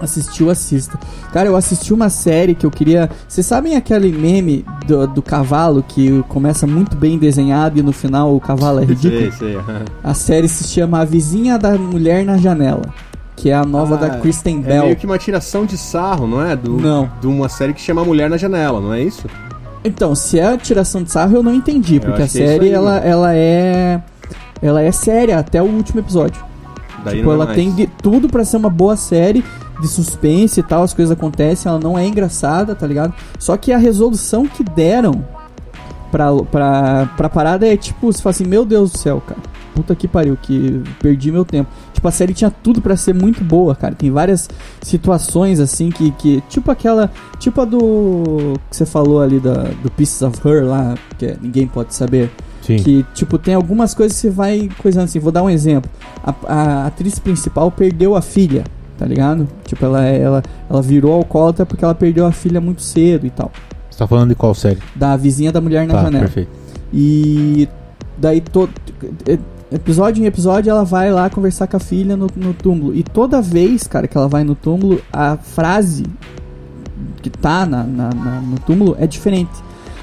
assistiu, 0.00 0.48
assista. 0.48 0.98
Cara, 1.32 1.48
eu 1.48 1.56
assisti 1.56 1.92
uma 1.92 2.08
série 2.08 2.54
que 2.54 2.64
eu 2.64 2.70
queria. 2.70 3.10
Vocês 3.28 3.46
sabem 3.46 3.76
aquele 3.76 4.10
meme 4.12 4.64
do, 4.86 5.06
do 5.08 5.20
cavalo 5.22 5.84
que 5.86 6.22
começa 6.28 6.66
muito 6.66 6.96
bem 6.96 7.18
desenhado 7.18 7.78
e 7.78 7.82
no 7.82 7.92
final 7.92 8.34
o 8.34 8.40
cavalo 8.40 8.78
é 8.80 8.84
ridículo? 8.84 9.30
Sei, 9.32 9.52
sei. 9.54 9.58
A 10.02 10.14
série 10.14 10.48
se 10.48 10.64
chama 10.68 11.00
A 11.00 11.04
Vizinha 11.04 11.58
da 11.58 11.76
Mulher 11.76 12.24
na 12.24 12.38
Janela. 12.38 12.82
Que 13.36 13.50
é 13.50 13.54
a 13.54 13.64
nova 13.64 13.94
Ah, 13.94 13.98
da 13.98 14.10
Kristen 14.18 14.60
É 14.64 14.68
Bell. 14.68 14.84
meio 14.84 14.96
que 14.96 15.06
uma 15.06 15.18
tiração 15.18 15.64
de 15.64 15.76
sarro, 15.76 16.26
não 16.26 16.42
é? 16.42 16.56
Do, 16.56 16.76
Não. 16.76 17.08
De 17.20 17.26
uma 17.26 17.48
série 17.48 17.72
que 17.72 17.80
chama 17.80 18.04
Mulher 18.04 18.28
na 18.30 18.36
Janela, 18.36 18.80
não 18.80 18.92
é 18.92 19.00
isso? 19.02 19.28
Então, 19.84 20.14
se 20.14 20.38
é 20.38 20.56
tiração 20.56 21.02
de 21.02 21.10
sarro, 21.10 21.36
eu 21.36 21.42
não 21.42 21.54
entendi, 21.54 22.00
porque 22.00 22.22
a 22.22 22.24
é 22.24 22.28
série 22.28 22.66
aí, 22.66 22.72
ela, 22.72 22.96
ela 22.98 23.34
é. 23.34 24.02
Ela 24.60 24.82
é 24.82 24.90
séria 24.90 25.38
até 25.38 25.62
o 25.62 25.66
último 25.66 26.00
episódio. 26.00 26.42
Daí 27.04 27.18
tipo, 27.18 27.30
é 27.30 27.34
ela 27.34 27.44
mais. 27.44 27.56
tem 27.56 27.72
de 27.72 27.86
tudo 27.86 28.28
pra 28.28 28.44
ser 28.44 28.56
uma 28.56 28.70
boa 28.70 28.96
série 28.96 29.44
de 29.80 29.86
suspense 29.86 30.58
e 30.58 30.62
tal, 30.62 30.82
as 30.82 30.92
coisas 30.92 31.16
acontecem, 31.16 31.70
ela 31.70 31.78
não 31.78 31.96
é 31.96 32.04
engraçada, 32.04 32.74
tá 32.74 32.86
ligado? 32.86 33.14
Só 33.38 33.56
que 33.56 33.72
a 33.72 33.78
resolução 33.78 34.46
que 34.46 34.64
deram 34.64 35.24
pra, 36.10 36.34
pra, 36.50 37.10
pra 37.16 37.28
parada 37.28 37.66
é 37.66 37.76
tipo, 37.76 38.12
você 38.12 38.20
fala 38.20 38.30
assim, 38.32 38.44
meu 38.44 38.64
Deus 38.64 38.90
do 38.90 38.98
céu, 38.98 39.22
cara. 39.24 39.40
Puta 39.74 39.94
que 39.94 40.08
pariu, 40.08 40.36
que 40.40 40.82
perdi 41.00 41.30
meu 41.30 41.44
tempo. 41.44 41.70
Tipo, 41.98 42.06
a 42.06 42.12
série 42.12 42.32
tinha 42.32 42.48
tudo 42.48 42.80
pra 42.80 42.96
ser 42.96 43.12
muito 43.12 43.42
boa, 43.42 43.74
cara. 43.74 43.92
Tem 43.92 44.08
várias 44.08 44.48
situações 44.80 45.58
assim 45.58 45.90
que. 45.90 46.12
que 46.12 46.40
tipo 46.48 46.70
aquela. 46.70 47.10
Tipo 47.40 47.62
a 47.62 47.64
do. 47.64 48.54
que 48.70 48.76
você 48.76 48.86
falou 48.86 49.20
ali 49.20 49.40
da, 49.40 49.64
do 49.82 49.90
Pieces 49.90 50.22
of 50.22 50.38
Her 50.46 50.64
lá, 50.64 50.94
que 51.18 51.26
é 51.26 51.36
ninguém 51.42 51.66
pode 51.66 51.92
saber. 51.92 52.30
Sim. 52.62 52.76
Que, 52.76 53.04
tipo, 53.14 53.36
tem 53.36 53.52
algumas 53.54 53.94
coisas 53.94 54.14
que 54.14 54.20
você 54.20 54.30
vai 54.30 54.68
coisando 54.78 55.06
assim. 55.06 55.18
Vou 55.18 55.32
dar 55.32 55.42
um 55.42 55.50
exemplo. 55.50 55.90
A, 56.22 56.34
a 56.46 56.86
atriz 56.86 57.18
principal 57.18 57.68
perdeu 57.68 58.14
a 58.14 58.22
filha, 58.22 58.62
tá 58.96 59.04
ligado? 59.04 59.48
Tipo, 59.64 59.86
ela, 59.86 60.04
ela, 60.04 60.42
ela 60.70 60.80
virou 60.80 61.14
alcoólatra 61.14 61.66
porque 61.66 61.84
ela 61.84 61.96
perdeu 61.96 62.26
a 62.26 62.30
filha 62.30 62.60
muito 62.60 62.80
cedo 62.80 63.26
e 63.26 63.30
tal. 63.30 63.50
Você 63.90 63.98
tá 63.98 64.06
falando 64.06 64.28
de 64.28 64.36
qual 64.36 64.54
série? 64.54 64.78
Da 64.94 65.16
vizinha 65.16 65.50
da 65.50 65.60
mulher 65.60 65.84
na 65.84 65.94
tá, 65.94 66.02
janela. 66.02 66.26
perfeito. 66.26 66.50
E 66.92 67.68
daí 68.16 68.40
todo 68.40 68.70
episódio 69.72 70.22
em 70.22 70.26
episódio 70.26 70.70
ela 70.70 70.84
vai 70.84 71.10
lá 71.12 71.28
conversar 71.28 71.66
com 71.66 71.76
a 71.76 71.80
filha 71.80 72.16
no, 72.16 72.26
no 72.36 72.54
túmulo. 72.54 72.94
E 72.94 73.02
toda 73.02 73.40
vez, 73.42 73.86
cara, 73.86 74.06
que 74.08 74.16
ela 74.16 74.28
vai 74.28 74.44
no 74.44 74.54
túmulo, 74.54 75.00
a 75.12 75.36
frase 75.36 76.04
que 77.22 77.30
tá 77.30 77.66
na, 77.66 77.82
na- 77.84 78.10
na- 78.10 78.40
no 78.40 78.58
túmulo 78.60 78.96
é 78.98 79.06
diferente. 79.06 79.50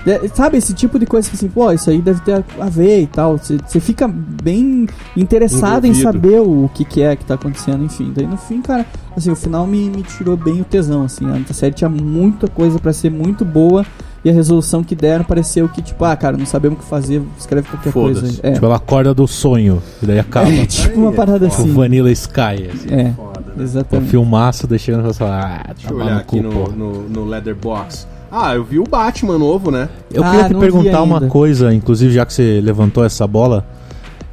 É, 0.06 0.28
Sabe, 0.28 0.58
esse 0.58 0.74
tipo 0.74 1.00
de 1.00 1.06
coisa 1.06 1.30
que 1.30 1.36
assim, 1.36 1.48
pô, 1.48 1.72
isso 1.72 1.90
aí 1.90 2.02
deve 2.02 2.22
ter 2.22 2.44
a 2.60 2.70
ver 2.70 3.02
e 3.02 3.08
tal. 3.08 3.38
Você 3.38 3.80
fica 3.80 4.08
bem 4.08 4.88
interessado 5.18 5.86
em 5.86 5.90
Envolvido. 5.90 6.12
saber 6.14 6.40
o 6.42 6.70
que, 6.74 6.86
que 6.86 7.02
é 7.02 7.16
que 7.16 7.26
tá 7.26 7.34
acontecendo, 7.36 7.84
enfim. 7.84 8.12
Daí 8.16 8.28
no 8.28 8.38
fim, 8.38 8.62
cara, 8.62 8.86
assim, 9.16 9.32
o 9.32 9.36
final 9.36 9.66
me, 9.66 9.90
me 9.90 10.04
tirou 10.04 10.38
bem 10.38 10.62
o 10.62 10.66
tesão, 10.66 11.04
assim. 11.04 11.26
A 11.50 11.54
série 11.54 11.74
tinha 11.74 11.90
muita 11.90 12.48
coisa 12.48 12.78
pra 12.80 12.94
ser 12.94 13.10
muito 13.10 13.44
boa 13.44 13.86
e 14.24 14.30
a 14.30 14.34
resolução 14.34 14.84
que 14.84 14.96
deram 14.96 15.24
pareceu 15.24 15.70
que, 15.70 15.84
tipo, 15.84 16.04
ah, 16.04 16.16
cara, 16.16 16.36
não 16.36 16.48
sabemos 16.48 16.80
o 16.80 16.82
que 16.82 16.88
fazer, 16.88 17.22
escreve 17.38 17.68
qualquer 17.70 17.94
coisa. 17.94 18.28
É, 18.42 18.54
Tipo, 18.54 18.66
ela 18.66 18.78
acorda 18.78 19.14
do 19.14 19.28
sonho 19.28 19.82
e 20.02 20.06
daí 20.08 20.20
acaba. 20.20 20.50
É, 20.50 20.66
tipo 20.66 21.00
uma 21.00 21.12
é 21.12 21.16
parada. 21.16 21.48
Tipo 21.48 21.62
assim. 21.62 21.74
Vanilla 21.74 22.12
Sky, 22.12 22.70
assim. 22.74 22.88
É, 22.90 23.12
Foda, 23.14 23.40
né? 23.42 23.54
O 23.56 23.62
exatamente. 23.62 24.10
filmaço 24.10 24.66
deixando 24.66 25.04
você 25.04 25.20
falar, 25.20 25.62
ah, 25.64 25.74
Deixa 25.74 25.88
tá 25.88 25.94
eu 25.94 26.00
olhar 26.00 26.18
aqui 26.18 26.42
no, 26.42 26.52
no... 26.52 26.72
no, 26.72 27.10
no 27.10 27.26
Letterbox. 27.26 28.08
Ah, 28.38 28.54
eu 28.54 28.66
vi 28.66 28.80
o 28.80 28.84
Batman 28.84 29.38
novo, 29.38 29.72
né? 29.72 29.88
Eu 30.14 30.22
Ah, 30.24 30.32
queria 30.32 30.48
te 30.50 30.56
perguntar 30.56 31.02
uma 31.02 31.22
coisa, 31.22 31.74
inclusive 31.74 32.14
já 32.14 32.26
que 32.26 32.34
você 32.34 32.60
levantou 32.62 33.06
essa 33.06 33.26
bola. 33.26 33.66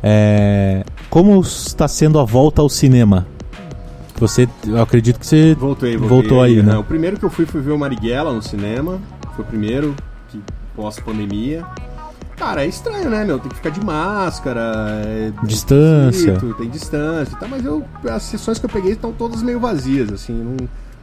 É... 0.02 0.82
Como 1.08 1.40
está 1.40 1.86
sendo 1.86 2.18
a 2.18 2.24
volta 2.24 2.60
ao 2.60 2.68
cinema? 2.68 3.26
Você, 4.18 4.48
eu 4.66 4.82
acredito 4.82 5.20
que 5.20 5.26
você 5.26 5.54
Voltei, 5.54 5.96
voltei. 5.96 6.08
voltou 6.08 6.42
aí, 6.42 6.62
né? 6.62 6.76
O 6.76 6.82
primeiro 6.84 7.16
que 7.16 7.24
eu 7.24 7.30
fui 7.30 7.46
foi 7.46 7.60
ver 7.60 7.70
o 7.70 7.78
Marighella 7.78 8.32
no 8.32 8.42
cinema. 8.42 8.98
Foi 9.36 9.44
o 9.44 9.48
primeiro 9.48 9.94
que 10.30 10.40
pós-pandemia. 10.74 11.64
Cara, 12.36 12.64
é 12.64 12.66
estranho, 12.68 13.08
né, 13.08 13.24
meu? 13.24 13.38
Tem 13.38 13.50
que 13.50 13.56
ficar 13.56 13.70
de 13.70 13.84
máscara. 13.84 15.00
é 15.04 15.32
Distância. 15.44 16.40
Tem 16.58 16.68
distância 16.68 17.34
e 17.34 17.38
tal, 17.38 17.48
mas 17.48 17.64
eu, 17.64 17.84
as 18.10 18.22
sessões 18.24 18.58
que 18.58 18.66
eu 18.66 18.70
peguei 18.70 18.92
estão 18.92 19.12
todas 19.12 19.42
meio 19.42 19.60
vazias, 19.60 20.12
assim. 20.12 20.32
Não, 20.32 20.56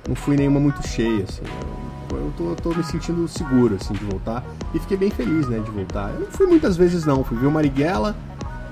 não 0.10 0.16
fui 0.16 0.36
nenhuma 0.36 0.60
muito 0.60 0.86
cheia, 0.86 1.24
assim. 1.24 1.42
Eu, 1.46 1.89
eu 2.12 2.34
tô, 2.38 2.56
tô 2.56 2.78
me 2.78 2.84
sentindo 2.84 3.28
seguro, 3.28 3.78
assim, 3.80 3.94
de 3.94 4.04
voltar. 4.06 4.44
E 4.74 4.80
fiquei 4.80 4.98
bem 4.98 5.10
feliz, 5.12 5.48
né, 5.48 5.60
de 5.60 5.72
voltar. 5.72 6.12
Eu 6.14 6.22
não 6.22 6.28
fui 6.28 6.48
muitas 6.48 6.76
vezes, 6.78 7.06
não. 7.06 7.24
Fui 7.24 7.38
ver 7.38 7.48
o 7.48 7.52
Marighella, 7.52 8.16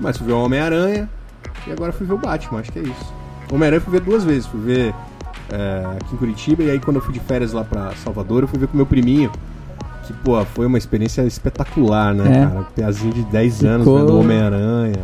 mas 0.00 0.16
fui 0.16 0.26
ver 0.26 0.32
o 0.34 0.42
Homem-Aranha. 0.44 1.08
E 1.66 1.72
agora 1.72 1.92
fui 1.92 2.06
ver 2.06 2.14
o 2.14 2.18
Batman, 2.18 2.60
acho 2.60 2.72
que 2.72 2.78
é 2.78 2.82
isso. 2.82 3.14
O 3.50 3.54
Homem-Aranha 3.54 3.80
fui 3.80 3.92
ver 3.92 4.00
duas 4.00 4.24
vezes. 4.24 4.46
Fui 4.46 4.60
ver 4.60 4.94
é, 5.50 5.84
aqui 6.00 6.14
em 6.14 6.18
Curitiba 6.18 6.62
e 6.62 6.70
aí 6.70 6.78
quando 6.80 6.96
eu 6.96 7.02
fui 7.02 7.12
de 7.14 7.20
férias 7.20 7.52
lá 7.52 7.64
pra 7.64 7.92
Salvador, 7.96 8.42
eu 8.42 8.48
fui 8.48 8.58
ver 8.58 8.68
com 8.68 8.76
meu 8.76 8.86
priminho. 8.86 9.30
Que, 10.06 10.12
pô, 10.12 10.42
foi 10.44 10.66
uma 10.66 10.78
experiência 10.78 11.22
espetacular, 11.22 12.14
né, 12.14 12.42
É. 12.42 12.46
cara? 12.46 12.66
Piazinho 12.74 13.12
de 13.12 13.22
10 13.24 13.62
anos 13.64 13.78
Ficou- 13.86 13.98
vendo 13.98 14.12
o 14.14 14.20
Homem-Aranha. 14.20 15.00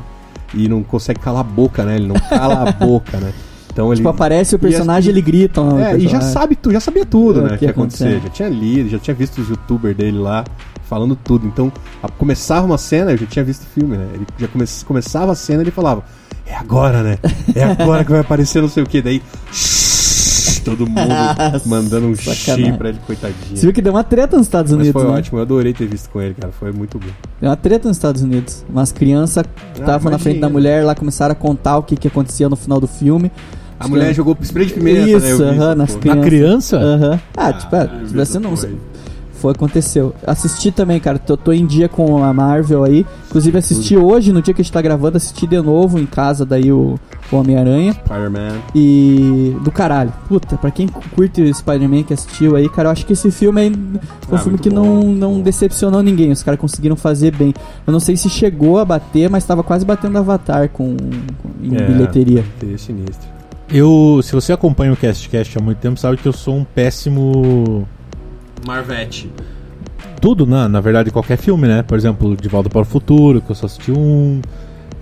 E 0.54 0.68
não 0.68 0.82
consegue 0.82 1.18
calar 1.18 1.40
a 1.40 1.44
boca, 1.44 1.82
né? 1.84 1.96
Ele 1.96 2.06
não 2.06 2.14
cala 2.14 2.68
a 2.68 2.72
boca, 2.72 3.18
né? 3.18 3.32
Então 3.74 3.88
ele. 3.88 3.96
Tipo, 3.96 4.08
aparece 4.08 4.54
o 4.54 4.56
e 4.56 4.58
personagem 4.60 5.10
as- 5.10 5.16
ele 5.16 5.20
grita. 5.20 5.60
É, 5.60 5.96
e 5.98 6.08
já 6.08 6.20
sabe 6.22 6.56
tu, 6.56 6.72
já 6.72 6.80
sabia 6.80 7.04
tudo, 7.04 7.40
É, 7.40 7.42
né? 7.42 7.54
o 7.56 7.58
Que 7.58 7.64
ia 7.66 7.70
acontecer. 7.72 8.04
acontecer. 8.04 8.22
Já 8.28 8.30
tinha 8.30 8.48
lido, 8.48 8.88
já 8.88 8.98
tinha 8.98 9.14
visto 9.14 9.38
os 9.42 9.48
youtubers 9.50 9.96
dele 9.96 10.16
lá 10.18 10.44
falando 10.88 11.14
tudo. 11.16 11.46
Então, 11.46 11.70
a- 12.02 12.08
começava 12.08 12.64
uma 12.64 12.78
cena, 12.78 13.10
eu 13.10 13.18
já 13.18 13.26
tinha 13.26 13.44
visto 13.44 13.62
o 13.64 13.66
filme, 13.66 13.96
né? 13.98 14.06
Ele 14.14 14.26
já 14.38 14.48
come, 14.48 14.64
começava 14.86 15.32
a 15.32 15.34
cena 15.34 15.60
e 15.60 15.64
ele 15.64 15.70
falava: 15.72 16.04
É 16.46 16.54
agora, 16.54 17.02
né? 17.02 17.18
É 17.54 17.64
agora 17.64 18.04
que 18.04 18.10
vai 18.12 18.20
aparecer 18.20 18.62
não 18.62 18.68
sei 18.68 18.82
o 18.82 18.86
que. 18.86 19.02
Daí. 19.02 19.20
Todo 20.64 20.86
mundo 20.86 20.98
mandando 21.66 22.06
um 22.06 22.14
Sacanagem. 22.14 22.72
xi 22.72 22.78
pra 22.78 22.88
ele, 22.88 22.98
coitadinho. 23.06 23.54
Você 23.54 23.66
viu 23.66 23.72
que 23.72 23.82
deu 23.82 23.92
uma 23.92 24.02
treta 24.04 24.36
nos 24.38 24.46
Estados 24.46 24.72
Mas 24.72 24.80
Unidos, 24.80 25.02
foi 25.02 25.10
né? 25.10 25.18
ótimo, 25.18 25.38
eu 25.38 25.42
adorei 25.42 25.74
ter 25.74 25.86
visto 25.86 26.08
com 26.08 26.22
ele, 26.22 26.32
cara. 26.34 26.52
Foi 26.58 26.72
muito 26.72 26.98
bom. 26.98 27.08
Deu 27.40 27.50
uma 27.50 27.56
treta 27.56 27.86
nos 27.88 27.98
Estados 27.98 28.22
Unidos. 28.22 28.64
Umas 28.68 28.90
crianças 28.90 29.42
que 29.44 29.50
Ah, 29.80 29.80
estavam 29.80 30.10
na 30.10 30.18
frente 30.18 30.40
da 30.40 30.48
mulher 30.48 30.82
lá 30.84 30.94
começaram 30.94 31.32
a 31.32 31.34
contar 31.34 31.76
o 31.76 31.82
que, 31.82 31.96
que 31.96 32.08
acontecia 32.08 32.48
no 32.48 32.56
final 32.56 32.80
do 32.80 32.86
filme. 32.86 33.30
A 33.78 33.88
mulher 33.88 34.02
caras- 34.02 34.16
jogou 34.16 34.36
spray 34.42 34.66
de 34.66 34.74
pimenta, 34.74 35.00
né? 35.00 35.10
Isso, 35.30 35.42
aham, 35.42 35.52
essa 35.54 35.74
nas 35.74 35.94
crianças. 35.96 36.16
Na 36.16 36.22
criança? 36.24 36.76
Aham. 36.78 37.20
Ah, 37.36 37.52
tipo, 37.52 37.76
é, 37.76 37.82
eu 37.84 38.06
se 38.06 38.12
vi 38.12 38.18
você 38.18 38.38
não. 38.38 38.50
aí. 38.52 38.78
Foi, 39.34 39.52
aconteceu. 39.52 40.14
Assisti 40.26 40.72
também, 40.72 40.98
cara. 40.98 41.18
Tô, 41.18 41.36
tô 41.36 41.52
em 41.52 41.66
dia 41.66 41.86
com 41.86 42.24
a 42.24 42.32
Marvel 42.32 42.82
aí. 42.82 43.04
Inclusive, 43.28 43.58
assisti 43.58 43.94
hoje, 43.94 44.32
no 44.32 44.40
dia 44.40 44.54
que 44.54 44.62
a 44.62 44.64
gente 44.64 44.72
tá 44.72 44.80
gravando, 44.80 45.18
assisti 45.18 45.46
de 45.46 45.60
novo 45.60 45.98
em 45.98 46.06
casa, 46.06 46.46
daí 46.46 46.72
o, 46.72 46.98
o 47.30 47.36
Homem-Aranha. 47.36 47.92
Spider-Man. 47.92 48.52
E. 48.74 49.54
Do 49.62 49.70
caralho. 49.70 50.10
Puta, 50.28 50.56
pra 50.56 50.70
quem 50.70 50.88
curte 51.14 51.42
o 51.42 51.54
Spider-Man 51.54 52.04
que 52.04 52.14
assistiu 52.14 52.56
aí, 52.56 52.70
cara, 52.70 52.88
eu 52.88 52.92
acho 52.92 53.04
que 53.04 53.12
esse 53.12 53.30
filme 53.30 53.60
aí 53.60 53.70
foi 54.22 54.32
um 54.32 54.36
Ah, 54.36 54.38
filme 54.38 54.50
muito 54.52 54.62
que 54.62 54.70
bom, 54.70 54.82
não, 54.82 55.02
não 55.34 55.40
decepcionou 55.42 56.02
ninguém. 56.02 56.30
Os 56.32 56.42
caras 56.42 56.58
conseguiram 56.58 56.96
fazer 56.96 57.30
bem. 57.36 57.52
Eu 57.86 57.92
não 57.92 58.00
sei 58.00 58.16
se 58.16 58.30
chegou 58.30 58.78
a 58.78 58.84
bater, 58.84 59.28
mas 59.28 59.44
tava 59.44 59.62
quase 59.62 59.84
batendo 59.84 60.16
Avatar 60.16 60.70
com, 60.70 60.96
com- 60.96 61.50
em 61.62 61.76
É. 61.76 61.86
bilheteria. 61.86 62.42
Teria 62.58 62.78
sinistro. 62.78 63.33
Eu, 63.68 64.20
se 64.22 64.32
você 64.32 64.52
acompanha 64.52 64.92
o 64.92 64.96
Cast 64.96 65.28
Cast 65.28 65.58
há 65.58 65.60
muito 65.60 65.78
tempo, 65.78 65.98
sabe 65.98 66.16
que 66.16 66.26
eu 66.26 66.32
sou 66.32 66.56
um 66.56 66.64
péssimo 66.64 67.88
Marvete. 68.66 69.30
tudo, 70.20 70.46
na, 70.46 70.68
na 70.68 70.80
verdade, 70.80 71.10
qualquer 71.10 71.36
filme, 71.38 71.66
né? 71.66 71.82
Por 71.82 71.96
exemplo, 71.96 72.36
De 72.36 72.48
Volta 72.48 72.68
para 72.68 72.82
o 72.82 72.84
Futuro, 72.84 73.40
que 73.40 73.50
eu 73.50 73.54
só 73.54 73.66
assisti 73.66 73.90
um. 73.90 74.40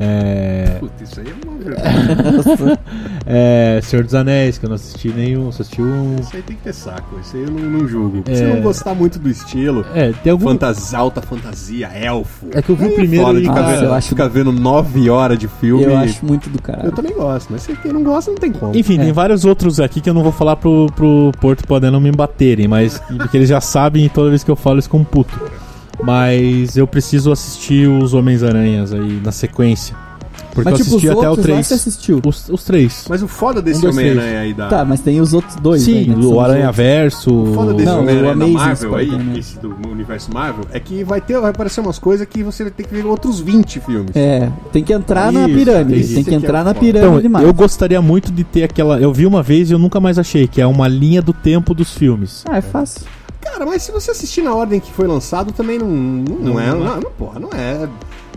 É, 0.04 0.76
Puta, 0.80 1.04
isso 1.04 1.20
aí 1.20 1.26
é 1.28 1.48
uma 1.48 1.58
vergonha. 1.58 2.78
é, 3.26 3.80
Senhor 3.82 4.04
dos 4.04 4.14
Anéis, 4.14 4.58
que 4.58 4.64
eu 4.64 4.68
não 4.68 4.74
assisti 4.74 5.08
nenhum, 5.10 5.52
só 5.52 5.62
assisti 5.62 5.80
um. 5.80 6.16
Isso 6.20 6.34
aí 6.34 6.42
tem 6.42 6.56
que 6.56 6.62
ter 6.62 6.72
saco, 6.72 7.18
isso 7.20 7.36
aí 7.36 7.42
eu 7.44 7.50
não, 7.50 7.60
não 7.80 7.86
julgo. 7.88 8.24
É. 8.26 8.34
Se 8.34 8.42
não 8.44 8.60
gostar 8.60 8.94
muito 8.94 9.18
do 9.18 9.28
estilo, 9.30 9.84
É, 9.94 10.12
tem 10.12 10.32
algum. 10.32 10.46
fantasia, 10.46 10.98
alta 10.98 11.22
fantasia, 11.22 11.86
elfo. 11.88 12.46
É 12.52 12.60
que 12.60 12.70
eu 12.70 12.76
vi 12.76 12.86
o 12.86 12.94
primeiro 12.94 13.38
e, 13.38 13.44
Nossa, 13.44 13.62
vendo, 13.62 13.84
eu 13.84 13.94
acho- 13.94 14.08
ficar 14.08 14.28
vendo 14.28 14.50
nove 14.52 15.08
horas 15.08 15.38
de 15.38 15.46
filme. 15.46 15.84
Eu 15.84 15.96
acho 15.96 16.24
muito 16.26 16.50
do 16.50 16.58
Eu 16.58 16.62
caralho. 16.62 16.92
também 16.92 17.12
gosto, 17.14 17.52
mas 17.52 17.62
se 17.62 17.76
quem 17.76 17.92
não 17.92 18.02
gosta 18.02 18.30
não 18.30 18.38
tem 18.38 18.50
como. 18.52 18.76
Enfim, 18.76 18.98
É. 18.98 19.04
tem 19.04 19.12
vários 19.12 19.44
outros 19.44 19.78
aqui 19.78 20.00
que 20.00 20.10
eu 20.10 20.14
não 20.14 20.22
vou 20.22 20.32
falar 20.32 20.56
pro, 20.56 20.86
pro 20.96 21.30
Porto 21.40 21.66
poder 21.66 21.90
não 21.90 22.00
me 22.00 22.10
baterem, 22.10 22.66
mas 22.66 22.98
porque 23.18 23.36
eles 23.36 23.48
já 23.48 23.60
sabem 23.60 24.04
e 24.06 24.08
toda 24.08 24.30
vez 24.30 24.42
que 24.42 24.50
eu 24.50 24.56
falo 24.56 24.76
eles 24.76 24.86
ficam 24.86 25.04
puto. 25.04 25.38
Mas 26.02 26.76
eu 26.76 26.86
preciso 26.86 27.30
assistir 27.30 27.88
os 27.88 28.12
Homens-Aranhas 28.14 28.92
aí 28.92 29.20
na 29.22 29.32
sequência. 29.32 29.94
Porque 30.54 30.68
Mas 30.70 30.80
eu 30.80 30.84
tipo, 30.84 30.96
os 30.96 31.02
assisti 31.02 31.08
até 31.18 31.26
o 31.26 31.30
outros 31.30 31.46
lá 31.48 31.54
3. 31.54 31.66
você 31.66 31.74
assistiu. 31.74 32.20
Os, 32.26 32.48
os 32.50 32.62
três. 32.64 33.06
Mas 33.08 33.22
o 33.22 33.28
foda 33.28 33.62
desse 33.62 33.86
Um, 33.86 33.88
Homem-Aranha 33.88 34.40
aí 34.40 34.52
da. 34.52 34.68
Tá, 34.68 34.84
mas 34.84 35.00
tem 35.00 35.18
os 35.18 35.32
outros 35.32 35.56
dois. 35.56 35.80
Sim, 35.80 35.96
aí, 36.00 36.06
né, 36.08 36.16
o 36.26 36.40
Aranha. 36.40 36.70
Verso. 36.70 37.32
O 37.32 37.54
foda 37.54 37.72
desse 37.72 37.86
Não, 37.86 37.96
o 37.96 38.00
Homem-Aranha 38.02 38.36
da 38.36 38.46
Marvel 38.46 38.94
aí, 38.96 39.38
esse 39.38 39.58
do 39.58 39.74
universo 39.90 40.30
Marvel, 40.30 40.64
é 40.70 40.78
que 40.78 41.02
vai 41.04 41.22
ter, 41.22 41.40
vai 41.40 41.50
aparecer 41.52 41.80
umas 41.80 41.98
coisas 41.98 42.26
que 42.28 42.42
você 42.42 42.64
vai 42.64 42.72
ter 42.72 42.82
que 42.84 42.92
ver 42.94 43.06
outros 43.06 43.40
20 43.40 43.80
filmes. 43.80 44.10
É, 44.14 44.50
tem 44.70 44.84
que 44.84 44.92
entrar 44.92 45.32
na 45.32 45.46
Isso, 45.48 45.54
pirâmide. 45.58 46.00
isso 46.00 46.14
Tem 46.16 46.24
que 46.24 46.30
é 46.30 46.34
entrar 46.34 46.64
na 46.64 46.74
foda. 46.74 46.80
pirâmide 46.80 47.18
Então, 47.20 47.30
mais. 47.30 47.46
eu 47.46 47.54
gostaria 47.54 48.02
muito 48.02 48.30
de 48.30 48.44
ter 48.44 48.64
aquela. 48.64 49.00
Eu 49.00 49.10
vi 49.12 49.24
uma 49.24 49.42
vez 49.42 49.70
e 49.70 49.72
eu 49.72 49.78
nunca 49.78 50.00
mais 50.00 50.18
achei, 50.18 50.46
que 50.46 50.60
é 50.60 50.66
uma 50.66 50.86
linha 50.86 51.22
do 51.22 51.32
tempo 51.32 51.72
dos 51.72 51.94
filmes. 51.94 52.44
Ah, 52.46 52.58
é 52.58 52.62
fácil. 52.62 53.06
Cara, 53.42 53.66
mas 53.66 53.82
se 53.82 53.92
você 53.92 54.10
assistir 54.12 54.42
na 54.42 54.54
ordem 54.54 54.80
que 54.80 54.90
foi 54.92 55.06
lançado, 55.06 55.52
também 55.52 55.78
não, 55.78 55.88
não, 55.88 56.36
não 56.36 56.60
é. 56.60 56.66
Não, 56.68 57.00
não, 57.00 57.10
porra, 57.12 57.38
não 57.40 57.50
é 57.52 57.88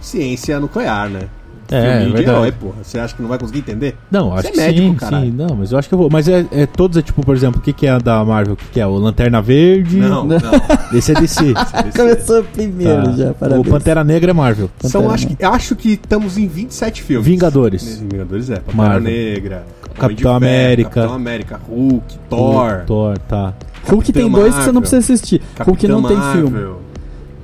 ciência 0.01 0.59
nuclear, 0.59 1.09
né? 1.09 1.27
É, 1.71 1.81
Filme 1.81 1.95
é 1.95 2.05
de 2.05 2.11
verdade. 2.11 2.29
herói, 2.37 2.51
porra. 2.51 2.75
Você 2.83 2.99
acha 2.99 3.15
que 3.15 3.21
não 3.23 3.29
vai 3.29 3.39
conseguir 3.39 3.57
entender? 3.59 3.95
Não, 4.11 4.29
Você 4.29 4.37
acho 4.39 4.47
é 4.47 4.51
que 4.51 4.57
médico, 4.57 4.87
sim, 4.87 4.95
caralho. 4.95 5.25
sim. 5.25 5.31
Não, 5.31 5.55
mas 5.55 5.71
eu 5.71 5.79
acho 5.79 5.87
que 5.89 5.95
eu 5.95 5.97
vou. 5.97 6.09
Mas 6.11 6.27
é, 6.27 6.45
é 6.51 6.65
todos, 6.67 6.95
é 6.95 7.01
tipo, 7.01 7.23
por 7.25 7.35
exemplo, 7.35 7.59
o 7.59 7.63
que, 7.63 7.73
que 7.73 7.87
é 7.87 7.89
a 7.89 7.97
da 7.97 8.23
Marvel? 8.23 8.53
O 8.53 8.55
que, 8.55 8.65
que 8.67 8.79
é? 8.79 8.85
O 8.85 8.95
Lanterna 8.99 9.41
Verde? 9.41 9.97
Não, 9.97 10.23
não. 10.25 10.37
Esse 10.93 11.11
é 11.11 11.15
DC. 11.15 11.53
Começou 11.95 12.43
primeiro 12.43 13.05
Tá. 13.05 13.11
já, 13.13 13.33
parabéns. 13.33 13.65
o 13.65 13.69
Pantera 13.71 14.03
Negra 14.03 14.29
é 14.29 14.33
Marvel. 14.33 14.69
São, 14.81 15.09
acho, 15.09 15.25
que, 15.27 15.43
acho 15.43 15.75
que 15.75 15.93
estamos 15.93 16.37
em 16.37 16.47
27 16.47 17.01
filmes. 17.01 17.25
Vingadores. 17.25 17.97
Vingadores 17.99 18.49
é. 18.51 18.57
Pantera 18.57 18.77
Marvel. 18.77 19.01
Negra. 19.11 19.65
Capitão 19.95 20.23
Ferro, 20.23 20.35
América. 20.35 20.89
Capitão 20.89 21.13
América. 21.15 21.59
Hulk. 21.67 22.17
Thor. 22.29 22.83
Thor, 22.85 23.17
tá. 23.19 23.53
Hulk 23.87 24.11
tem 24.13 24.29
dois 24.29 24.53
que 24.55 24.61
você 24.61 24.71
não 24.71 24.73
Marvel. 24.75 24.81
precisa 24.81 25.13
assistir. 25.13 25.41
Hulk 25.59 25.87
não 25.87 26.03
tem 26.03 26.17
filme. 26.33 26.49
Marvel, 26.51 26.81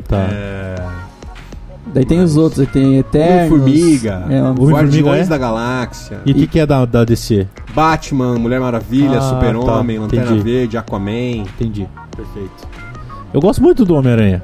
Tá. 0.08 0.18
É... 0.18 0.76
Daí 1.94 2.06
tem 2.06 2.22
os 2.22 2.38
outros, 2.38 2.60
aí 2.62 2.68
tem 2.68 2.98
Eternos. 3.00 3.52
Homem-Formiga. 3.60 4.26
É, 4.30 4.42
Guardiões 4.72 5.26
é? 5.28 5.30
da 5.30 5.38
Galáxia. 5.38 6.22
E 6.26 6.32
o 6.32 6.36
que, 6.36 6.48
que 6.48 6.60
é 6.60 6.66
da, 6.66 6.86
da 6.86 7.04
DC? 7.04 7.48
Batman, 7.74 8.38
Mulher 8.38 8.60
Maravilha, 8.62 9.18
Ah, 9.18 9.22
Super-Homem, 9.22 9.98
tá, 9.98 10.02
Lanterna 10.04 10.26
entendi. 10.32 10.44
Verde, 10.44 10.78
Aquaman. 10.78 11.38
Entendi. 11.44 11.88
Perfeito. 12.16 12.68
Eu 13.34 13.42
gosto 13.42 13.62
muito 13.62 13.84
do 13.84 13.96
Homem-Aranha. 13.96 14.44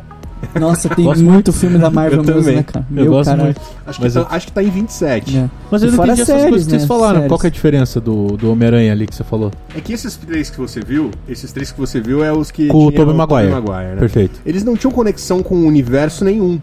Nossa, 0.59 0.89
tem 0.89 1.05
Gosto 1.05 1.23
muito 1.23 1.51
filme 1.53 1.77
da 1.77 1.89
Marvel 1.89 2.19
Eu 2.19 2.23
mesmo, 2.23 2.41
também. 2.41 2.55
né, 2.57 2.63
cara? 2.63 2.85
Eu 2.89 2.95
Meu 3.03 3.11
gosto 3.11 3.29
caralho. 3.29 3.43
muito. 3.45 3.61
Acho, 3.85 3.99
que, 3.99 4.05
eu- 4.07 4.11
tá, 4.25 4.27
acho 4.35 4.45
que 4.47 4.51
tá 4.51 4.63
em 4.63 4.69
27. 4.69 5.37
É. 5.37 5.49
Mas 5.71 5.81
eu 5.83 5.89
E 5.89 5.91
não 5.91 6.03
entendi 6.03 6.21
essas 6.21 6.27
séries, 6.27 6.49
coisas 6.49 6.63
que 6.65 6.69
vocês 6.71 6.81
né? 6.83 6.87
falaram. 6.87 7.13
Séries. 7.15 7.27
Qual 7.29 7.39
que 7.39 7.47
é 7.47 7.49
a 7.49 7.51
diferença 7.51 8.01
do, 8.01 8.27
do 8.37 8.51
Homem-Aranha 8.51 8.91
ali 8.91 9.07
que 9.07 9.15
você 9.15 9.23
falou? 9.23 9.51
É 9.75 9.81
que 9.81 9.93
esses 9.93 10.15
três 10.15 10.49
que 10.49 10.57
você 10.59 10.79
viu, 10.81 11.11
esses 11.27 11.51
três 11.51 11.71
que 11.71 11.79
você 11.79 11.99
viu 11.99 12.23
é 12.23 12.31
os 12.31 12.51
que 12.51 12.67
Com 12.67 12.85
o 12.87 12.91
Tobey 12.91 13.13
Maguire. 13.15 13.49
Maguire, 13.51 13.93
né? 13.93 13.99
Perfeito. 13.99 14.39
Eles 14.45 14.63
não 14.63 14.75
tinham 14.75 14.91
conexão 14.91 15.41
com 15.43 15.55
o 15.55 15.65
universo 15.65 16.23
nenhum. 16.25 16.59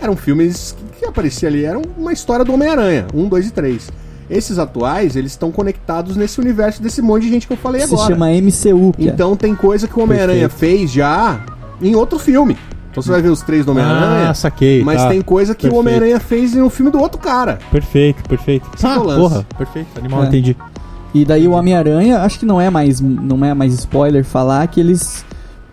Eram 0.00 0.16
filmes 0.16 0.74
que, 0.78 1.00
que 1.00 1.04
aparecia 1.06 1.48
ali, 1.48 1.64
eram 1.64 1.82
uma 1.98 2.12
história 2.12 2.44
do 2.44 2.52
Homem-Aranha, 2.54 3.06
um, 3.14 3.28
dois 3.28 3.46
e 3.46 3.50
três. 3.50 3.90
Esses 4.30 4.58
atuais, 4.58 5.14
eles 5.16 5.32
estão 5.32 5.52
conectados 5.52 6.16
nesse 6.16 6.40
universo 6.40 6.80
desse 6.82 7.02
monte 7.02 7.24
de 7.24 7.28
gente 7.30 7.46
que 7.46 7.52
eu 7.52 7.56
falei 7.58 7.82
Se 7.86 7.92
agora. 7.92 8.08
chama 8.14 8.30
MCU, 8.30 8.94
que 8.96 9.08
é. 9.08 9.12
Então 9.12 9.36
tem 9.36 9.54
coisa 9.54 9.86
que 9.86 9.98
o 9.98 10.02
Homem-Aranha 10.02 10.48
fez 10.48 10.90
já 10.90 11.40
em 11.82 11.94
outro 11.94 12.18
filme. 12.18 12.56
Então 12.92 13.02
você 13.02 13.10
vai 13.10 13.22
ver 13.22 13.30
os 13.30 13.40
três 13.40 13.64
do 13.64 13.72
Homem-Aranha, 13.72 14.28
Ah, 14.30 14.34
saquei. 14.34 14.84
mas 14.84 15.00
tá. 15.02 15.08
tem 15.08 15.20
coisa 15.22 15.54
que 15.54 15.62
Perfeito. 15.62 15.74
o 15.76 15.80
Homem-Aranha 15.80 16.20
fez 16.20 16.54
em 16.54 16.60
um 16.62 16.68
filme 16.70 16.92
do 16.92 17.00
outro 17.00 17.18
cara. 17.18 17.58
Perfeito, 17.70 18.22
perfeito. 18.28 18.68
É 18.82 18.86
Ah, 18.86 19.00
porra, 19.00 19.46
perfeito. 19.56 19.88
Animal, 19.98 20.24
É. 20.24 20.26
entendi. 20.26 20.54
E 21.14 21.24
daí 21.24 21.48
o 21.48 21.52
Homem-Aranha, 21.52 22.20
acho 22.20 22.38
que 22.38 22.46
não 22.46 22.60
é 22.60 22.68
mais 22.70 23.00
não 23.00 23.42
é 23.44 23.52
mais 23.54 23.72
spoiler 23.74 24.24
falar 24.24 24.66
que 24.68 24.78
eles 24.78 25.24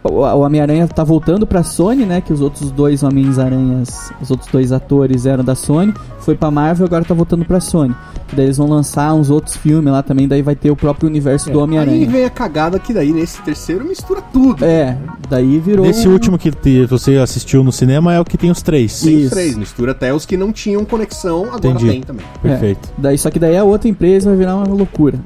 o 0.04 0.40
Homem-Aranha 0.40 0.88
tá 0.88 1.04
voltando 1.04 1.46
pra 1.46 1.64
Sony, 1.64 2.06
né? 2.06 2.22
Que 2.22 2.32
os 2.34 2.42
outros 2.42 2.72
dois 2.72 3.04
Homens-Aranhas, 3.04 4.12
os 4.22 4.32
outros 4.32 4.50
dois 4.52 4.72
atores 4.72 5.26
eram 5.26 5.44
da 5.44 5.56
Sony, 5.56 5.94
foi 6.20 6.36
pra 6.36 6.50
Marvel, 6.52 6.86
agora 6.86 7.04
tá 7.04 7.14
voltando 7.14 7.46
pra 7.46 7.60
Sony. 7.60 7.94
Daí 8.32 8.46
eles 8.46 8.58
vão 8.58 8.68
lançar 8.70 9.12
uns 9.16 9.32
outros 9.32 9.56
filmes 9.56 9.92
lá 9.92 10.04
também, 10.04 10.28
daí 10.28 10.42
vai 10.44 10.56
ter 10.56 10.70
o 10.70 10.76
próprio 10.76 11.10
universo 11.10 11.50
do 11.50 11.58
Aí 11.58 11.64
Homem-Aranha. 11.64 12.08
vem 12.08 12.26
a 12.26 12.30
cagada 12.30 12.78
que 12.78 12.94
daí 12.94 13.12
nesse 13.12 13.42
terceiro 13.42 13.84
mistura 13.86 14.22
tudo. 14.22 14.64
É, 14.64 14.96
daí 15.28 15.58
virou 15.60 15.84
Nesse 15.86 16.08
um- 16.08 16.12
último 16.14 16.38
que 16.38 16.52
te- 16.52 16.86
você 16.86 17.18
assistiu 17.18 17.64
no 17.64 17.72
cinema 17.72 18.14
é 18.14 18.20
o 18.20 18.26
que 18.26 18.38
tem 18.38 18.52
os 18.52 18.62
três. 18.62 19.02
Tem 19.02 19.16
os 19.18 19.22
Isso. 19.24 19.32
três, 19.32 19.58
mistura 19.58 19.94
até 19.94 20.14
os 20.14 20.26
que 20.28 20.38
não 20.38 20.52
tinham 20.54 20.86
conexão, 20.86 21.46
agora 21.46 21.70
Entendi. 21.70 21.90
tem 21.90 22.02
também. 22.02 22.26
Perfeito. 22.42 22.90
Daí 22.98 23.18
só 23.18 23.32
que 23.32 23.40
daí 23.40 23.58
a 23.58 23.64
outra 23.64 23.90
empresa 23.90 24.30
vai 24.30 24.38
virar 24.38 24.56
uma 24.58 24.68
loucura. 24.68 25.20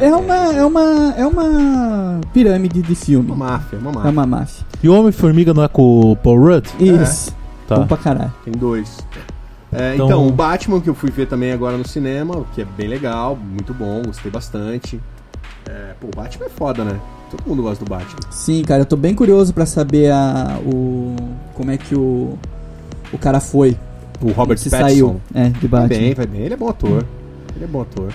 É, 0.00 0.08
é 0.08 0.14
uma 0.14 0.34
é 0.54 0.64
uma 0.66 1.14
é 1.16 1.26
uma 1.26 2.20
pirâmide 2.34 2.82
de 2.82 2.94
filme. 2.94 3.30
Uma 3.30 3.46
máfia, 3.52 3.78
uma 3.78 3.90
É 3.90 3.94
máfia. 3.94 4.11
Uma 4.12 4.26
máfia. 4.26 4.64
E 4.82 4.88
o 4.88 4.94
Homem-Formiga 4.98 5.52
não 5.54 5.62
é 5.64 5.68
com 5.68 6.12
o 6.12 6.16
Paul 6.16 6.38
Rudd? 6.38 6.66
Isso. 6.78 7.34
Tá. 7.68 7.76
Bom 7.76 7.86
pra 7.86 7.96
caralho. 7.96 8.32
Tem 8.44 8.52
dois. 8.52 8.98
É, 9.72 9.94
Então- 9.94 10.06
então... 10.06 10.26
o 10.28 10.32
Batman 10.32 10.80
que 10.80 10.90
eu 10.90 10.94
fui 10.94 11.10
ver 11.10 11.26
também 11.26 11.50
agora 11.52 11.76
no 11.78 11.86
cinema, 11.88 12.44
que 12.54 12.60
é 12.60 12.64
bem 12.64 12.88
legal, 12.88 13.36
muito 13.36 13.72
bom, 13.72 14.02
gostei 14.04 14.30
bastante. 14.30 15.00
É, 15.68 15.92
pô, 16.00 16.08
o 16.08 16.10
Batman 16.16 16.46
é 16.46 16.48
foda, 16.50 16.84
né? 16.84 17.00
Todo 17.30 17.48
mundo 17.48 17.62
gosta 17.62 17.82
do 17.84 17.88
Batman. 17.88 18.20
Sim, 18.30 18.62
cara, 18.64 18.82
eu 18.82 18.86
tô 18.86 18.96
bem 18.96 19.14
curioso 19.14 19.54
pra 19.54 19.64
saber 19.64 20.10
a, 20.12 20.58
o, 20.66 21.16
como 21.54 21.70
é 21.70 21.78
que 21.78 21.94
o, 21.94 22.36
o 23.12 23.16
cara 23.18 23.40
foi. 23.40 23.76
O 24.20 24.30
Robert 24.32 24.58
se 24.58 24.68
Pattinson. 24.68 24.88
saiu 24.88 25.20
é, 25.34 25.48
de 25.48 25.66
Vai 25.66 25.80
Batman. 25.82 25.98
bem, 25.98 26.14
vai 26.14 26.26
bem. 26.26 26.40
Ele 26.42 26.54
é 26.54 26.56
bom 26.56 26.68
ator. 26.68 27.04
Ele 27.56 27.64
é 27.64 27.66
bom 27.66 27.80
ator. 27.80 28.12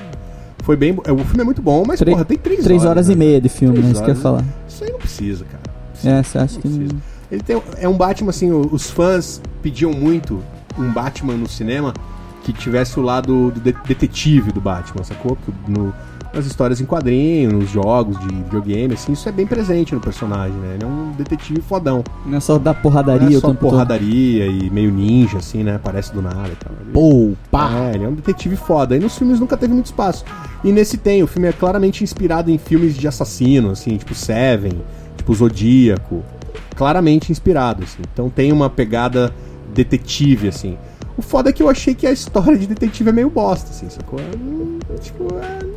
Foi 0.64 0.76
bem. 0.76 0.96
é, 1.06 1.12
O 1.12 1.18
filme 1.20 1.42
é 1.42 1.44
muito 1.44 1.62
bom, 1.62 1.84
mas, 1.88 1.98
Tre- 2.00 2.12
porra, 2.12 2.24
tem 2.26 2.38
três, 2.38 2.64
Três 2.64 2.86
horas 2.86 3.08
né? 3.08 3.14
e 3.14 3.18
meia 3.18 3.42
de 3.42 3.50
filme, 3.50 3.74
Três 3.80 3.86
né? 3.88 3.92
Isso 3.94 4.04
que 4.04 4.12
eu 4.12 4.14
ia 4.14 4.20
horas. 4.30 4.42
falar. 4.44 4.46
Isso 4.70 4.84
aí 4.84 4.92
não 4.92 5.00
precisa, 5.00 5.46
cara. 5.46 5.64
É, 6.04 6.22
você 6.24 6.38
acha 6.38 6.56
Não 6.56 6.62
que. 6.62 6.68
precisa. 6.70 6.94
não- 6.94 7.02
Ele 7.32 7.42
tem, 7.44 7.62
é 7.78 7.90
um 7.90 7.98
Batman, 7.98 8.30
assim, 8.30 8.52
os 8.52 8.90
fãs 8.90 9.42
pediam 9.62 9.92
muito 9.92 10.42
um 10.78 10.92
Batman 10.94 11.34
no 11.34 11.48
cinema 11.50 11.94
que 12.44 12.54
tivesse 12.54 12.98
o 13.00 13.04
lado 13.04 13.52
do 13.52 13.60
de- 13.60 13.76
detetive 13.86 14.52
do 14.54 14.62
Batman, 14.62 15.04
sacou? 15.04 15.36
Porque 15.36 15.52
no, 15.70 15.94
nas 16.34 16.46
histórias 16.46 16.80
em 16.80 16.86
quadrinhos, 16.86 17.52
nos 17.52 17.70
jogos 17.70 18.18
de 18.20 18.28
videogame, 18.34 18.94
assim, 18.94 19.12
isso 19.12 19.28
é 19.28 19.32
bem 19.34 19.46
presente 19.46 19.94
no 19.94 20.00
personagem, 20.00 20.56
né? 20.58 20.76
Ele 20.76 20.84
é 20.86 20.88
um 20.88 21.12
detetive 21.18 21.60
fodão. 21.62 22.02
Não 22.26 22.38
é 22.38 22.40
só 22.40 22.58
Não 22.58 22.74
porradaria 22.76 23.36
é 23.36 23.38
o 23.38 23.42
só 23.42 23.48
tempo 23.50 23.60
todo. 23.60 23.72
porradaria 23.72 24.46
e 24.48 24.70
meio 24.70 24.90
ninja, 24.90 25.40
assim, 25.40 25.64
né? 25.64 25.76
Aparece 25.76 26.14
do 26.14 26.22
nada 26.22 26.48
e 26.48 26.56
tal. 26.56 26.72
Ele- 26.80 26.92
Pô, 26.94 27.34
pá! 27.52 27.70
É, 27.92 27.96
ele 27.96 28.06
é 28.06 28.08
um 28.08 28.14
detetive 28.14 28.56
foda. 28.56 28.96
E 28.96 29.00
nos 29.00 29.18
filmes 29.18 29.38
nunca 29.42 29.58
teve 29.58 29.74
muito 29.74 29.88
espaço. 29.88 30.24
E 30.64 30.72
nesse 30.72 30.98
tem, 30.98 31.22
o 31.24 31.28
filme 31.28 31.50
é 31.50 31.52
claramente 31.52 32.06
inspirado 32.06 32.50
em 32.50 32.58
filmes 32.58 32.96
de 32.96 33.06
assassino, 33.06 33.72
assim, 33.72 33.98
tipo 33.98 34.16
Seven, 34.16 34.74
tipo 35.28 35.36
Zodíaco. 35.36 36.24
Claramente 36.76 37.32
inspirado, 37.32 37.84
assim. 37.84 38.02
Então 38.14 38.30
tem 38.30 38.52
uma 38.52 38.70
pegada 38.70 39.34
detetive, 39.74 40.48
assim. 40.48 40.78
O 41.18 41.22
foda 41.22 41.50
é 41.50 41.54
que 41.54 41.62
eu 41.62 41.70
achei 41.70 41.94
que 41.96 42.06
a 42.06 42.12
história 42.12 42.58
de 42.58 42.68
detetive 42.68 43.10
é 43.10 43.14
meio 43.14 43.30
bosta, 43.30 43.72
assim, 43.72 43.90
sacou? 43.90 44.20
Tipo, 45.02 45.28
é, 45.36 45.68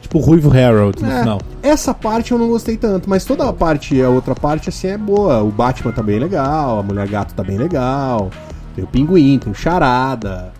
Tipo 0.00 0.18
o 0.18 0.20
Ruivo 0.20 0.50
Harold 0.50 1.02
no 1.02 1.10
é, 1.10 1.20
final. 1.20 1.40
essa 1.62 1.94
parte 1.94 2.30
eu 2.30 2.38
não 2.38 2.48
gostei 2.48 2.76
tanto, 2.76 3.08
mas 3.08 3.24
toda 3.24 3.48
a 3.48 3.52
parte, 3.52 4.00
a 4.00 4.10
outra 4.10 4.34
parte, 4.34 4.68
assim, 4.68 4.88
é 4.88 4.98
boa. 4.98 5.42
O 5.42 5.50
Batman 5.50 5.92
tá 5.92 6.02
bem 6.02 6.18
legal, 6.18 6.78
a 6.78 6.82
Mulher 6.82 7.08
Gato 7.08 7.34
tá 7.34 7.42
bem 7.42 7.56
legal, 7.56 8.30
tem 8.74 8.84
o 8.84 8.86
Pinguim, 8.86 9.38
tem 9.38 9.50
o 9.50 9.54
Charada. 9.54 10.52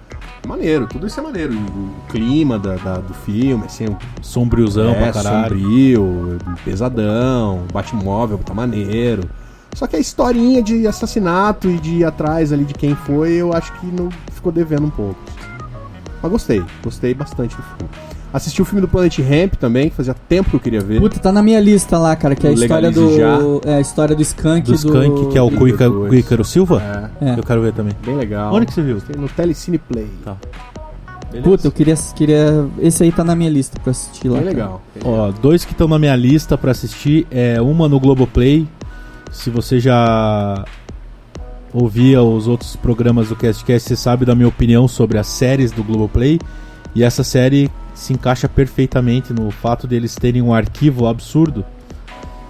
Maneiro, 0.47 0.87
tudo 0.87 1.07
isso 1.07 1.19
é 1.19 1.23
maneiro. 1.23 1.53
O 1.55 2.09
clima 2.09 2.59
da, 2.59 2.77
da- 2.77 2.99
do 2.99 3.13
filme, 3.13 3.65
assim, 3.67 3.87
o 3.87 3.97
Sombriozão 4.23 4.91
é, 4.91 5.11
pra 5.11 5.13
caralho. 5.23 5.57
sombrio, 5.59 6.39
pesadão, 6.65 7.65
Batmóvel 7.73 8.39
tá 8.39 8.55
maneiro. 8.55 9.29
Só 9.75 9.87
que 9.87 9.97
a 9.97 9.99
historinha 9.99 10.63
de 10.63 10.87
assassinato 10.87 11.69
e 11.69 11.79
de 11.79 11.97
ir 11.97 12.05
atrás 12.05 12.53
ali 12.53 12.65
de 12.65 12.73
quem 12.75 12.95
foi, 12.95 13.33
eu 13.33 13.53
acho 13.53 13.73
que 13.81 13.87
não 13.87 14.09
ficou 14.33 14.51
devendo 14.53 14.87
um 14.87 14.91
pouco. 14.91 15.17
Mas 16.23 16.33
gostei, 16.33 16.65
gostei 16.83 17.13
bastante 17.13 17.55
do 17.57 17.63
filme. 17.63 17.91
Assisti 18.33 18.61
o 18.61 18.65
filme 18.65 18.81
do 18.83 18.89
Planet 18.89 19.19
Ramp 19.21 19.55
também, 19.55 19.89
que 19.89 19.97
fazia 19.97 20.15
tempo 20.29 20.51
que 20.51 20.57
eu 20.57 20.61
queria 20.61 20.81
ver. 20.81 21.01
Puta, 21.01 21.19
tá 21.19 21.33
na 21.33 21.43
minha 21.43 21.59
lista 21.61 21.97
lá, 21.99 22.15
cara, 22.15 22.35
que 22.35 22.47
é 22.47 22.51
a 22.51 22.53
história 22.53 22.91
do. 22.91 23.61
É 23.65 23.75
a 23.77 23.81
história 23.81 24.15
do 24.15 24.21
Skunk 24.23 24.63
Do 24.63 24.75
Skunk, 24.75 25.27
que 25.33 25.39
é 25.39 25.43
o 25.43 25.49
do- 25.49 25.57
Cuica- 25.57 25.89
do- 25.89 26.07
Cuícaro 26.09 26.45
Silva. 26.45 27.11
É, 27.21 27.31
É. 27.31 27.39
Eu 27.39 27.43
quero 27.43 27.63
ver 27.63 27.73
também. 27.73 27.95
bem 28.05 28.17
legal. 28.17 28.53
Onde 28.55 28.67
que 28.67 28.75
você 28.75 28.83
viu? 28.83 29.01
Tem 29.01 29.17
no 29.21 29.29
Telecine 29.29 29.79
Play. 29.79 30.09
Tá. 30.25 30.37
Puta, 31.43 31.67
eu 31.67 31.73
queria, 31.73 31.95
queria. 32.15 32.67
Esse 32.79 33.03
aí 33.05 33.13
tá 33.13 33.23
na 33.25 33.35
minha 33.35 33.51
lista 33.51 33.79
pra 33.81 33.91
assistir 33.91 34.29
lá. 34.29 34.39
Bem 34.39 34.47
legal. 34.49 34.83
Ó, 35.05 35.31
dois 35.33 35.65
que 35.65 35.73
estão 35.73 35.87
na 35.89 35.99
minha 35.99 36.15
lista 36.17 36.57
pra 36.59 36.71
assistir 36.73 37.27
é 37.31 37.61
uma 37.61 37.89
no 37.89 37.99
Globoplay. 38.01 38.67
Se 39.33 39.51
você 39.51 39.79
já 39.81 40.65
ouvia 41.73 42.23
os 42.23 42.49
outros 42.49 42.75
programas 42.77 43.29
do 43.29 43.37
CastCast, 43.37 43.89
você 43.89 43.97
sabe 43.97 44.25
da 44.25 44.35
minha 44.35 44.49
opinião 44.49 44.89
sobre 44.89 45.19
as 45.19 45.27
séries 45.27 45.73
do 45.73 45.83
Globoplay. 45.85 46.39
E 46.95 47.03
essa 47.03 47.23
série 47.23 47.71
se 47.97 48.13
encaixa 48.13 48.49
perfeitamente 48.49 49.33
no 49.33 49.51
fato 49.51 49.87
deles 49.87 50.15
terem 50.15 50.43
um 50.43 50.55
arquivo 50.55 51.07
absurdo. 51.07 51.65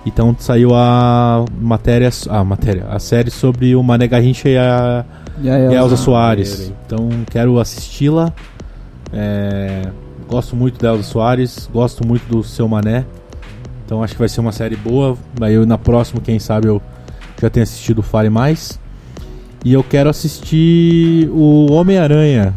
Então 0.05 0.37
saiu 0.39 0.75
a 0.75 1.45
matéria, 1.61 2.11
a 2.29 2.45
matéria, 2.45 2.87
a 2.89 2.99
série 2.99 3.31
sobre 3.31 3.75
o 3.75 3.83
Mané 3.83 4.07
Garrincha 4.07 4.49
e 4.49 4.59
a 4.59 5.05
E 5.41 5.49
a 5.49 5.59
Elsa. 5.59 5.77
Elza 5.77 5.97
Soares. 5.97 6.73
Então 6.85 7.09
quero 7.31 7.59
assisti-la. 7.59 8.33
É, 9.13 9.89
gosto 10.29 10.57
muito 10.57 10.81
da 10.81 10.91
Elza 10.91 11.03
Soares, 11.05 11.69
gosto 11.73 12.07
muito 12.07 12.27
do 12.29 12.43
seu 12.43 12.69
Mané. 12.69 13.05
Então 13.85 14.03
acho 14.03 14.15
que 14.15 14.19
vai 14.19 14.29
ser 14.29 14.41
uma 14.41 14.53
série 14.53 14.77
boa. 14.77 15.17
Aí 15.41 15.55
eu 15.55 15.65
na 15.65 15.79
próxima, 15.79 16.21
quem 16.21 16.39
sabe, 16.39 16.67
eu 16.67 16.83
já 17.41 17.49
tenho 17.49 17.65
assistido 17.65 18.01
o 18.01 18.03
Fale 18.03 18.31
Mais. 18.31 18.79
E 19.65 19.73
eu 19.73 19.83
quero 19.83 20.09
assistir 20.09 21.29
o 21.31 21.73
Homem-Aranha. 21.73 22.55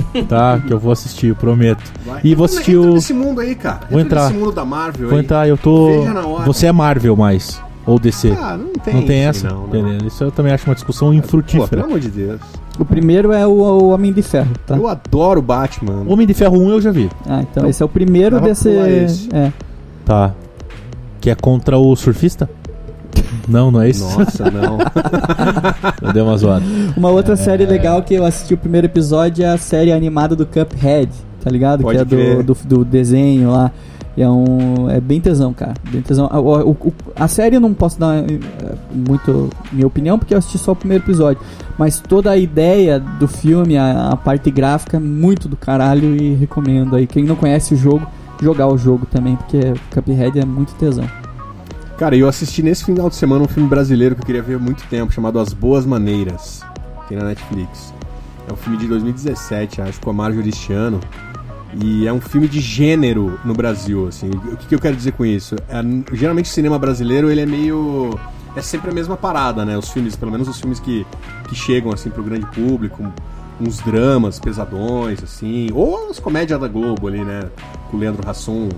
tá? 0.28 0.60
Que 0.66 0.72
eu 0.72 0.78
vou 0.78 0.92
assistir, 0.92 1.28
eu 1.28 1.36
prometo. 1.36 1.82
Vai. 2.04 2.20
E 2.24 2.34
vou 2.34 2.44
assistir 2.44 2.76
entra 2.76 2.90
o. 2.90 2.94
nesse 2.94 3.12
mundo 3.12 3.40
aí, 3.40 3.54
cara. 3.54 3.80
Vou 3.90 4.00
Entra 4.00 4.18
entrar. 4.18 4.28
nesse 4.28 4.38
mundo 4.38 4.52
da 4.52 4.64
Marvel 4.64 5.08
Vou 5.08 5.18
aí. 5.18 5.24
entrar, 5.24 5.48
eu 5.48 5.56
tô. 5.56 5.86
Veja 5.86 6.14
na 6.14 6.26
hora. 6.26 6.44
Você 6.44 6.66
é 6.66 6.72
Marvel 6.72 7.16
mais. 7.16 7.60
Ou 7.84 7.98
DC. 7.98 8.32
Ah, 8.40 8.56
não 8.56 8.72
tem 8.74 8.94
não 8.94 9.02
tem 9.02 9.20
isso 9.28 9.28
essa? 9.44 9.48
Não, 9.48 9.62
não. 9.62 9.68
Beleza. 9.68 10.06
Isso 10.06 10.22
eu 10.22 10.30
também 10.30 10.52
acho 10.52 10.68
uma 10.68 10.74
discussão 10.74 11.08
Pô, 11.08 11.14
infrutífera. 11.14 11.66
pelo 11.68 11.84
amor 11.84 11.98
de 11.98 12.08
Deus. 12.08 12.40
O 12.78 12.84
primeiro 12.84 13.32
é 13.32 13.46
o, 13.46 13.50
o 13.50 13.88
Homem 13.90 14.12
de 14.12 14.22
Ferro, 14.22 14.52
tá? 14.66 14.76
Eu 14.76 14.86
adoro 14.86 15.40
o 15.40 15.42
Batman. 15.42 16.04
Homem 16.06 16.26
de 16.26 16.32
Ferro 16.32 16.58
1 16.60 16.70
eu 16.70 16.80
já 16.80 16.92
vi. 16.92 17.10
Ah, 17.26 17.42
então 17.42 17.68
esse 17.68 17.82
é 17.82 17.86
o 17.86 17.88
primeiro 17.88 18.40
desse. 18.40 18.68
É. 19.32 19.52
Tá. 20.04 20.32
Que 21.20 21.30
é 21.30 21.34
contra 21.34 21.76
o 21.76 21.94
surfista? 21.96 22.48
Não, 23.48 23.70
não 23.70 23.80
é 23.82 23.90
isso? 23.90 24.04
Nossa, 24.18 24.50
não. 24.50 24.78
Eu 26.00 26.12
dei 26.12 26.22
uma 26.22 26.36
zoada. 26.36 26.64
Uma 26.96 27.08
É. 27.08 27.12
outra 27.12 27.36
série 27.36 27.66
legal 27.66 28.02
que 28.02 28.14
eu 28.14 28.24
assisti 28.24 28.54
o 28.54 28.56
primeiro 28.58 28.86
episódio 28.86 29.44
é 29.44 29.48
a 29.48 29.58
série 29.58 29.92
animada 29.92 30.34
do 30.36 30.46
Cuphead, 30.46 31.10
tá 31.42 31.50
ligado? 31.50 31.82
Pode 31.82 32.04
que 32.04 32.14
é 32.14 32.36
do, 32.42 32.54
do, 32.54 32.54
do 32.66 32.84
desenho 32.84 33.50
lá. 33.50 33.70
E 34.16 34.22
é 34.22 34.28
um. 34.28 34.90
É 34.90 35.00
bem 35.00 35.20
tesão, 35.20 35.52
cara. 35.54 35.72
Bem 35.90 36.02
tesão. 36.02 36.28
A, 36.30 36.38
o- 36.38 36.70
o- 36.72 36.92
a 37.16 37.26
série 37.28 37.56
eu 37.56 37.60
não 37.60 37.72
posso 37.72 37.98
dar 37.98 38.16
eh, 38.18 38.38
muito 38.94 39.48
minha 39.72 39.86
opinião, 39.86 40.18
porque 40.18 40.34
eu 40.34 40.38
assisti 40.38 40.58
só 40.58 40.72
o 40.72 40.76
primeiro 40.76 41.02
episódio. 41.04 41.40
Mas 41.78 41.98
toda 41.98 42.30
a 42.30 42.36
ideia 42.36 43.00
do 43.00 43.26
filme, 43.26 43.78
a, 43.78 44.10
a 44.10 44.16
parte 44.16 44.50
gráfica, 44.50 44.98
é 44.98 45.00
muito 45.00 45.48
do 45.48 45.56
caralho 45.56 46.14
e 46.14 46.34
recomendo 46.34 46.94
aí. 46.94 47.06
Quem 47.06 47.24
não 47.24 47.36
conhece 47.36 47.72
o 47.72 47.76
jogo, 47.76 48.06
jogar 48.42 48.66
o 48.68 48.76
jogo 48.76 49.06
também, 49.06 49.34
porque 49.36 49.72
Cuphead 49.94 50.38
é 50.38 50.44
muito 50.44 50.74
tesão. 50.74 51.06
Cara, 52.02 52.16
eu 52.16 52.26
assisti 52.26 52.64
nesse 52.64 52.84
final 52.84 53.08
de 53.08 53.14
semana 53.14 53.44
um 53.44 53.46
filme 53.46 53.68
brasileiro 53.68 54.16
que 54.16 54.22
eu 54.22 54.26
queria 54.26 54.42
ver 54.42 54.56
há 54.56 54.58
muito 54.58 54.82
tempo, 54.88 55.12
chamado 55.12 55.38
As 55.38 55.52
Boas 55.52 55.86
Maneiras. 55.86 56.60
Tem 57.08 57.16
na 57.16 57.26
Netflix. 57.26 57.94
É 58.48 58.52
um 58.52 58.56
filme 58.56 58.76
de 58.76 58.88
2017, 58.88 59.80
acho, 59.80 60.00
com 60.00 60.10
a 60.10 60.12
Marjorie 60.12 60.48
este 60.48 60.72
ano. 60.72 60.98
E 61.80 62.04
é 62.08 62.12
um 62.12 62.20
filme 62.20 62.48
de 62.48 62.58
gênero 62.58 63.38
no 63.44 63.54
Brasil, 63.54 64.08
assim. 64.08 64.30
O 64.30 64.56
que, 64.56 64.66
que 64.66 64.74
eu 64.74 64.80
quero 64.80 64.96
dizer 64.96 65.12
com 65.12 65.24
isso? 65.24 65.54
É, 65.68 65.80
geralmente 66.12 66.46
o 66.46 66.48
cinema 66.48 66.76
brasileiro, 66.76 67.30
ele 67.30 67.42
é 67.42 67.46
meio... 67.46 68.18
É 68.56 68.60
sempre 68.60 68.90
a 68.90 68.92
mesma 68.92 69.16
parada, 69.16 69.64
né? 69.64 69.78
Os 69.78 69.90
filmes, 69.90 70.16
pelo 70.16 70.32
menos 70.32 70.48
os 70.48 70.58
filmes 70.58 70.80
que, 70.80 71.06
que 71.48 71.54
chegam, 71.54 71.92
assim, 71.92 72.10
pro 72.10 72.24
grande 72.24 72.46
público. 72.46 73.12
Uns 73.60 73.78
dramas 73.78 74.40
pesadões, 74.40 75.22
assim. 75.22 75.68
Ou 75.72 76.10
as 76.10 76.18
comédias 76.18 76.58
da 76.58 76.66
Globo 76.66 77.06
ali, 77.06 77.22
né? 77.24 77.48
Com 77.92 77.96
o 77.96 78.00
Leandro 78.00 78.28
Hassum. 78.28 78.70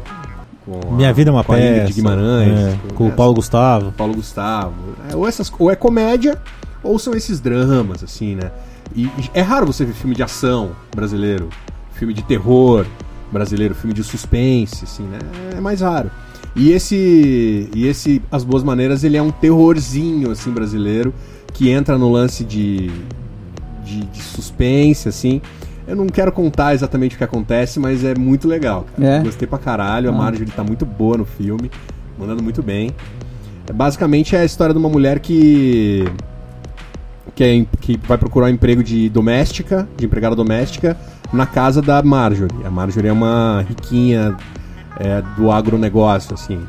Com 0.65 0.81
a- 0.89 0.97
Minha 0.97 1.12
vida 1.12 1.31
é 1.31 1.33
uma 1.33 1.45
com 1.45 1.53
a 1.53 1.57
peça. 1.57 1.93
Guimarães. 1.93 2.59
é, 2.59 2.79
com 2.95 3.05
o 3.05 3.07
essa- 3.09 3.17
Paulo 3.17 3.35
Gustavo. 3.35 3.93
Paulo 3.93 4.15
Gustavo. 4.15 4.75
É, 5.11 5.15
ou, 5.17 5.27
essas, 5.29 5.53
ou 5.59 5.71
é 5.71 5.77
comédia, 5.77 6.41
ou 6.83 6.99
são 6.99 7.15
esses 7.15 7.41
dramas, 7.41 8.03
assim, 8.03 8.35
né? 8.35 8.51
E, 8.95 9.05
e 9.05 9.11
é 9.35 9.41
raro 9.43 9.67
você 9.67 9.85
ver 9.85 9.93
filme 9.95 10.15
de 10.15 10.23
ação 10.23 10.71
brasileiro, 10.95 11.49
filme 11.95 12.15
de 12.15 12.23
terror 12.23 12.87
brasileiro, 13.33 13.75
filme 13.75 13.93
de 13.95 14.03
suspense, 14.05 14.85
assim, 14.85 15.03
né? 15.05 15.19
É 15.57 15.61
mais 15.61 15.81
raro. 15.81 16.11
E 16.57 16.71
esse, 16.71 17.69
e 17.75 17.87
esse 17.87 18.23
As 18.31 18.45
Boas 18.45 18.62
Maneiras, 18.62 19.03
ele 19.03 19.17
é 19.17 19.23
um 19.23 19.31
terrorzinho, 19.33 20.31
assim, 20.31 20.51
brasileiro, 20.53 21.12
que 21.53 21.69
entra 21.69 21.99
no 21.99 22.11
lance 22.12 22.45
de, 22.45 22.91
de, 23.85 24.05
de 24.07 24.23
suspense, 24.23 25.09
assim. 25.09 25.43
Eu 25.87 25.95
não 25.97 26.07
quero 26.07 26.32
contar 26.32 26.74
exatamente 26.74 27.14
o 27.14 27.18
que 27.18 27.24
acontece, 27.24 27.78
mas 27.78 28.05
é 28.05 28.14
muito 28.14 28.49
legal, 28.49 28.87
cara. 28.97 29.09
É? 29.16 29.22
Gostei 29.22 29.47
pra 29.47 29.59
caralho, 29.59 30.09
a 30.11 30.12
Ah. 30.12 30.16
Marjorie 30.16 30.51
tá 30.51 30.64
muito 30.64 30.87
boa 30.87 31.18
no 31.18 31.24
filme, 31.24 31.70
mandando 32.18 32.43
muito 32.43 32.62
bem. 32.62 32.91
Basicamente 33.72 34.35
é 34.37 34.41
a 34.41 34.45
história 34.45 34.72
de 34.74 34.78
uma 34.78 34.89
mulher 34.89 35.18
que 35.20 36.05
que, 37.35 37.43
é 37.43 37.66
que 37.80 37.99
vai 38.07 38.16
procurar 38.16 38.47
um 38.47 38.51
emprego 38.51 38.82
de 38.85 39.09
doméstica, 39.09 39.89
de 39.97 40.07
empregada 40.07 40.37
doméstica, 40.37 40.97
na 41.32 41.47
casa 41.47 41.82
da 41.82 42.01
Marjorie. 42.03 42.64
A 42.64 42.70
Marjorie 42.70 43.09
é 43.09 43.12
uma 43.12 43.64
riquinha 43.68 44.37
é, 45.01 45.20
do 45.37 45.51
agronegócio, 45.51 46.32
assim. 46.35 46.61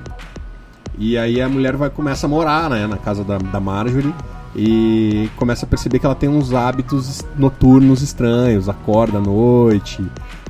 E 0.97 1.17
aí 1.17 1.39
a 1.41 1.47
mulher 1.47 1.75
vai 1.75 1.89
começa 1.89 2.25
a 2.25 2.29
morar 2.29 2.69
né, 2.69 2.87
na 2.87 2.97
casa 2.97 3.23
da, 3.23 3.37
da 3.37 3.59
Marjorie 3.59 4.13
e 4.55 5.29
começa 5.35 5.65
a 5.65 5.69
perceber 5.69 5.99
que 5.99 6.05
ela 6.05 6.15
tem 6.15 6.29
uns 6.29 6.53
hábitos 6.53 7.21
noturnos 7.37 8.01
estranhos, 8.01 8.69
acorda 8.69 9.17
à 9.17 9.21
noite, 9.21 10.03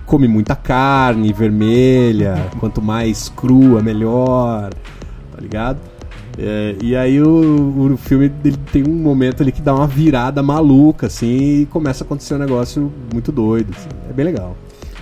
come 0.05 0.27
muita 0.27 0.55
carne 0.55 1.33
vermelha, 1.33 2.49
quanto 2.59 2.81
mais 2.81 3.29
crua 3.29 3.81
melhor, 3.81 4.69
tá 5.31 5.41
ligado? 5.41 5.79
É, 6.37 6.75
e 6.81 6.95
aí 6.95 7.21
o, 7.21 7.93
o 7.93 7.97
filme 7.97 8.31
ele 8.43 8.57
tem 8.71 8.83
um 8.87 8.93
momento 8.93 9.41
ali 9.41 9.51
que 9.51 9.61
dá 9.61 9.73
uma 9.73 9.87
virada 9.87 10.43
maluca, 10.43 11.07
assim, 11.07 11.61
e 11.61 11.65
começa 11.67 12.03
a 12.03 12.05
acontecer 12.05 12.35
um 12.35 12.39
negócio 12.39 12.91
muito 13.11 13.31
doido. 13.31 13.73
assim. 13.75 13.89
É 14.09 14.13
bem 14.13 14.25
legal. 14.25 14.55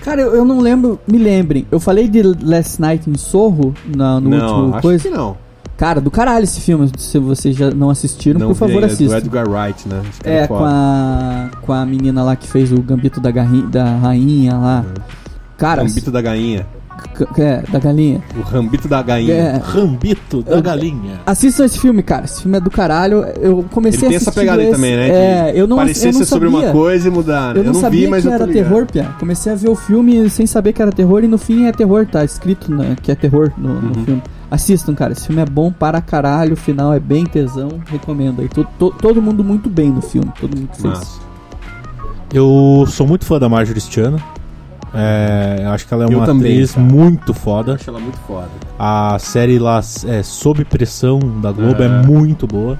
Cara, 0.03 0.21
eu, 0.21 0.35
eu 0.35 0.45
não 0.45 0.59
lembro, 0.59 0.99
me 1.07 1.17
lembrem. 1.17 1.65
Eu 1.71 1.79
falei 1.79 2.07
de 2.07 2.21
Last 2.21 2.79
Night 2.79 3.09
em 3.09 3.17
Sorro 3.17 3.73
na, 3.95 4.19
no 4.19 4.29
não, 4.29 4.55
último 4.55 4.73
acho 4.75 4.81
coisa. 4.81 5.09
que 5.09 5.15
não. 5.15 5.37
Cara, 5.83 5.99
do 5.99 6.09
caralho 6.09 6.45
esse 6.45 6.61
filme. 6.61 6.89
Se 6.97 7.19
vocês 7.19 7.53
já 7.57 7.69
não 7.71 7.89
assistiram, 7.89 8.39
não 8.39 8.47
por 8.47 8.55
favor, 8.55 8.77
vi, 8.77 8.83
é 8.83 8.85
assistam. 8.85 9.07
Do 9.07 9.15
Edgar 9.17 9.49
Wright, 9.49 9.89
né? 9.89 10.01
É, 10.23 10.47
foda. 10.47 10.59
com 10.61 10.65
a, 10.65 11.49
com 11.61 11.73
a 11.73 11.85
menina 11.85 12.23
lá 12.23 12.37
que 12.37 12.47
fez 12.47 12.71
o 12.71 12.81
Gambito 12.81 13.19
da, 13.19 13.29
garri, 13.31 13.63
da 13.63 13.83
Rainha 13.97 14.55
lá. 14.55 14.85
Cara, 15.57 15.81
Rambito 15.83 16.09
da 16.09 16.21
Gainha. 16.21 16.65
é, 17.37 17.63
da 17.69 17.79
galinha. 17.79 18.23
O 18.37 18.41
Rambito 18.41 18.87
da 18.87 19.01
Gainha. 19.01 19.33
É, 19.33 19.57
Rambito 19.61 20.41
da 20.41 20.53
Eu- 20.53 20.61
galinha. 20.61 21.19
assistam 21.25 21.65
esse 21.65 21.77
filme, 21.77 22.01
cara. 22.01 22.23
Esse 22.23 22.43
filme 22.43 22.55
é 22.57 22.61
do 22.61 22.71
caralho. 22.71 23.25
Eu 23.41 23.65
comecei 23.69 23.99
Ele 23.99 24.05
a 24.07 24.09
tem 24.11 24.15
assistir 24.19 24.29
essa 24.29 24.39
pegada 24.39 24.61
aí 24.61 24.67
esse- 24.69 24.75
também, 24.77 24.95
né? 24.95 25.09
É, 25.09 25.51
de 25.51 25.59
eu 25.59 25.67
não, 25.67 25.75
parecer 25.75 26.07
eu 26.07 26.13
não 26.13 26.19
ser 26.19 26.25
sobre 26.27 26.47
uma 26.47 26.59
sabia. 26.59 26.71
coisa 26.73 27.07
e 27.09 27.11
mudar. 27.11 27.53
né? 27.53 27.59
Eu 27.59 27.63
não, 27.65 27.73
sabia 27.73 28.01
vi, 28.05 28.07
mas 28.07 28.23
que 28.23 28.29
eu 28.29 28.33
era 28.33 28.47
terror, 28.47 28.85
Pia. 28.89 29.09
Comecei 29.19 29.51
a 29.51 29.55
ver 29.55 29.69
o 29.69 29.75
filme 29.75 30.29
sem 30.29 30.47
saber 30.47 30.71
que 30.71 30.81
era 30.81 30.93
terror 30.93 31.25
e 31.25 31.27
no 31.27 31.37
fim 31.37 31.65
é 31.65 31.73
terror, 31.73 32.05
tá 32.05 32.23
escrito 32.23 32.73
né, 32.73 32.95
que 33.01 33.11
é 33.11 33.15
terror 33.15 33.51
no, 33.57 33.81
no 33.81 33.97
Uhum. 33.97 34.05
filme. 34.05 34.23
Assistam, 34.53 34.93
cara. 34.93 35.13
Esse 35.13 35.25
filme 35.27 35.41
é 35.41 35.45
bom 35.45 35.71
para 35.71 35.99
caralho. 36.01 36.53
O 36.53 36.57
final 36.57 36.93
é 36.93 36.99
bem 36.99 37.25
tesão. 37.25 37.69
Recomendo 37.87 38.41
aí. 38.41 38.47
To- 38.49 38.67
to- 38.77 38.93
todo 39.01 39.21
mundo 39.21 39.43
muito 39.43 39.69
bem 39.69 39.89
no 39.89 40.01
filme. 40.01 40.31
Todo 40.39 40.55
mundo 40.55 40.69
fez. 40.73 40.83
Massa. 40.83 41.19
Eu 42.31 42.85
sou 42.87 43.07
muito 43.07 43.25
fã 43.25 43.39
da 43.39 43.49
Marjorie 43.49 43.81
Stiana. 43.81 44.17
É, 44.93 45.61
eu 45.63 45.69
acho 45.71 45.87
que 45.87 45.93
ela 45.93 46.03
é 46.03 46.13
Eu 46.13 46.17
uma 46.19 46.25
também, 46.27 46.51
atriz 46.53 46.73
cara. 46.73 46.85
muito 46.85 47.31
Eu 47.31 47.35
foda. 47.35 47.73
acho 47.75 47.89
ela 47.89 47.99
muito 47.99 48.17
foda. 48.27 48.47
A 48.77 49.17
série 49.19 49.57
lá, 49.57 49.81
é, 50.07 50.21
Sob 50.21 50.63
Pressão 50.65 51.17
da 51.41 51.51
Globo, 51.51 51.81
é, 51.81 51.85
É. 51.87 51.89
muito 52.05 52.45
boa. 52.45 52.77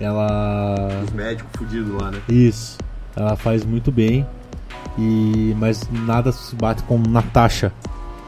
Ela. 0.00 0.88
Os 1.04 1.10
médicos 1.12 1.50
fudidos 1.56 2.00
lá, 2.00 2.10
né? 2.10 2.18
Isso. 2.28 2.76
Ela 3.14 3.36
faz 3.36 3.64
muito 3.64 3.92
bem. 3.92 4.26
E 4.98 5.54
mas 5.58 5.88
nada 6.06 6.32
se 6.32 6.54
bate 6.56 6.82
com 6.82 6.98
Natasha, 6.98 7.72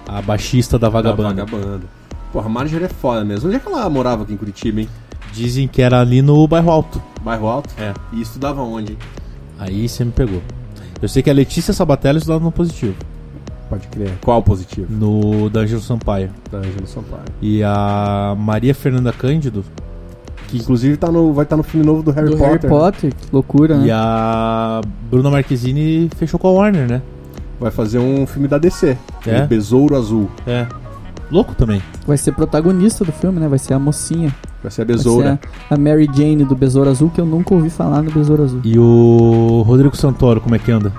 a 0.07 0.21
baixista 0.23 0.79
da 0.79 0.89
Vagabanda. 0.89 1.35
Da 1.35 1.45
Vagabanda. 1.45 1.98
Porra, 2.33 2.47
a 2.47 2.49
Marjorie 2.49 2.85
é 2.87 2.89
foda 2.89 3.25
mesmo. 3.25 3.49
Onde 3.49 3.57
é 3.57 3.61
que 3.61 3.69
ela 3.69 3.89
morava 3.89 4.23
aqui 4.23 4.33
em 4.33 4.37
Curitiba, 4.37 4.81
hein? 4.81 4.89
Dizem 5.33 5.69
que 5.69 5.81
era 5.83 6.01
ali 6.01 6.21
no 6.23 6.47
bairro 6.47 6.71
Alto. 6.71 7.01
Bairro 7.23 7.47
Alto? 7.47 7.71
É. 7.79 7.93
E 8.13 8.21
estudava 8.21 8.63
onde? 8.63 8.93
hein? 8.93 8.99
Aí 9.59 9.89
você 9.89 10.05
me 10.05 10.13
pegou. 10.13 10.41
Eu 11.01 11.09
sei 11.09 11.23
que 11.23 11.31
a 11.31 11.33
Letícia 11.35 11.73
Sabatelli 11.73 12.19
estudava 12.19 12.43
no 12.45 12.51
positivo, 12.53 12.95
Pode 13.69 13.87
crer. 13.89 14.13
Qual 14.23 14.43
positivo? 14.43 14.87
no 14.91 15.49
D'Angelo 15.51 15.81
Sampaio. 15.83 16.31
Da 16.51 16.59
Ângelo 16.59 16.87
Sampaio. 16.87 17.25
E 17.41 17.63
a 17.63 18.35
Maria 18.39 18.75
Fernanda 18.75 19.13
Cândido 19.13 19.63
Que 20.49 20.57
inclusive 20.57 20.97
tá 20.97 21.13
no, 21.13 21.33
vai 21.35 21.45
estar 21.45 21.57
no 21.57 21.63
filme 21.63 21.85
novo 21.85 22.03
do 22.03 22.11
Harry 22.11 22.31
Do 22.31 22.37
Potter. 22.39 22.49
Harry 22.49 22.69
Potter, 22.69 23.15
que 23.15 23.27
loucura, 23.31 23.75
e 23.77 23.79
né? 23.89 23.91
a 23.93 24.81
Bruna 25.11 25.31
Marquezine 25.31 26.09
fechou 26.17 26.41
com 26.41 26.49
a 26.49 26.53
Warner, 26.53 26.89
né? 26.89 27.03
Vai 27.61 27.71
fazer 27.71 27.99
um 27.99 28.27
filme 28.27 28.49
da 28.49 28.57
DC. 28.57 28.97
É? 29.27 29.43
O 29.45 29.47
Besouro 29.47 29.95
Azul. 29.97 30.31
É. 30.47 30.67
Louco 31.31 31.55
também. 31.55 31.83
Vai 32.07 32.17
ser 32.17 32.33
protagonista 32.33 33.05
do 33.05 33.13
filme, 33.13 33.39
né? 33.39 33.49
Vai 33.49 33.59
ser 33.59 33.75
a 33.75 33.79
mocinha. 33.79 34.35
Vai 34.63 34.71
ser 34.73 34.83
a 34.83 34.85
Vai 34.85 34.95
Besoura. 34.97 35.39
ser 35.43 35.49
a, 35.71 35.75
a 35.75 35.79
Mary 35.79 36.09
Jane 36.15 36.45
do 36.45 36.57
Besouro 36.57 36.89
Azul, 36.89 37.11
que 37.11 37.21
eu 37.21 37.27
nunca 37.27 37.55
ouvi 37.55 37.69
falar 37.71 38.03
no 38.03 38.11
Besouro 38.11 38.45
Azul. 38.45 38.61
E 38.65 38.79
o 38.79 39.63
Rodrigo 39.67 39.95
Santoro, 39.97 40.41
como 40.41 40.55
é 40.55 40.59
que 40.59 40.71
anda? 40.73 40.93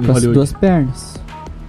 Em 0.00 0.04
Com 0.06 0.12
as 0.12 0.22
duas 0.22 0.52
pernas. 0.52 1.20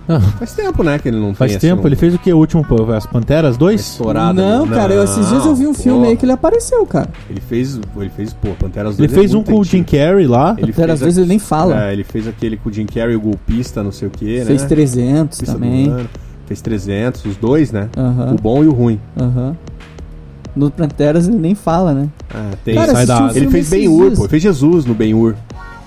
Ah, 0.08 0.20
Faz 0.20 0.52
tempo, 0.54 0.84
né, 0.84 1.00
que 1.00 1.08
ele 1.08 1.18
não 1.18 1.34
faz 1.34 1.52
tem, 1.54 1.60
tempo, 1.62 1.84
um- 1.84 1.88
ele 1.88 1.96
fez 1.96 2.14
o 2.14 2.20
que? 2.20 2.32
O 2.34 2.38
último, 2.38 2.62
pô, 2.62 2.92
As 2.92 3.06
Panteras 3.06 3.56
2? 3.56 3.80
estourado. 3.80 4.34
não, 4.40 4.66
né? 4.66 4.76
cara, 4.76 4.94
eu, 4.94 5.04
esses 5.06 5.30
dias 5.30 5.46
eu 5.46 5.56
vi 5.56 5.66
um 5.66 5.74
filme 5.74 6.04
Pô, 6.04 6.10
aí 6.10 6.18
que 6.18 6.26
ele 6.26 6.34
apareceu, 6.34 6.86
cara. 6.86 7.10
Ele 7.30 7.40
fez, 7.40 7.80
ele 7.96 8.10
fez, 8.10 8.34
pô, 8.34 8.50
Panteras 8.60 9.00
Ele 9.00 9.08
2 9.08 9.12
é 9.18 9.22
fez 9.22 9.34
um 9.34 9.38
muito 9.38 9.52
com 9.52 9.60
o 9.62 9.64
Jim. 9.64 9.82
Carrey 9.82 10.28
lá. 10.28 10.56
Ele 10.58 10.74
fez 10.74 11.00
vezes 11.00 11.18
ele 11.18 11.28
nem 11.28 11.40
fala. 11.40 11.86
É, 11.86 11.94
ele 11.94 12.04
fez 12.04 12.28
aquele 12.28 12.58
com 12.58 12.68
o 12.70 12.74
Jim 12.74 12.86
Carrey, 12.86 13.16
o 13.16 13.22
golpista, 13.22 13.82
não 13.82 13.94
sei 13.94 14.10
o 14.10 14.12
que, 14.12 14.44
Fez 14.44 14.62
né? 14.64 14.68
300 14.68 15.40
Golpista 15.40 15.46
do 15.46 15.54
também. 15.54 16.08
Fez 16.54 16.62
300, 16.62 17.26
os 17.26 17.36
dois, 17.38 17.72
né? 17.72 17.90
Aham, 17.98 18.36
O 18.38 18.42
bom 18.42 18.64
e 18.64 18.68
o 18.68 18.72
ruim. 18.72 19.00
aham. 19.20 19.56
No 20.56 20.70
Panteras 20.70 21.28
ele 21.28 21.38
nem 21.38 21.56
fala, 21.56 21.94
né? 21.96 22.10
Ah, 22.32 22.52
tem. 22.64 22.76
Cara, 22.76 22.92
sai 22.94 23.06
da 23.08 23.24
um 23.24 23.30
ele 23.32 23.50
fez 23.50 23.70
Ben-Hur, 23.72 24.12
pô. 24.16 24.22
Ele 24.22 24.30
fez 24.30 24.44
Jesus 24.44 24.86
no 24.86 24.94
Ben-Hur. 24.94 25.36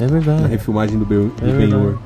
É 0.01 0.05
Na 0.05 0.11
verdade. 0.11 0.49
refilmagem 0.49 0.99
do 0.99 1.05
Ben- 1.07 1.31
do 1.41 1.49
É. 1.49 1.53
Ben-Hur. 1.53 1.99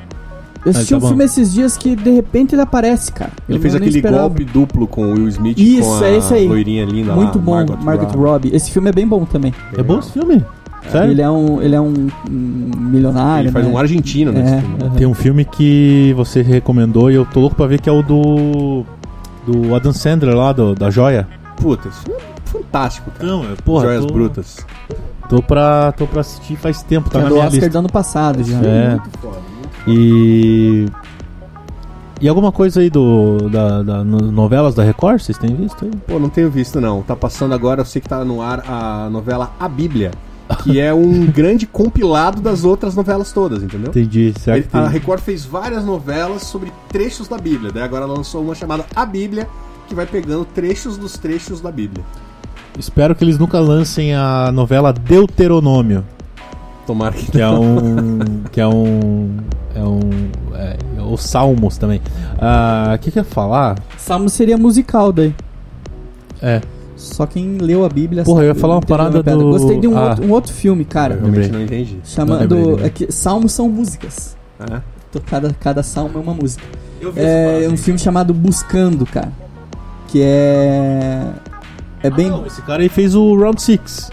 Eu 0.66 0.70
assisti 0.72 0.90
tá 0.90 0.98
um 0.98 1.00
bom. 1.00 1.08
filme 1.08 1.24
esses 1.24 1.50
dias 1.54 1.74
que 1.78 1.96
de 1.96 2.11
repente 2.11 2.54
ele 2.54 2.61
aparece, 2.61 3.11
cara. 3.12 3.30
Ele 3.48 3.56
Eu 3.56 3.62
fez 3.62 3.74
aquele 3.74 3.96
esperava. 3.96 4.24
golpe 4.24 4.44
duplo 4.44 4.86
com 4.86 5.06
o 5.06 5.12
Will 5.14 5.28
Smith 5.28 5.58
Isso, 5.58 5.88
com 5.88 6.04
a 6.04 6.06
é 6.06 6.16
esse 6.18 6.34
aí. 6.34 6.46
loirinha 6.46 6.84
linda 6.84 7.14
Muito 7.14 7.38
lá, 7.38 7.44
bom, 7.44 7.52
Margot, 7.54 7.76
Margot, 7.82 8.04
Robbie. 8.04 8.18
Robbie. 8.18 8.50
Esse 8.54 8.70
filme 8.70 8.90
é 8.90 8.92
bem 8.92 9.08
bom 9.08 9.24
também. 9.24 9.54
É 9.74 9.82
bom 9.82 9.98
esse 10.00 10.12
filme? 10.12 10.44
Sério? 10.91 11.11
Ele 11.12 11.22
é 11.22 11.30
um, 11.30 11.62
ele 11.62 11.74
é 11.74 11.80
um, 11.80 12.09
um 12.30 12.70
milionário. 12.76 13.47
Ele 13.47 13.53
faz 13.53 13.66
né? 13.66 13.72
um 13.72 13.78
argentino 13.78 14.32
nesse 14.32 14.55
É, 14.55 14.61
filme. 14.61 14.76
aham. 14.82 14.95
Tem 14.97 15.07
um 15.07 15.14
filme 15.14 15.45
que 15.45 16.12
você 16.16 16.43
recomendou 16.43 17.11
e 17.11 17.14
eu 17.14 17.24
tô 17.26 17.41
louco 17.41 17.57
pra 17.57 17.66
ver 17.66 17.80
que 17.80 17.88
é 17.88 17.93
o 17.93 18.03
do. 18.03 18.84
Do 19.47 19.74
Adam 19.74 19.93
Sandler 19.93 20.36
lá, 20.36 20.53
do, 20.53 20.74
da 20.74 20.91
Joia. 20.91 21.26
Puta, 21.57 21.88
esse 21.88 22.01
filme 22.05 22.20
é 22.20 22.49
fantástico, 22.49 23.11
cara. 23.11 23.26
Não, 23.30 23.43
é 23.45 23.55
porra. 23.64 23.84
Joias 23.86 24.05
tô, 24.05 24.12
Brutas. 24.12 24.66
Tô 25.30 25.43
pra, 25.43 25.93
tô 25.93 26.07
pra 26.07 26.20
assistir 26.20 26.57
faz 26.57 26.82
tempo, 26.82 27.09
Que 27.09 27.12
tá 27.14 27.20
é 27.20 27.22
na 27.22 27.28
do 27.28 27.34
minha 27.36 27.47
Oscar 27.47 27.55
lista. 27.61 27.70
do 27.70 27.78
ano 27.78 27.88
passado 27.88 28.45
já. 28.45 28.59
É. 28.59 28.91
Muito 28.91 29.18
foda, 29.18 29.36
muito 29.86 29.91
E. 29.91 30.86
E 32.20 32.28
alguma 32.28 32.53
coisa 32.53 32.80
aí 32.80 32.91
do, 32.91 33.49
da, 33.51 33.82
da 33.82 34.05
no- 34.05 34.30
novelas 34.30 34.74
da 34.74 34.82
Record? 34.84 35.20
Vocês 35.22 35.38
têm 35.38 35.55
visto 35.55 35.86
aí? 35.86 35.91
Pô, 36.07 36.18
não 36.18 36.28
tenho 36.28 36.51
visto 36.51 36.78
não. 36.78 37.01
Tá 37.01 37.16
passando 37.16 37.55
agora, 37.55 37.80
eu 37.80 37.84
sei 37.86 38.03
que 38.03 38.09
tá 38.09 38.22
no 38.26 38.43
ar 38.43 38.62
a 38.68 39.09
novela 39.11 39.51
A 39.59 39.66
Bíblia, 39.66 40.11
que 40.62 40.80
é 40.80 40.92
um 40.92 41.26
grande 41.26 41.66
compilado 41.66 42.40
das 42.40 42.64
outras 42.64 42.94
novelas 42.94 43.32
todas, 43.32 43.62
entendeu? 43.62 43.90
Entendi. 43.90 44.34
Será 44.38 44.57
Ele- 44.59 44.68
a. 44.72 44.88
Record 44.88 45.20
fez 45.20 45.44
várias 45.44 45.84
novelas 45.84 46.42
sobre 46.42 46.72
trechos 46.88 47.28
da 47.28 47.38
Bíblia, 47.38 47.70
daí 47.72 47.82
agora 47.82 48.05
lançou 48.07 48.42
uma 48.42 48.55
chamada 48.55 48.84
A 48.94 49.07
Bíblia, 49.07 49.48
que 49.88 49.94
vai 49.94 50.07
pegando 50.07 50.44
trechos 50.44 50.96
dos 50.96 51.12
trechos 51.18 51.61
da 51.61 51.70
Bíblia. 51.70 52.05
Espero 52.78 53.14
que 53.14 53.24
eles 53.24 53.38
nunca 53.38 53.59
lancem 53.59 54.14
a 54.14 54.51
novela 54.53 54.92
Deuteronômio. 54.92 56.05
Tomara 56.86 57.14
que 57.14 57.30
Que 57.30 57.40
é 57.40 57.48
um. 57.48 58.18
que 58.51 58.61
é 58.61 58.66
um. 58.66 59.36
É 59.74 59.82
um. 59.82 60.11
É, 60.55 60.76
é 60.98 61.03
o 61.03 61.16
Salmos 61.16 61.76
também. 61.76 62.01
Ah, 62.40 62.92
O 62.94 62.98
que, 62.98 63.11
que 63.11 63.18
eu 63.18 63.22
ia 63.22 63.28
falar? 63.28 63.78
Salmo 63.98 64.28
seria 64.28 64.57
musical 64.57 65.12
daí. 65.12 65.34
É. 66.42 66.61
Só 67.01 67.26
quem 67.26 67.57
leu 67.59 67.84
a 67.84 67.88
Bíblia 67.88 68.22
Porra, 68.24 68.40
sabe, 68.40 68.46
eu 68.51 68.55
ia 68.55 68.61
falar 68.61 68.74
uma 68.74 68.82
parada 68.82 69.22
do- 69.22 69.51
Gostei 69.51 69.80
de 69.80 69.88
um, 69.88 69.96
Ah. 69.96 70.11
outro, 70.11 70.24
um 70.26 70.30
outro 70.30 70.53
filme, 70.53 70.84
cara. 70.84 71.14
Eu 71.14 71.20
realmente 71.20 71.51
não 71.51 71.62
entendi. 71.62 71.98
Chamado. 72.05 72.40
lembrei, 72.40 72.62
lembrei. 72.64 72.86
É 72.86 72.90
que 72.90 73.11
salmos 73.12 73.53
são 73.53 73.68
músicas. 73.68 74.36
É? 74.61 74.80
Então, 75.09 75.22
Cada, 75.26 75.53
cada 75.59 75.82
salmo 75.82 76.18
é 76.18 76.20
uma 76.20 76.34
música. 76.34 76.62
Eu 77.01 77.12
É 77.16 77.66
um 77.70 77.76
filme 77.76 77.98
chamado 77.98 78.32
Buscando, 78.34 79.07
cara. 79.07 79.32
Que 80.09 80.20
é. 80.22 81.26
É 82.03 82.11
bem. 82.11 82.28
Não, 82.28 82.46
esse 82.46 82.61
cara 82.62 82.82
aí 82.82 82.88
fez 82.88 83.14
o 83.14 83.34
Round 83.36 83.61
6. 83.61 84.11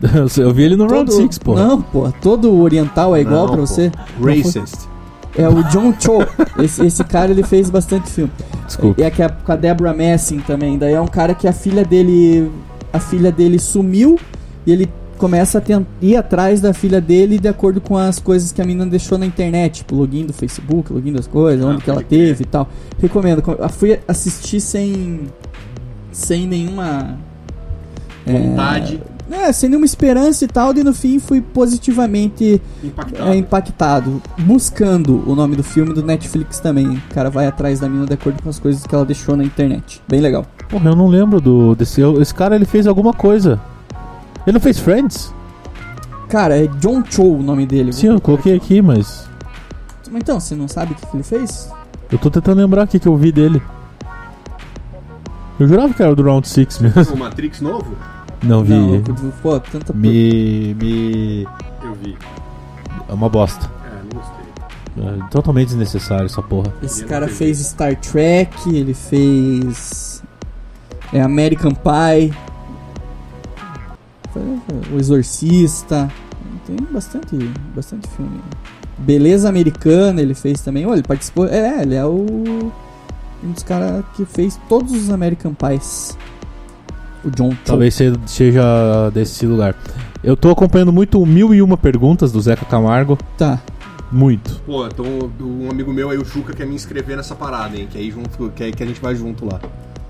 Eu 0.38 0.52
vi 0.54 0.62
ele 0.62 0.76
no 0.76 0.86
Round 0.86 1.12
6, 1.12 1.38
pô. 1.38 1.54
Não, 1.54 1.82
pô. 1.82 2.10
Todo 2.22 2.54
oriental 2.60 3.14
é 3.14 3.20
igual 3.20 3.46
Não, 3.46 3.52
pra 3.54 3.60
você. 3.62 3.90
Racist. 4.22 4.88
É 5.36 5.48
o 5.48 5.62
John 5.64 5.94
Cho. 5.98 6.18
esse, 6.62 6.84
esse 6.84 7.04
cara 7.04 7.30
ele 7.30 7.42
fez 7.42 7.70
bastante 7.70 8.10
filme. 8.10 8.32
Desculpa. 8.66 9.00
E 9.00 9.04
é 9.04 9.10
que 9.10 9.22
é 9.22 9.28
com 9.28 9.52
a 9.52 9.56
Deborah 9.56 9.94
Messing 9.94 10.40
também. 10.40 10.78
Daí 10.78 10.94
é 10.94 11.00
um 11.00 11.06
cara 11.06 11.34
que 11.34 11.46
a 11.46 11.52
filha 11.52 11.84
dele. 11.84 12.50
A 12.92 12.98
filha 12.98 13.30
dele 13.30 13.58
sumiu 13.58 14.18
e 14.66 14.72
ele 14.72 14.90
começa 15.16 15.58
a 15.58 15.82
ir 16.00 16.16
atrás 16.16 16.60
da 16.60 16.72
filha 16.72 17.00
dele 17.00 17.38
de 17.38 17.46
acordo 17.46 17.80
com 17.80 17.96
as 17.96 18.18
coisas 18.18 18.50
que 18.50 18.60
a 18.60 18.64
menina 18.64 18.86
deixou 18.86 19.18
na 19.18 19.26
internet, 19.26 19.78
tipo 19.78 19.94
login 19.94 20.24
do 20.24 20.32
Facebook, 20.32 20.90
login 20.92 21.12
das 21.12 21.26
coisas, 21.26 21.64
onde 21.64 21.84
que 21.84 21.90
ela 21.90 22.02
teve 22.02 22.42
e 22.42 22.46
tal. 22.46 22.68
Recomendo. 22.98 23.42
Eu 23.46 23.68
fui 23.68 24.00
assistir 24.08 24.60
sem. 24.60 25.28
sem 26.10 26.46
nenhuma. 26.46 27.18
é, 28.26 28.32
Vontade. 28.32 29.00
É, 29.30 29.52
sem 29.52 29.68
nenhuma 29.68 29.86
esperança 29.86 30.44
e 30.44 30.48
tal, 30.48 30.74
e 30.76 30.82
no 30.82 30.92
fim 30.92 31.18
fui 31.20 31.40
positivamente 31.40 32.60
Impactado. 32.82 33.30
é, 33.30 33.36
impactado. 33.36 34.22
Buscando 34.38 35.22
o 35.30 35.34
nome 35.36 35.54
do 35.54 35.62
filme 35.62 35.94
do 35.94 36.02
Netflix 36.02 36.58
também. 36.58 36.88
O 36.96 37.14
cara 37.14 37.30
vai 37.30 37.46
atrás 37.46 37.78
da 37.78 37.88
mina 37.88 38.06
de 38.06 38.14
acordo 38.14 38.42
com 38.42 38.48
as 38.48 38.58
coisas 38.58 38.84
que 38.86 38.92
ela 38.94 39.04
deixou 39.04 39.36
na 39.36 39.44
internet. 39.44 40.02
Bem 40.08 40.20
legal. 40.20 40.44
Porra, 40.68 40.90
eu 40.90 40.96
não 40.96 41.06
lembro 41.06 41.40
do 41.40 41.74
desse. 41.76 42.00
eu- 42.00 42.20
Esse 42.20 42.34
cara 42.34 42.56
ele 42.56 42.64
fez 42.64 42.86
alguma 42.86 43.12
coisa. 43.12 43.60
Ele 44.46 44.54
não 44.54 44.60
fez 44.60 44.78
Friends? 44.78 45.32
Cara, 46.28 46.56
é 46.56 46.66
John 46.66 47.02
Cho 47.08 47.22
o 47.22 47.42
nome 47.42 47.66
dele. 47.66 47.92
Sim, 47.92 48.08
eu 48.08 48.20
coloquei 48.20 48.54
aqui, 48.56 48.80
mas. 48.82 49.28
Mas 50.10 50.22
Então, 50.22 50.40
você 50.40 50.54
não 50.56 50.66
sabe 50.66 50.92
o 50.92 50.94
que, 50.96 51.06
que 51.06 51.16
ele 51.16 51.22
fez? 51.22 51.70
Eu 52.10 52.18
tô 52.18 52.30
tentando 52.30 52.58
lembrar 52.58 52.82
aqui 52.82 52.98
que 52.98 53.06
eu 53.06 53.16
vi 53.16 53.30
dele. 53.30 53.62
Eu 55.58 55.68
jurava 55.68 55.92
que 55.92 56.02
era 56.02 56.14
do 56.16 56.22
Round 56.22 56.48
6 56.48 56.78
mesmo. 56.80 57.14
O 57.14 57.18
Matrix 57.18 57.60
novo? 57.60 57.94
Não 58.42 58.64
vi. 58.64 58.74
Não, 58.74 59.02
pô, 59.42 59.60
tanta 59.60 59.92
Me. 59.92 60.74
Me. 60.74 61.46
Eu 61.82 61.94
vi. 61.94 62.16
É 63.08 63.12
uma 63.12 63.28
bosta. 63.28 63.70
É, 63.84 64.14
não 64.14 64.20
gostei. 64.20 65.24
É 65.24 65.28
totalmente 65.30 65.68
desnecessário 65.68 66.26
essa 66.26 66.42
porra. 66.42 66.72
Esse 66.82 67.04
cara 67.04 67.28
fez 67.28 67.58
Star 67.58 67.96
Trek, 67.96 68.74
ele 68.74 68.94
fez. 68.94 70.22
É 71.12 71.20
American 71.20 71.72
Pie. 71.72 72.32
O 74.92 74.98
Exorcista. 74.98 76.10
Tem 76.66 76.76
bastante, 76.90 77.36
bastante 77.74 78.08
filme. 78.10 78.40
Beleza 78.98 79.48
Americana 79.48 80.20
ele 80.20 80.34
fez 80.34 80.60
também. 80.60 80.86
Olha, 80.86 80.96
ele 80.96 81.02
participou. 81.02 81.46
É, 81.46 81.82
ele 81.82 81.94
é 81.94 82.04
o. 82.04 82.72
Um 83.42 83.52
dos 83.52 83.62
caras 83.62 84.04
que 84.14 84.24
fez 84.24 84.60
todos 84.68 84.92
os 84.92 85.10
American 85.10 85.54
Pies. 85.54 86.16
O 87.24 87.30
John 87.30 87.50
Cho. 87.50 87.58
Talvez 87.64 87.94
se- 87.94 88.12
seja 88.26 89.10
desse 89.12 89.46
lugar. 89.46 89.74
Eu 90.22 90.36
tô 90.36 90.50
acompanhando 90.50 90.92
muito 90.92 91.20
o 91.20 91.26
Mil 91.26 91.54
e 91.54 91.62
Uma 91.62 91.76
Perguntas 91.76 92.30
do 92.32 92.40
Zeca 92.40 92.64
Camargo. 92.64 93.18
Tá. 93.38 93.60
Muito. 94.12 94.60
Pô, 94.66 94.86
então 94.86 95.04
um 95.40 95.70
amigo 95.70 95.92
meu 95.92 96.10
aí, 96.10 96.18
o 96.18 96.24
Chuca, 96.24 96.52
quer 96.52 96.66
me 96.66 96.74
inscrever 96.74 97.16
nessa 97.16 97.34
parada, 97.34 97.76
hein? 97.76 97.86
Que 97.90 97.96
aí 97.98 98.10
junto, 98.10 98.50
que, 98.54 98.64
aí 98.64 98.72
que 98.72 98.82
a 98.82 98.86
gente 98.86 99.00
vai 99.00 99.14
junto 99.14 99.44
lá. 99.46 99.60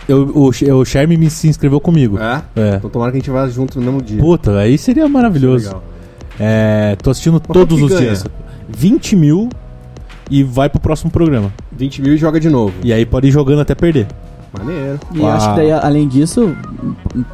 Eu, 0.09 0.23
o, 0.35 0.49
o 0.49 0.85
Shermy 0.85 1.17
me 1.19 1.29
se 1.29 1.47
inscreveu 1.49 1.79
comigo. 1.81 2.19
É? 2.19 2.43
É. 2.57 2.77
Então 2.77 2.89
tomara 2.89 3.13
que 3.13 3.19
a 3.19 3.21
gente 3.21 3.31
vá 3.31 3.47
junto 3.49 3.79
no 3.79 3.85
mesmo 3.85 4.01
dia. 4.03 4.19
Puta, 4.19 4.57
aí 4.59 4.79
seria 4.79 5.07
maravilhoso. 5.09 5.67
Legal. 5.67 5.85
É, 6.39 6.97
tô 7.03 7.11
assistindo 7.11 7.39
quanto 7.41 7.53
todos 7.53 7.83
os 7.83 7.91
ganha? 7.91 8.01
dias. 8.01 8.25
20 8.69 9.15
mil 9.17 9.49
e 10.31 10.43
vai 10.43 10.71
pro 10.71 10.81
próximo 10.81 11.11
programa. 11.11 11.53
20 11.71 12.01
mil 12.01 12.15
e 12.15 12.17
joga 12.17 12.41
de 12.41 12.49
novo. 12.49 12.73
E 12.83 12.93
aí 12.95 13.05
pode 13.05 13.29
ir 13.29 13.31
jogando 13.31 13.61
até 13.61 13.75
perder. 13.75 14.07
Maneiro. 14.59 14.99
E 15.13 15.19
Uau. 15.21 15.31
acho 15.33 15.51
que 15.51 15.57
daí, 15.57 15.73
além 15.73 16.09
disso, 16.09 16.57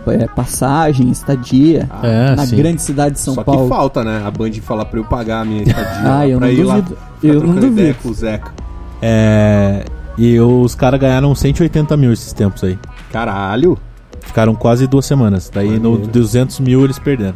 é, 0.09 0.27
passagem, 0.29 1.11
estadia. 1.11 1.89
é, 2.03 2.35
na 2.37 2.47
sim. 2.47 2.57
grande 2.57 2.83
cidade 2.83 3.15
de 3.15 3.21
São 3.21 3.35
Só 3.35 3.43
Paulo. 3.45 3.63
que 3.63 3.69
falta, 3.69 4.05
né? 4.05 4.23
A 4.25 4.31
Band 4.31 4.53
falar 4.63 4.85
pra 4.85 5.01
eu 5.01 5.05
pagar 5.05 5.41
a 5.41 5.45
minha 5.45 5.63
estadia. 5.63 5.87
Ah, 6.05 6.29
eu 6.29 6.39
pra 6.39 6.47
não 6.49 6.55
ir 6.55 6.63
lá 6.65 6.75
duvido. 6.77 6.99
ficar 7.21 7.35
Eu 7.35 7.43
não 7.43 7.55
duvido. 7.55 7.97
com 8.03 8.09
o 8.11 8.15
Zeca. 8.15 8.53
É, 9.01 9.85
e 10.19 10.39
os 10.41 10.75
caras 10.75 11.01
ganharam 11.01 11.35
180 11.35 11.97
mil 11.97 12.13
esses 12.13 12.33
tempos 12.33 12.63
aí. 12.65 12.79
Caralho. 13.13 13.79
Ficaram 14.21 14.55
quase 14.55 14.87
duas 14.87 15.07
semanas. 15.07 15.51
Daí 15.53 15.79
no 15.79 15.93
Maneiro. 15.93 16.13
200 16.13 16.61
mil 16.61 16.85
eles 16.85 16.99
perderam. 16.99 17.35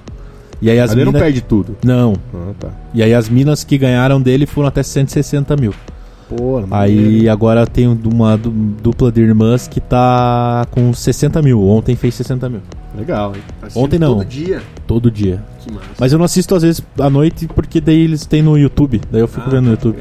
E 0.61 0.69
aí 0.69 0.79
as 0.79 0.91
Mas 0.91 0.97
ele 0.99 1.05
não 1.11 1.13
perde 1.19 1.41
tudo. 1.41 1.77
Não. 1.83 2.15
Ah, 2.35 2.53
tá. 2.59 2.69
E 2.93 3.03
aí 3.03 3.15
as 3.15 3.29
minas 3.31 3.65
que 3.65 3.79
ganharam 3.79 4.21
dele 4.21 4.45
foram 4.45 4.69
até 4.69 4.83
160 4.83 5.57
mil. 5.57 5.73
Pô, 6.31 6.63
Aí 6.71 7.29
agora 7.29 7.67
tem 7.67 7.89
uma 7.89 8.37
du- 8.39 8.51
dupla 8.51 9.11
de 9.11 9.21
irmãs 9.21 9.67
que 9.67 9.81
tá 9.81 10.65
com 10.71 10.93
60 10.95 11.43
mil. 11.43 11.61
Ontem 11.67 11.97
fez 11.97 12.15
60 12.15 12.49
mil. 12.49 12.61
Legal, 12.97 13.35
hein? 13.35 13.43
Assistindo 13.61 13.85
Ontem 13.85 13.99
não. 13.99 14.15
Todo 14.19 14.25
dia. 14.27 14.63
Todo 14.87 15.11
dia. 15.11 15.43
Que 15.61 15.73
massa. 15.73 15.87
Mas 15.99 16.13
eu 16.13 16.19
não 16.19 16.25
assisto 16.25 16.55
às 16.55 16.63
vezes 16.63 16.83
à 17.01 17.11
noite 17.11 17.49
porque 17.49 17.81
daí 17.81 18.01
eles 18.05 18.25
têm 18.27 18.43
no 18.43 18.57
YouTube. 18.57 19.01
Daí 19.11 19.21
eu 19.21 19.27
fico 19.29 19.45
Ah, 19.49 19.51
vendo 19.51 19.65
no 19.65 19.71
YouTube. 19.73 19.99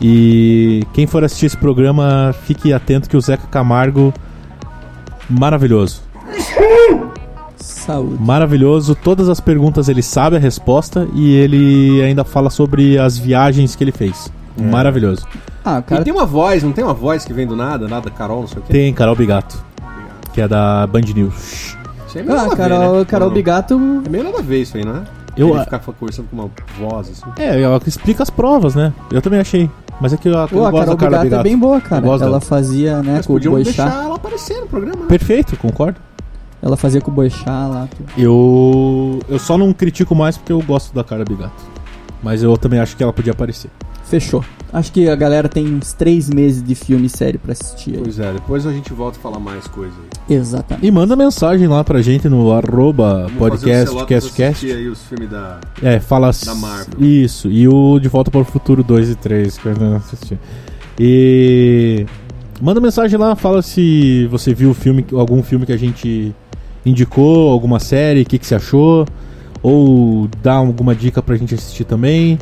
E 0.00 0.84
quem 0.94 1.06
for 1.08 1.24
assistir 1.24 1.46
esse 1.46 1.56
programa, 1.56 2.32
fique 2.44 2.72
atento 2.72 3.08
que 3.08 3.16
o 3.16 3.20
Zeca 3.20 3.48
Camargo. 3.48 4.14
Maravilhoso. 5.28 6.02
Saúde. 7.56 8.22
Maravilhoso. 8.22 8.94
Todas 8.94 9.28
as 9.28 9.40
perguntas 9.40 9.88
ele 9.88 10.02
sabe 10.02 10.36
a 10.36 10.38
resposta 10.38 11.08
e 11.14 11.32
ele 11.34 12.00
ainda 12.02 12.22
fala 12.24 12.48
sobre 12.50 12.98
as 12.98 13.18
viagens 13.18 13.74
que 13.74 13.82
ele 13.82 13.92
fez. 13.92 14.30
É. 14.58 14.62
Maravilhoso. 14.62 15.26
Ah, 15.64 15.76
o 15.76 15.78
E 15.80 15.82
cara. 15.82 16.04
tem 16.04 16.12
uma 16.12 16.26
voz, 16.26 16.62
não 16.62 16.72
tem 16.72 16.82
uma 16.84 16.94
voz 16.94 17.24
que 17.24 17.32
vem 17.32 17.46
do 17.46 17.54
nada, 17.56 17.86
nada, 17.88 18.10
Carol, 18.10 18.40
não 18.40 18.48
sei 18.48 18.58
o 18.58 18.62
quê? 18.62 18.72
Tem 18.72 18.92
Carol 18.94 19.14
Bigato, 19.16 19.62
que 20.32 20.40
é 20.40 20.48
da 20.48 20.86
Band 20.86 21.00
News. 21.14 21.76
Isso 22.08 22.16
aí 22.16 22.20
é 22.20 22.22
meio 22.22 22.36
nada 22.36 22.40
Ah, 22.40 22.44
a 22.46 22.48
ver, 22.48 22.56
Carol, 22.56 22.98
né? 22.98 23.04
Carol 23.04 23.28
Não. 23.28 23.34
Bigato. 23.34 24.02
É 24.06 24.08
meio 24.08 24.24
nada 24.24 24.38
a 24.38 24.42
ver 24.42 24.62
isso 24.62 24.76
aí, 24.76 24.84
não 24.84 24.96
é? 24.96 25.02
Eu- 25.36 25.50
Ele 25.54 25.64
ficar 25.64 25.78
conversando 25.78 26.26
com 26.28 26.36
uma 26.36 26.50
voz 26.78 27.10
assim. 27.10 27.22
É, 27.38 27.60
ela 27.60 27.80
explica 27.86 28.22
as 28.24 28.30
provas, 28.30 28.74
né? 28.74 28.92
Eu 29.12 29.22
também 29.22 29.38
achei. 29.38 29.70
Mas 30.00 30.12
é 30.12 30.16
que 30.16 30.28
eu, 30.28 30.32
eu 30.32 30.48
Pô, 30.48 30.64
a 30.64 30.70
gosto 30.70 30.84
Carol 30.84 30.94
da 30.96 30.96
Carla 30.96 31.18
Bigato, 31.18 31.24
Bigato. 31.24 31.40
é 31.40 31.42
bem 31.50 31.58
boa, 31.58 31.80
cara. 31.80 32.02
Eu 32.04 32.08
gosto 32.10 32.22
Ela 32.22 32.30
dela. 32.32 32.40
fazia, 32.40 33.02
né, 33.02 33.12
Mas 33.16 33.26
com 33.26 33.32
o 33.32 33.36
podiam 33.36 33.52
Boixá. 33.54 33.84
deixar 33.84 34.04
ela 34.04 34.14
aparecer 34.16 34.60
no 34.60 34.66
programa, 34.66 35.00
né? 35.02 35.06
Perfeito, 35.08 35.56
concordo. 35.56 35.98
Ela 36.60 36.76
fazia 36.76 37.00
com 37.00 37.10
o 37.10 37.14
Boixá 37.14 37.66
lá. 37.68 37.86
tudo. 37.96 38.08
Eu, 38.16 39.20
eu 39.28 39.38
só 39.38 39.56
não 39.56 39.72
critico 39.72 40.12
mais 40.14 40.36
porque 40.36 40.52
eu 40.52 40.60
gosto 40.62 40.92
da 40.94 41.04
Carla 41.04 41.24
Bigato. 41.24 41.52
Mas 42.22 42.42
eu 42.42 42.56
também 42.56 42.80
acho 42.80 42.96
que 42.96 43.02
ela 43.02 43.12
podia 43.12 43.32
aparecer. 43.32 43.70
Fechou. 44.08 44.44
Acho 44.70 44.92
que 44.92 45.08
a 45.08 45.16
galera 45.16 45.48
tem 45.48 45.66
uns 45.74 45.94
três 45.94 46.28
meses 46.28 46.62
de 46.62 46.74
filme 46.74 47.06
e 47.06 47.08
série 47.08 47.38
pra 47.38 47.52
assistir. 47.52 47.94
aí. 47.96 48.00
Pois 48.02 48.18
é, 48.18 48.32
depois 48.32 48.66
a 48.66 48.72
gente 48.72 48.92
volta 48.92 49.18
a 49.18 49.20
falar 49.20 49.38
mais 49.38 49.66
coisa 49.66 49.94
aí. 50.28 50.36
Exatamente. 50.36 50.86
E 50.86 50.90
manda 50.90 51.16
mensagem 51.16 51.66
lá 51.66 51.82
pra 51.82 52.02
gente 52.02 52.28
no 52.28 52.52
arroba 52.52 53.26
Vamos 53.28 53.32
fazer 53.32 53.36
o 53.36 53.38
podcast 53.38 53.86
Celotas 53.88 54.08
castcast. 54.08 54.66
assistir 54.66 54.76
aí 54.76 54.88
os 54.88 55.02
filmes 55.04 55.30
da... 55.30 55.60
É, 55.82 55.98
fala 56.00 56.30
Da 56.44 56.54
Marvel. 56.54 57.00
Isso, 57.00 57.50
e 57.50 57.66
o 57.66 57.98
De 57.98 58.08
Volta 58.08 58.30
para 58.30 58.40
o 58.40 58.44
Futuro 58.44 58.82
2 58.82 59.10
e 59.10 59.14
3, 59.14 59.56
que 59.56 59.66
eu 59.66 59.72
ainda 59.72 59.88
não 59.88 59.96
assisti. 59.96 60.38
E 61.00 62.04
manda 62.60 62.80
mensagem 62.80 63.18
lá, 63.18 63.34
fala 63.34 63.62
se 63.62 64.26
você 64.26 64.52
viu 64.52 64.70
o 64.70 64.74
filme, 64.74 65.06
algum 65.12 65.42
filme 65.42 65.64
que 65.64 65.72
a 65.72 65.78
gente 65.78 66.34
indicou, 66.84 67.50
alguma 67.50 67.78
série, 67.80 68.22
o 68.22 68.26
que, 68.26 68.38
que 68.38 68.46
você 68.46 68.54
achou, 68.54 69.06
ou 69.62 70.28
dá 70.42 70.54
alguma 70.54 70.94
dica 70.94 71.22
pra 71.22 71.36
gente 71.36 71.54
assistir 71.54 71.84
também. 71.84 72.38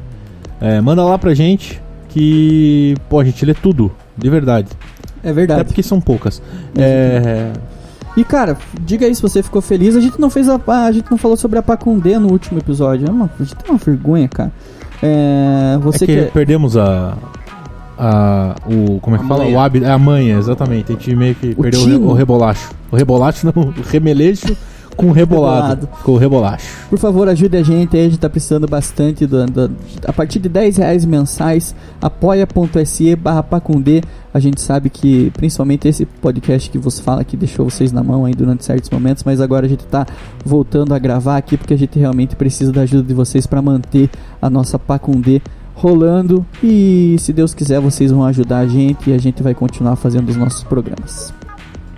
É, 0.60 0.80
manda 0.80 1.02
lá 1.04 1.18
pra 1.18 1.34
gente 1.34 1.80
que, 2.08 2.94
pô, 3.08 3.20
a 3.20 3.24
gente 3.24 3.44
lê 3.44 3.52
tudo, 3.54 3.92
de 4.16 4.28
verdade. 4.30 4.68
É 5.22 5.28
Até 5.28 5.32
verdade. 5.32 5.64
porque 5.64 5.82
são 5.82 6.00
poucas. 6.00 6.40
É, 6.76 7.52
E 8.16 8.24
cara, 8.24 8.56
diga 8.80 9.04
aí 9.06 9.14
se 9.14 9.20
você 9.20 9.42
ficou 9.42 9.60
feliz. 9.60 9.94
A 9.96 10.00
gente 10.00 10.18
não 10.20 10.30
fez 10.30 10.48
a. 10.48 10.58
A 10.86 10.92
gente 10.92 11.10
não 11.10 11.18
falou 11.18 11.36
sobre 11.36 11.58
a 11.58 11.62
Pacundê 11.62 12.18
no 12.18 12.30
último 12.30 12.58
episódio. 12.58 13.06
É 13.06 13.10
uma, 13.10 13.28
a 13.38 13.42
gente 13.42 13.54
tem 13.56 13.70
uma 13.70 13.78
vergonha, 13.78 14.28
cara. 14.28 14.52
É, 15.02 15.76
você 15.82 16.04
é 16.04 16.06
que 16.06 16.24
que. 16.26 16.30
perdemos 16.32 16.76
a. 16.76 17.14
A, 17.98 18.54
o, 18.66 19.00
como 19.00 19.16
é 19.16 19.18
que 19.18 19.24
A 19.24 19.28
fala? 19.28 19.44
manha. 19.44 19.56
O 19.56 19.60
hábito. 19.60 19.86
É 19.86 19.90
a 19.90 19.98
manha, 19.98 20.36
exatamente. 20.38 20.92
A 20.92 20.94
gente 20.94 21.14
meio 21.16 21.34
que 21.34 21.54
O 21.56 21.62
perdeu 21.62 21.80
o, 21.80 21.86
re- 21.86 21.96
o 21.96 22.12
rebolacho. 22.12 22.70
O 22.90 22.96
rebolacho 22.96 23.46
não, 23.54 23.62
o 23.64 23.74
remeleixo 23.90 24.56
com 24.96 25.10
rebolado. 25.12 25.80
Rebolado. 25.82 25.88
Com 26.02 26.16
rebolacho. 26.16 26.66
Por 26.88 26.98
favor, 26.98 27.28
ajude 27.28 27.56
a 27.56 27.62
gente 27.62 27.96
aí, 27.96 28.06
a 28.06 28.08
gente 28.08 28.18
tá 28.18 28.30
precisando 28.30 28.66
bastante 28.66 29.26
do, 29.26 29.44
do- 29.46 29.70
a 30.06 30.12
partir 30.12 30.38
de 30.38 30.48
10 30.48 30.78
reais 30.78 31.04
mensais, 31.04 31.74
apoia.se 32.00 33.14
barra 33.16 33.42
Pacundê. 33.42 34.02
A 34.32 34.38
gente 34.38 34.60
sabe 34.60 34.90
que 34.90 35.30
principalmente 35.30 35.88
esse 35.88 36.04
podcast 36.04 36.68
que 36.68 36.76
vos 36.78 36.98
fala 37.00 37.22
aqui 37.22 37.36
deixou 37.36 37.68
vocês 37.68 37.90
na 37.92 38.02
mão 38.02 38.24
aí 38.24 38.34
durante 38.34 38.64
certos 38.64 38.90
momentos, 38.90 39.24
mas 39.24 39.40
agora 39.40 39.64
a 39.66 39.68
gente 39.68 39.84
tá 39.86 40.06
voltando 40.44 40.92
a 40.94 40.98
gravar 40.98 41.36
aqui 41.38 41.56
porque 41.56 41.72
a 41.74 41.78
gente 41.78 41.98
realmente 41.98 42.36
precisa 42.36 42.70
da 42.72 42.82
ajuda 42.82 43.02
de 43.02 43.14
vocês 43.14 43.46
para 43.46 43.62
manter 43.62 44.10
a 44.40 44.50
nossa 44.50 44.78
Pacundê 44.78 45.40
rolando 45.74 46.44
e 46.62 47.16
se 47.18 47.32
Deus 47.32 47.52
quiser 47.54 47.80
vocês 47.80 48.10
vão 48.10 48.24
ajudar 48.24 48.58
a 48.60 48.66
gente 48.66 49.10
e 49.10 49.12
a 49.14 49.18
gente 49.18 49.42
vai 49.42 49.54
continuar 49.54 49.96
fazendo 49.96 50.28
os 50.28 50.36
nossos 50.36 50.62
programas. 50.64 51.32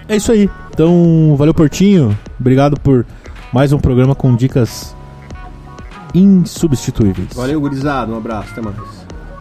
É 0.09 0.16
isso 0.16 0.32
aí. 0.32 0.48
Então, 0.70 1.34
valeu 1.36 1.52
Portinho. 1.52 2.16
Obrigado 2.40 2.80
por 2.80 3.04
mais 3.52 3.72
um 3.72 3.78
programa 3.78 4.14
com 4.14 4.34
dicas 4.34 4.96
insubstituíveis. 6.14 7.28
Valeu, 7.34 7.61
gurizada. 7.61 8.11
Um 8.11 8.16
abraço, 8.16 8.48
até 8.52 8.62
mais. 8.62 8.76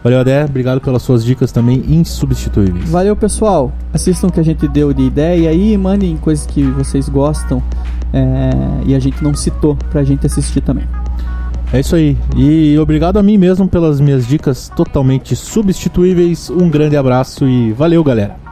Valeu, 0.04 0.20
Adé. 0.20 0.44
Obrigado 0.44 0.80
pelas 0.80 1.02
suas 1.02 1.24
dicas 1.24 1.50
também 1.50 1.82
insubstituíveis. 1.88 2.88
Valeu, 2.88 3.16
pessoal. 3.16 3.72
Assistam 3.92 4.28
o 4.28 4.32
que 4.32 4.40
a 4.40 4.42
gente 4.42 4.68
deu 4.68 4.92
de 4.92 5.02
ideia 5.02 5.50
aí, 5.50 5.76
mandem 5.76 6.16
coisas 6.18 6.46
que 6.46 6.62
vocês 6.62 7.08
gostam 7.08 7.62
é, 8.12 8.50
e 8.86 8.94
a 8.94 8.98
gente 8.98 9.22
não 9.24 9.34
citou 9.34 9.76
pra 9.90 10.04
gente 10.04 10.26
assistir 10.26 10.60
também. 10.60 10.84
É 11.72 11.80
isso 11.80 11.96
aí. 11.96 12.16
E 12.36 12.78
obrigado 12.78 13.18
a 13.18 13.22
mim 13.22 13.36
mesmo 13.36 13.68
pelas 13.68 14.00
minhas 14.00 14.26
dicas 14.26 14.70
totalmente 14.74 15.34
substituíveis. 15.34 16.48
Um 16.48 16.70
grande 16.70 16.96
abraço 16.96 17.46
e 17.46 17.72
valeu, 17.72 18.02
galera. 18.04 18.47